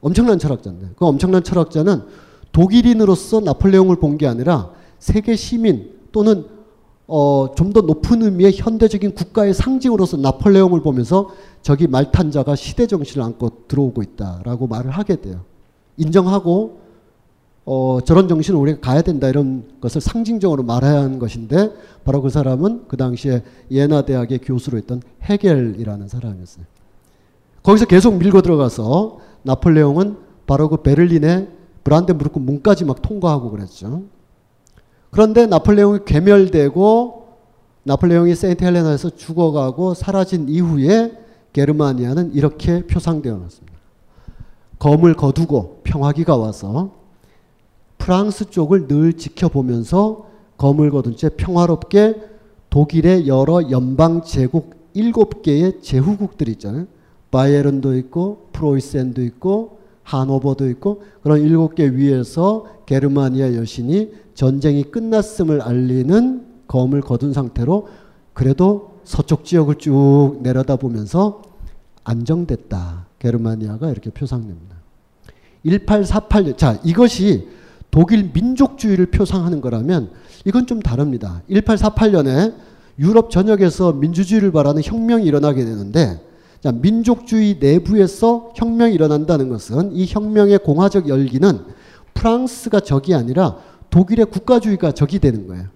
[0.00, 2.02] 엄청난 철학자인데 그 엄청난 철학자는
[2.50, 4.70] 독일인으로서 나폴레옹을 본 게 아니라
[5.02, 6.46] 세계 시민 또는
[7.08, 11.30] 어, 좀 더 높은 의미의 현대적인 국가의 상징으로서 나폴레옹을 보면서
[11.60, 15.40] 저기 말탄자가 시대 정신을 안고 들어오고 있다라고 말을 하게 돼요.
[15.96, 16.80] 인정하고
[17.64, 21.72] 어, 저런 정신을 우리가 가야 된다 이런 것을 상징적으로 말해야 하는 것인데
[22.04, 26.64] 바로 그 사람은 그 당시에 예나 대학의 교수로 있던 헤겔이라는 사람이었어요.
[27.64, 30.16] 거기서 계속 밀고 들어가서 나폴레옹은
[30.46, 31.48] 바로 그 베를린의
[31.82, 34.04] 브란덴부르크 문까지 막 통과하고 그랬죠.
[35.12, 37.28] 그런데 나폴레옹이 괴멸되고
[37.84, 41.12] 나폴레옹이 세인트 헬레나에서 죽어가고 사라진 이후에
[41.52, 43.78] 게르마니아는 이렇게 표상되어 놨습니다.
[44.78, 46.92] 검을 거두고 평화기가 와서
[47.98, 50.26] 프랑스 쪽을 늘 지켜보면서
[50.56, 52.14] 검을 거둔 채 평화롭게
[52.70, 56.86] 독일의 여러 연방 제국 일곱 개의 제후국들 있잖아요.
[57.30, 66.46] 바이에른도 있고 프로이센도 있고 하노버도 있고 그런 일곱 개 위에서 게르마니아 여신이 전쟁이 끝났음을 알리는
[66.68, 67.88] 검을 거둔 상태로
[68.32, 71.42] 그래도 서쪽 지역을 쭉 내려다보면서
[72.04, 73.06] 안정됐다.
[73.18, 74.76] 게르마니아가 이렇게 표상됩니다.
[75.64, 77.48] 1848년 자 이것이
[77.90, 80.10] 독일 민족주의를 표상하는 거라면
[80.44, 81.42] 이건 좀 다릅니다.
[81.50, 82.54] 1848년에
[82.98, 86.20] 유럽 전역에서 민주주의를 바라는 혁명이 일어나게 되는데
[86.62, 91.58] 자, 민족주의 내부에서 혁명이 일어난다는 것은 이 혁명의 공화적 열기는
[92.14, 93.56] 프랑스가 적이 아니라
[93.92, 95.66] 독일의 국가주의가 적이 되는 거예요.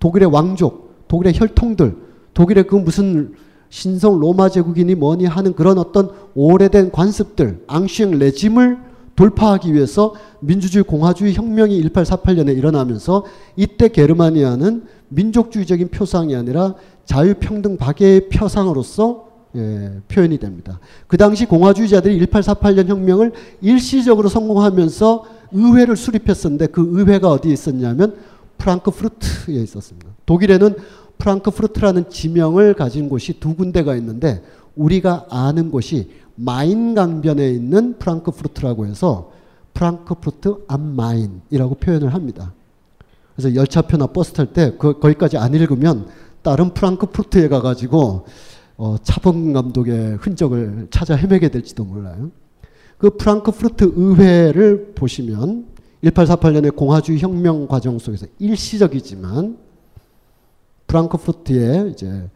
[0.00, 1.96] 독일의 왕족, 독일의 혈통들,
[2.34, 3.32] 독일의 그 무슨
[3.70, 8.78] 신성 로마 제국이니 뭐니 하는 그런 어떤 오래된 관습들, 앙시앙 레짐을
[9.14, 13.24] 돌파하기 위해서 민주주의 공화주의 혁명이 1848년에 일어나면서
[13.56, 16.74] 이때 게르마니아는 민족주의적인 표상이 아니라
[17.04, 20.78] 자유평등 박애의 표상으로서 예, 표현이 됩니다.
[21.06, 28.16] 그 당시 공화주의자들이 1848년 혁명을 일시적으로 성공하면서 의회를 수립했었는데 그 의회가 어디에 있었냐면
[28.58, 30.10] 프랑크푸르트에 있었습니다.
[30.26, 30.74] 독일에는
[31.18, 34.42] 프랑크푸르트라는 지명을 가진 곳이 두 군데가 있는데
[34.76, 39.32] 우리가 아는 곳이 마인 강변에 있는 프랑크푸르트라고 해서
[39.74, 42.52] 프랑크푸르트 암 마인이라고 표현을 합니다.
[43.34, 46.06] 그래서 열차표나 버스 탈때 그, 거기까지 안 읽으면
[46.42, 48.26] 다른 프랑크푸르트에 가가지고
[48.76, 52.30] 어, 차범근 감독의 흔적을 찾아 헤매게 될지도 몰라요.
[52.98, 55.66] 그 프랑크푸르트 의회를 보시면
[56.02, 59.58] 1848년의 공화주의 혁명 과정 속에서 일시적이지만
[60.86, 62.30] 프랑크푸르트에 이제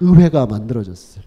[0.00, 1.24] 의회가 만들어졌어요.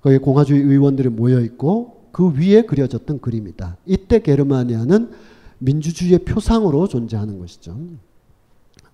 [0.00, 3.76] 거기 공화주의 의원들이 모여 있고 그 위에 그려졌던 그림이다.
[3.86, 5.10] 이때 게르마니아는
[5.58, 7.76] 민주주의의 표상으로 존재하는 것이죠.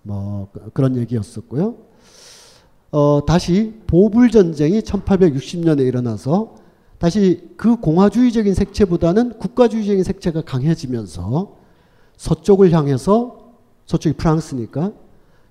[0.02, 1.76] 뭐 그런 얘기였었고요.
[2.90, 6.65] 어, 다시 보불 전쟁이 1860년에 일어나서
[6.98, 11.56] 다시 그 공화주의적인 색채보다는 국가주의적인 색채가 강해지면서
[12.16, 13.52] 서쪽을 향해서
[13.86, 14.92] 서쪽이 프랑스니까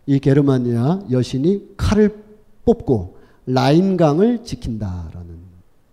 [0.08, 2.24] 이 게르마니아 여신이 칼을
[2.66, 5.36] 뽑고 라인강을 지킨다라는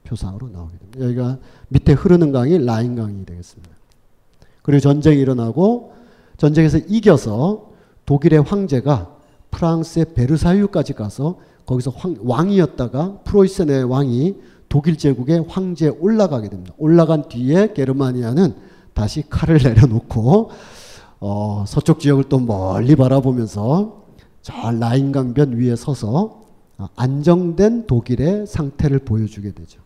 [0.05, 1.05] 표상으로 나오게 됩니다.
[1.05, 1.39] 여기가
[1.69, 3.70] 밑에 흐르는 강이 라인강이 되겠습니다.
[4.62, 5.93] 그리고 전쟁이 일어나고
[6.37, 7.73] 전쟁에서 이겨서
[8.07, 9.16] 독일의 황제가
[9.51, 14.35] 프랑스의 베르사유까지 가서 거기서 황, 왕이었다가 프로이센의 왕이
[14.73, 16.74] 독일 제국의 황제에 올라가게 됩니다.
[16.78, 18.55] 올라간 뒤에 게르마니아는
[18.94, 20.51] 다시 칼을 내려놓고
[21.20, 24.03] 어, 서쪽 지역을 또 멀리 바라보면서
[24.40, 26.44] 저 라인 강변 위에 서서
[26.97, 29.82] 안정된 독일의 상태를 보여주게 되죠.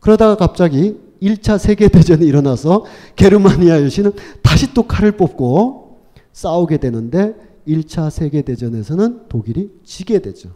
[0.00, 2.86] 그러다가 갑자기 1차 세계대전이 일어나서
[3.16, 4.12] 게르마니아 여신은
[4.42, 6.00] 다시 또 칼을 뽑고
[6.32, 7.34] 싸우게 되는데
[7.68, 10.52] 1차 세계대전에서는 독일이 지게 되죠.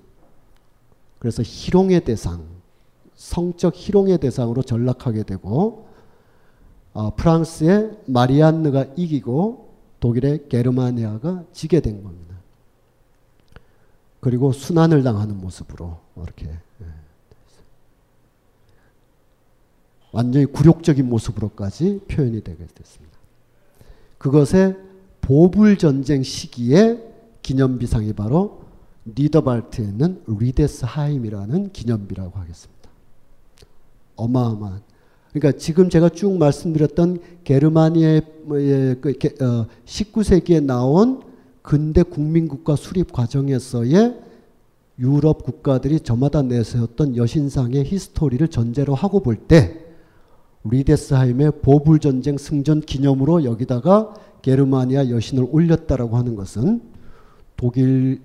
[1.19, 2.58] 그래서 희롱의 대상,
[3.19, 5.89] 성적 희롱의 대상으로 전락하게 되고
[6.93, 12.37] 어, 프랑스의 마리안느가 이기고 독일의 게르마니아가 지게 된 겁니다.
[14.21, 16.87] 그리고 순환을 당하는 모습으로 이렇게 예,
[20.13, 23.19] 완전히 굴욕적인 모습으로까지 표현이 되게 됐습니다.
[24.19, 24.77] 그것의
[25.23, 27.03] 보불 전쟁 시기에
[27.43, 28.63] 기념비상이 바로
[29.07, 32.78] 니더발트에 있는 리데스하임이라는 기념비라고 하겠습니다.
[34.19, 34.83] 어마어마한.
[35.33, 38.23] 그러니까 지금 제가 쭉 말씀드렸던 게르마니아의
[39.01, 39.15] 그
[39.85, 41.23] 19세기에 어, 나온
[41.63, 44.21] 근대 국민국가 수립 과정에서의
[44.99, 49.85] 유럽 국가들이 저마다 내세웠던 여신상의 history를 전제로 하고 볼 때
[50.65, 54.13] 리데스하임의 보불 전쟁 승전 기념으로 여기다가
[54.43, 56.83] 게르마니아 여신을 올렸다라고 하는 것은
[57.57, 58.21] 독일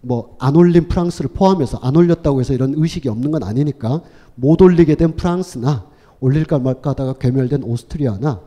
[0.00, 4.02] 뭐 안 올린 프랑스를 포함해서 안 올렸다고 해서 이런 의식이 없는 건 아니니까
[4.40, 5.86] 못 올리게 된 프랑스나
[6.20, 8.40] 올릴까 말까 하다가 괴멸된 오스트리아나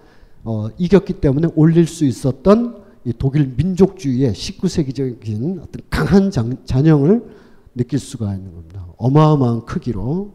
[0.44, 7.24] 어, 이겼기 때문에 올릴 수 있었던 이 독일 민족주의의 19세기적인 어떤 강한 장, 잔영을
[7.76, 8.86] 느낄 수가 있는 겁니다.
[8.98, 10.34] 어마어마한 크기로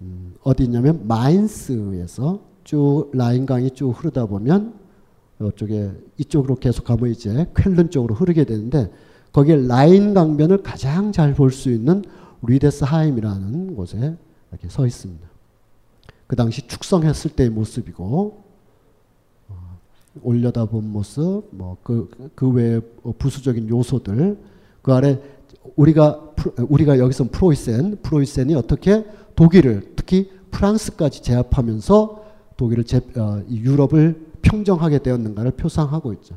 [0.00, 4.74] 음, 어디 있냐면 마인스에서 쭉 라인강이 쭉 흐르다 보면
[5.40, 8.90] 이쪽에 이쪽으로 계속 가면 이제 쾰른 쪽으로 흐르게 되는데
[9.32, 12.02] 거기에 라인 강변을 가장 잘 볼 수 있는
[12.42, 14.16] 리데스하임이라는 곳에
[14.52, 15.26] 이렇게 서 있습니다.
[16.26, 18.42] 그 당시 축성했을 때의 모습이고
[19.48, 19.78] 어,
[20.22, 22.80] 올려다 본 모습, 뭐그그 그 외에
[23.18, 24.38] 부수적인 요소들
[24.82, 25.20] 그 아래
[25.76, 26.32] 우리가
[26.68, 29.04] 우리가 여기서 프로이센 프로이센이 어떻게
[29.34, 32.24] 독일을 특히 프랑스까지 제압하면서
[32.56, 36.36] 독일을 제, 어, 유럽을 평정하게 되었는가를 표상하고 있죠.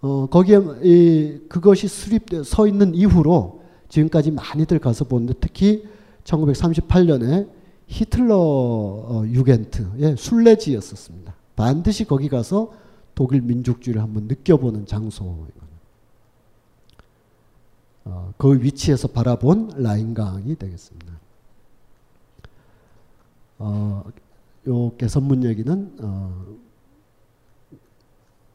[0.00, 5.86] 어, 거기에 이, 그것이 수립돼 서 있는 이후로 지금까지 많이들 가서 보는데 특히
[6.24, 7.50] 1938년에
[7.86, 11.34] 히틀러 어, 유겐트의 순례지였었습니다.
[11.56, 12.72] 반드시 거기 가서
[13.14, 15.46] 독일 민족주의를 한번 느껴보는 장소.
[18.04, 21.12] 어, 그 위치에서 바라본 라인강이 되겠습니다.
[23.58, 24.04] 어,
[24.66, 26.46] 요 개선문 얘기는 어,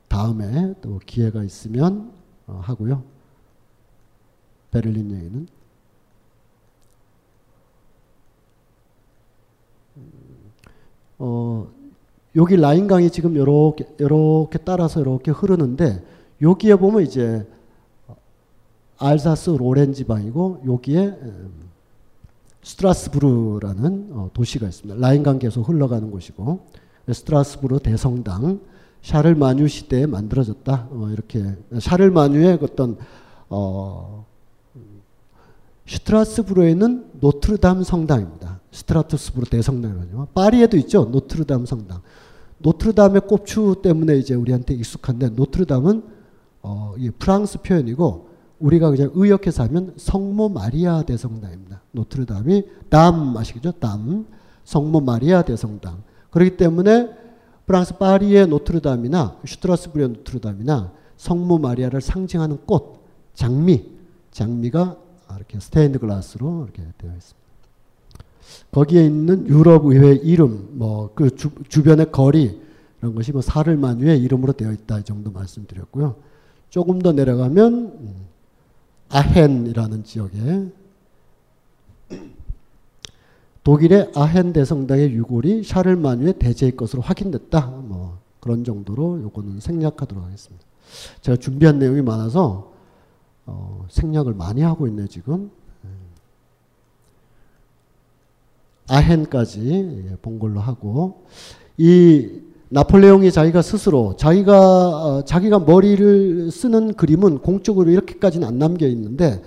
[0.07, 2.11] 다음에 또 기회가 있으면
[2.47, 3.03] 어, 하고요.
[4.71, 5.47] 베를린 얘기는
[11.19, 11.67] 어,
[12.35, 16.03] 여기 라인 강이 지금 요렇게 요렇게 따라서 이렇게 흐르는데
[16.41, 17.47] 여기에 보면 이제
[18.99, 21.67] 알사스 로렌 지방이고 여기에 음,
[22.63, 24.99] 스트라스부르라는 어, 도시가 있습니다.
[24.99, 26.59] 라인강 계속 흘러가는 곳이고
[27.11, 28.59] 스트라스부르 대성당
[29.01, 30.87] 샤를마뉴 시대에 만들어졌다.
[30.91, 32.97] 어, 이렇게 샤를마뉴의 어떤
[33.49, 34.25] 어,
[35.85, 38.56] 슈트라스부르에는 노트르담 성당입니다.
[38.71, 40.27] 스트라스부르 대성당이라죠.
[40.33, 41.05] 파리에도 있죠.
[41.05, 42.01] 노트르담 성당.
[42.59, 46.03] 노트르담의 꼽추 때문에 이제 우리한테 익숙한데 노트르담은
[46.61, 48.27] 어, 이 프랑스 표현이고
[48.59, 51.81] 우리가 그냥 의역해서 하면 성모 마리아 대성당입니다.
[51.91, 53.73] 노트르담이 Dame 아시겠죠?
[53.73, 54.25] Dame
[54.63, 56.03] 성모 마리아 대성당.
[56.31, 57.09] 그렇기 때문에
[57.65, 63.03] 프랑스 파리의 노트르담이나 슈트라스부르의 노트르담이나 성모 마리아를 상징하는 꽃,
[63.33, 63.85] 장미,
[64.31, 64.97] 장미가
[65.35, 67.36] 이렇게 스테인드 글라스로 이렇게 되어 있습니다.
[68.71, 72.61] 거기에 있는 유럽 의회 이름, 뭐 그 주변의 거리
[72.99, 76.15] 이런 것이 뭐 샤를마뉴의 이름으로 되어 있다 이 정도 말씀드렸고요.
[76.69, 78.25] 조금 더 내려가면 음,
[79.09, 80.67] 아헨이라는 지역에
[83.63, 87.65] 독일의 아헨 대성당의 유골이 샤를마뉴의 대제의 것으로 확인됐다.
[87.67, 90.65] 뭐 그런 정도로 요거는 생략하도록 하겠습니다.
[91.21, 92.71] 제가 준비한 내용이 많아서
[93.45, 95.51] 어, 생략을 많이 하고 있네 지금.
[95.83, 95.89] 예.
[98.87, 101.25] 아헨까지 예, 본 걸로 하고
[101.77, 102.29] 이
[102.69, 109.41] 나폴레옹이 자기가 스스로 자기가 어, 자기가 머리를 쓰는 그림은 공적으로 이렇게까지는 안 남겨 있는데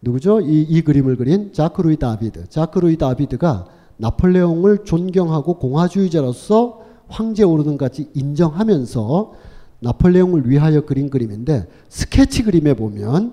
[0.00, 0.40] 누구죠?
[0.40, 2.48] 이, 이 그림을 그린 자크 루이 다비드.
[2.48, 9.32] 자크 루이 다비드가 나폴레옹을 존경하고 공화주의자로서 황제 오르는까지 인정하면서
[9.80, 13.32] 나폴레옹을 위하여 그린 그림인데 스케치 그림에 보면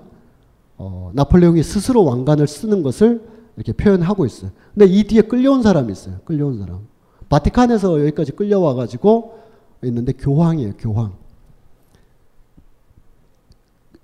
[0.78, 3.22] 어, 나폴레옹이 스스로 왕관을 쓰는 것을
[3.56, 4.52] 이렇게 표현하고 있어요.
[4.74, 6.18] 근데 이 뒤에 끌려온 사람이 있어요.
[6.26, 6.88] 끌려온 사람.
[7.30, 9.40] 바티칸에서 여기까지 끌려와 가지고
[9.84, 11.14] 있는데 교황이에요, 교황.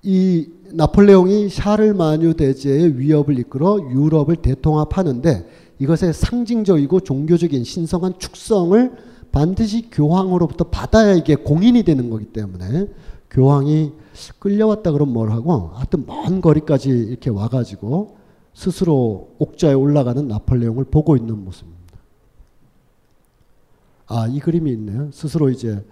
[0.04, 5.48] 이 나폴레옹이 샤를마뉴 대제의 위협을 이끌어 유럽을 대통합하는데
[5.80, 8.92] 이것의 상징적이고 종교적인 신성한 축성을
[9.32, 12.88] 반드시 교황으로부터 받아야 이게 공인이 되는 거기 때문에
[13.30, 13.92] 교황이
[14.40, 18.18] 끌려왔다 그러면 뭘 하고 하여튼 먼 거리까지 이렇게 와가지고
[18.54, 21.82] 스스로 옥자에 올라가는 나폴레옹을 보고 있는 모습입니다.
[24.08, 25.10] 아, 이 그림이 있네요.
[25.12, 25.84] 스스로 이제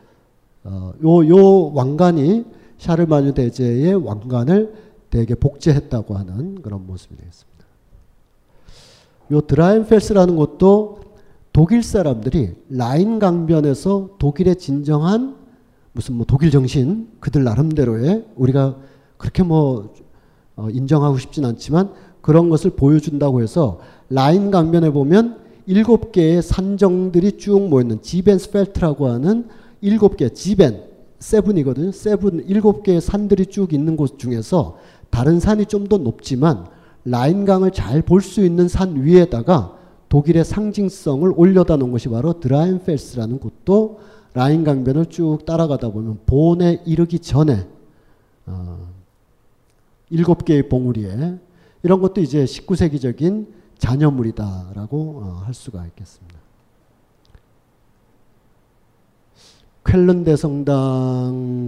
[0.63, 2.45] 어, 요, 요 왕관이
[2.77, 4.73] 샤르마뉴 대제의 왕관을
[5.09, 7.65] 대개 복제했다고 하는 그런 모습이 되겠습니다.
[9.31, 10.99] 요 드라인펠스라는 곳도
[11.53, 15.37] 독일 사람들이 라인 강변에서 독일의 진정한
[15.93, 18.77] 무슨 뭐 독일 정신 그들 나름대로의 우리가
[19.17, 19.93] 그렇게 뭐
[20.55, 21.93] 어, 인정하고 싶진 않지만
[22.29, 29.47] 그런 것을 보여준다고 해서 라인 강변에 보면 일곱 개의 산정들이 쭉 모여있는 지벤스펠트라고 하는
[29.81, 30.83] 일곱 개 sieben
[31.17, 31.91] seven이거든요.
[31.91, 34.77] seven 일곱 개의 산들이 쭉 있는 곳 중에서
[35.09, 36.67] 다른 산이 좀 더 높지만
[37.05, 39.75] 라인강을 잘 볼 수 있는 산 위에다가
[40.09, 44.01] 독일의 상징성을 올려다 놓은 것이 바로 드라헨펠스라는 곳도
[44.35, 47.65] 라인 강변을 쭉 따라가다 보면 본에 이르기 전에
[48.45, 48.77] 어,
[50.11, 51.39] 일곱 개의 봉우리에
[51.83, 53.47] 이런 것도 이제 19세기적인
[53.77, 56.39] 잔여물이다라고 어, 할 수가 있겠습니다.
[59.83, 61.61] 쾰른 대 성당까지만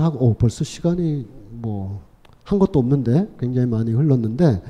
[0.00, 2.08] 하고 오, 벌써 시간이 뭐
[2.48, 4.62] 한 것도 없는데 굉장히 많이 흘렀는데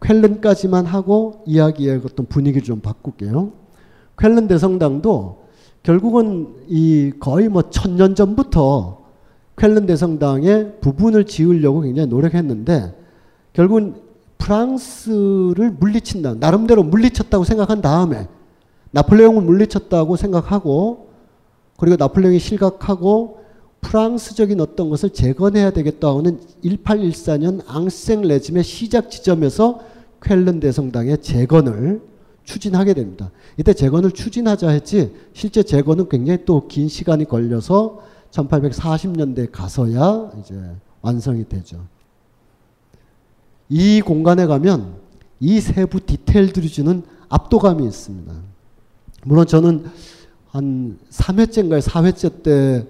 [0.00, 3.52] 쾰른까지만 하고 이야기의 어떤 분위기를 좀 바꿀게요.
[4.16, 5.44] 쾰른 대성당도
[5.82, 9.04] 결국은 이 거의 뭐 천년 전부터
[9.60, 12.94] 쾰른 대성당의 부분을 지으려고 굉장히 노력했는데
[13.52, 13.96] 결국은
[14.38, 16.34] 프랑스를 물리친다.
[16.34, 18.28] 나름대로 물리쳤다고 생각한 다음에
[18.92, 21.08] 나폴레옹을 물리쳤다고 생각하고
[21.76, 23.38] 그리고 나폴레옹이 실각하고
[23.80, 29.80] 프랑스적인 어떤 것을 재건해야 되겠다는 1814년 앙생 레짐의 시작 지점에서
[30.20, 32.02] 쾰른 대성당의 재건을
[32.42, 33.30] 추진하게 됩니다.
[33.56, 38.00] 이때 재건을 추진하자 했지 실제 재건은 굉장히 또 긴 시간이 걸려서
[38.30, 40.58] 1840년대 가서야 이제
[41.02, 41.78] 완성이 되죠.
[43.68, 44.94] 이 공간에 가면
[45.40, 48.32] 이 세부 디테일들이 주는 압도감이 있습니다.
[49.24, 49.84] 물론 저는
[50.50, 51.80] 한 3회째인가요?
[51.80, 52.86] 4회째 때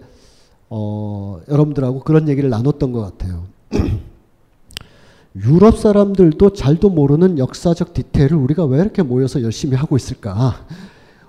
[0.71, 3.47] 어, 여러분들하고 그런 얘기를 나눴던 것 같아요.
[5.37, 10.65] 유럽 사람들도 잘도 모르는 역사적 디테일을 우리가 왜 이렇게 모여서 열심히 하고 있을까?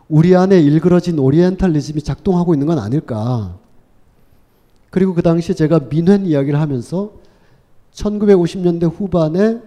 [0.08, 3.56] 우리 안에 일그러진 오리엔탈리즘이 작동하고 있는 건 아닐까?
[4.90, 7.12] 그리고 그 당시 제가 민회 이야기를 하면서
[7.94, 9.62] 1950년대 후반에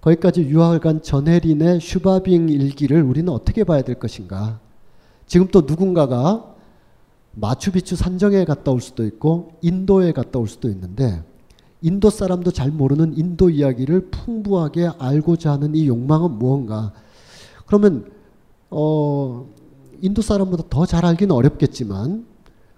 [0.00, 4.60] 거기까지 유학을 간 전혜린의 슈바빙 일기를 우리는 어떻게 봐야 될 것인가?
[5.26, 6.54] 지금 또 누군가가
[7.32, 11.22] 마추픽추 산정에 갔다 올 수도 있고 인도에 갔다 올 수도 있는데
[11.82, 16.92] 인도 사람도 잘 모르는 인도 이야기를 풍부하게 알고자 하는 이 욕망은 무언가?
[17.66, 18.10] 그러면
[18.70, 19.46] 어
[20.00, 22.26] 인도 사람보다 더 잘 알기는 어렵겠지만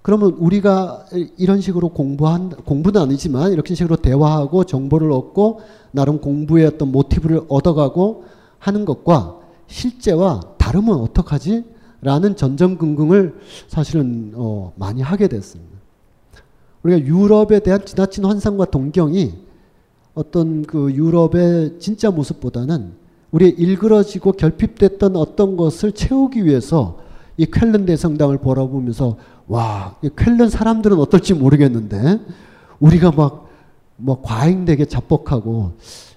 [0.03, 1.07] 그러면 우리가
[1.37, 5.61] 이런 식으로 공부한 공부는 아니지만 이렇게 식으로 대화하고 정보를 얻고
[5.91, 8.25] 나름 공부의 어떤 모티브를 얻어가고
[8.59, 11.65] 하는 것과 실제와 다르면 어떡하지?
[12.03, 13.35] 라는 전전긍긍을
[13.69, 15.79] 사실은 어 많이 하게 됐습니다.
[16.83, 19.35] 우리가 유럽에 대한 지나친 환상과 동경이
[20.15, 22.93] 어떤 그 유럽의 진짜 모습보다는
[23.33, 26.99] 우리의 일그러지고 결핍됐던 어떤 것을 채우기 위해서
[27.37, 29.17] 이 쾰른 대성당을 바라보면서
[29.51, 32.21] 와, 쾰른 사람들은 어떨지 모르겠는데
[32.79, 33.49] 우리가 막,
[33.97, 35.73] 뭐 과잉되게 자뻑하고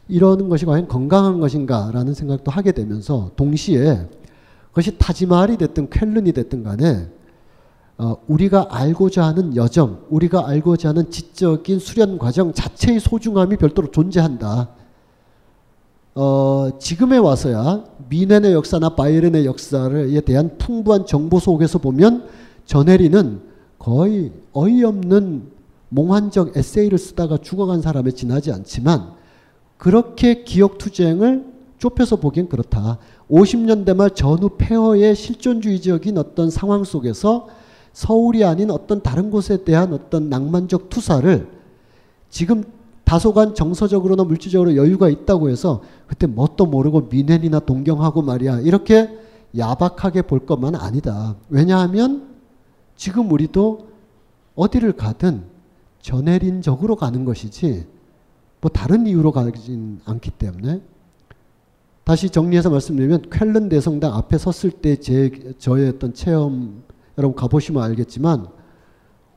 [0.07, 4.07] 이러는 것이 과연 건강한 것인가라는 생각도 하게 되면서 동시에
[4.69, 7.09] 그것이 타지마할이 됐든 쾰른이 됐든 간에
[7.97, 14.69] 어, 우리가 알고자 하는 여정, 우리가 알고자 하는 지적인 수련 과정 자체의 소중함이 별도로 존재한다.
[16.13, 23.41] 어, 지금에 와서야 미넨의 역사나 바이렌의 역사에 대한 풍부한 정보 속에서 보면 전혜리는
[23.79, 25.51] 거의 어이없는
[25.89, 29.11] 몽환적 에세이를 쓰다가 죽어간 사람에 지나지 않지만
[29.77, 31.45] 그렇게 기억 투쟁을
[31.77, 32.97] 좁혀서 보기엔 그렇다.
[33.29, 37.47] 50년대 말 전후 폐허의 실존주의적인 어떤 상황 속에서
[37.91, 41.47] 서울이 아닌 어떤 다른 곳에 대한 어떤 낭만적 투사를
[42.29, 42.63] 지금
[43.03, 49.09] 다소간 정서적으로나 물질적으로 여유가 있다고 해서 그때 뭣도 모르고 미넨이나 동경하고 말이야 이렇게
[49.55, 51.35] 야박하게 볼 것만 아니다.
[51.49, 52.32] 왜냐하면
[52.95, 53.89] 지금 우리도
[54.55, 55.45] 어디를 가든
[55.99, 57.87] 전해린적으로 가는 것이지
[58.61, 60.81] 뭐 다른 이유로 가진 않기 때문에
[62.03, 66.83] 다시 정리해서 말씀드리면 쾰른 대성당 앞에 섰을 때 제 저의 어떤 체험
[67.17, 68.47] 여러분 가보시면 알겠지만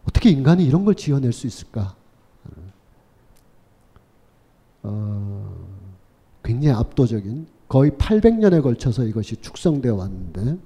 [0.08, 1.96] 어떻게 인간이 이런 걸 지어낼 수 있을까?
[4.82, 5.66] 어,
[6.44, 10.58] 굉장히 압도적인 거의 800년에 걸쳐서 이것이 축성되어 왔는데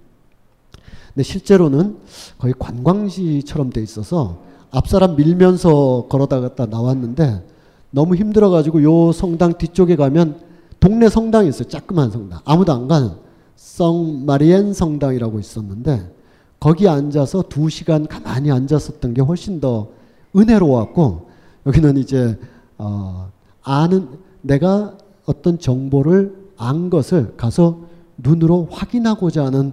[1.14, 1.96] 근데 실제로는
[2.38, 4.38] 거의 관광지처럼 돼 있어서
[4.70, 7.44] 앞사람 밀면서 걸어다갔다 나왔는데
[7.90, 10.40] 너무 힘들어가지고 요 성당 뒤쪽에 가면
[10.78, 11.68] 동네 성당이 있어요.
[11.68, 12.40] 자그마한 성당.
[12.44, 13.10] 아무도 안 가는
[13.56, 16.14] 성 마리엔 성당이라고 있었는데
[16.58, 19.88] 거기 앉아서 두 시간 가만히 앉았었던 게 훨씬 더
[20.36, 21.28] 은혜로웠고
[21.66, 22.38] 여기는 이제
[22.78, 23.30] 어
[23.62, 24.08] 아는
[24.42, 24.96] 내가
[25.26, 27.80] 어떤 정보를 안 것을 가서
[28.16, 29.72] 눈으로 확인하고자 하는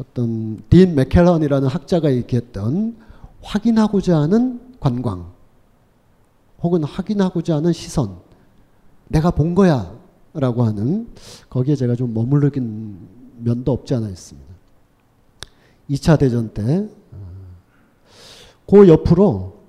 [0.00, 2.96] 어떤 딘 맥켈런이라는 학자가 얘기했던
[3.42, 5.30] 확인하고자 하는 관광
[6.62, 8.16] 혹은 확인하고자 하는 시선
[9.08, 9.94] 내가 본 거야
[10.32, 11.08] 라고 하는
[11.50, 12.96] 거기에 제가 좀 머무르긴
[13.38, 14.48] 면도 없지 않아 있습니다.
[15.90, 17.16] 2차 대전 때, 어,
[18.68, 19.60] 그 옆으로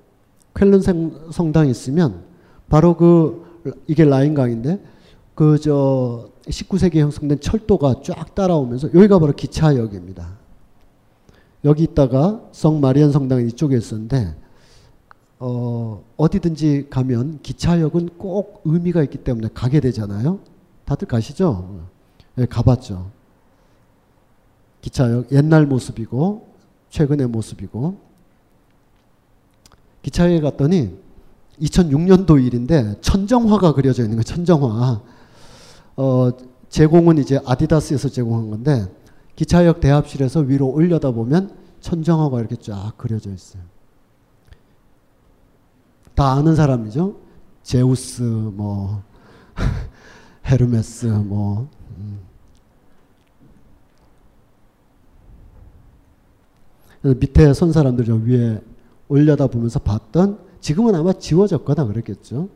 [0.54, 0.80] 쾰른
[1.32, 2.22] 성당이 있으면
[2.68, 4.80] 바로 그 이게 라인강인데
[5.34, 10.38] 그 저 19세기에 형성된 철도가 쫙 따라오면서 여기가 바로 기차역입니다.
[11.64, 14.34] 여기 있다가 성 마리안 성당이 이쪽에 있었는데
[15.38, 20.40] 어, 어디든지 가면 기차역은 꼭 의미가 있기 때문에 가게 되잖아요.
[20.84, 21.86] 다들 가시죠?
[22.34, 23.10] 네, 가봤죠.
[24.80, 26.48] 기차역 옛날 모습이고
[26.90, 27.96] 최근의 모습이고
[30.02, 30.98] 기차역에 갔더니
[31.60, 34.24] 2006년도 일인데 천정화가 그려져 있는 거예요.
[34.24, 35.02] 천정화.
[35.96, 36.30] 어,
[36.68, 38.86] 제공은 이제 아디다스에서 제공한 건데
[39.36, 43.62] 기차역 대합실에서 위로 올려다 보면 천정화가 이렇게 쫙 그려져 있어요.
[46.14, 47.16] 다 아는 사람이죠.
[47.62, 49.02] 제우스 뭐
[50.46, 52.20] 헤르메스 뭐 음.
[57.02, 58.60] 밑에 선 사람들 저 위에
[59.08, 62.48] 올려다 보면서 봤던 지금은 아마 지워졌거나 그랬겠죠.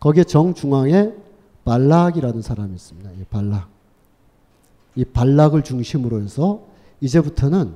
[0.00, 1.12] 거기에 정중앙에
[1.68, 3.10] 발락이라는 사람이 있습니다.
[3.12, 3.68] 이 발락.
[4.96, 6.62] 이 발락을 중심으로 해서
[7.02, 7.74] 이제부터는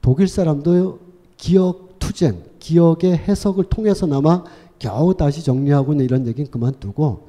[0.00, 0.98] 독일 사람도
[1.36, 4.44] 기억 투쟁, 기억의 해석을 통해서나마
[4.78, 7.28] 겨우 다시 정리하고 있는 이런 얘기는 그만두고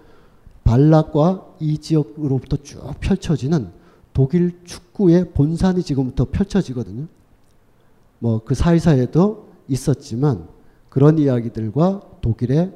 [0.64, 3.70] 발락과 이 지역으로부터 쭉 펼쳐지는
[4.14, 7.08] 독일 축구의 본산이 지금부터 펼쳐지거든요.
[8.20, 10.48] 뭐 그 사이사이에도 있었지만
[10.88, 12.72] 그런 이야기들과 독일의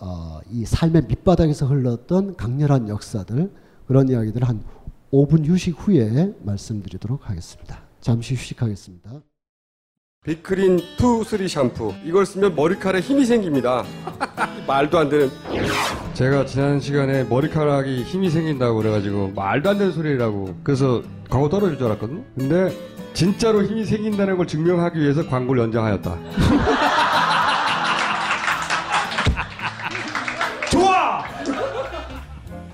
[0.00, 3.50] 어, 이 삶의 밑바닥에서 흘렀던 강렬한 역사들
[3.86, 4.62] 그런 이야기들 한
[5.12, 7.82] 5분 휴식 후에 말씀드리도록 하겠습니다.
[8.00, 9.10] 잠시 휴식하겠습니다.
[10.24, 13.84] 빅그린 two three 샴푸 이걸 쓰면 머리카락에 힘이 생깁니다.
[14.66, 15.30] 말도 안 되는.
[16.14, 21.86] 제가 지난 시간에 머리카락이 힘이 생긴다고 그래가지고 말도 안 되는 소리라고 그래서 광고 떨어질 줄
[21.86, 22.22] 알았거든요.
[22.36, 22.70] 근데
[23.14, 26.18] 진짜로 힘이 생긴다는 걸 증명하기 위해서 광고를 연장하였다.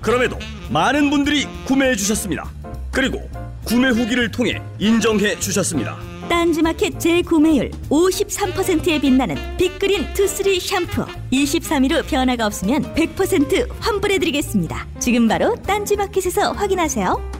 [0.07, 0.39] 그럼에도
[0.71, 2.49] 많은 분들이 구매해 주셨습니다.
[2.93, 3.29] 그리고
[3.65, 5.97] 구매 후기를 통해 인정해 주셨습니다.
[6.29, 14.87] 딴지마켓 재구매율 53%에 빛나는 빅그린 투쓰리 샴푸 23일 후 변화가 없으면 100% 환불해드리겠습니다.
[14.99, 17.31] 지금 바로 딴지마켓에서 확인하세요.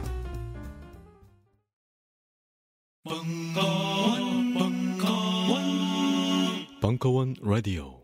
[3.04, 5.62] 벙커원, 벙커원,
[6.82, 7.97] 벙커원 라디오.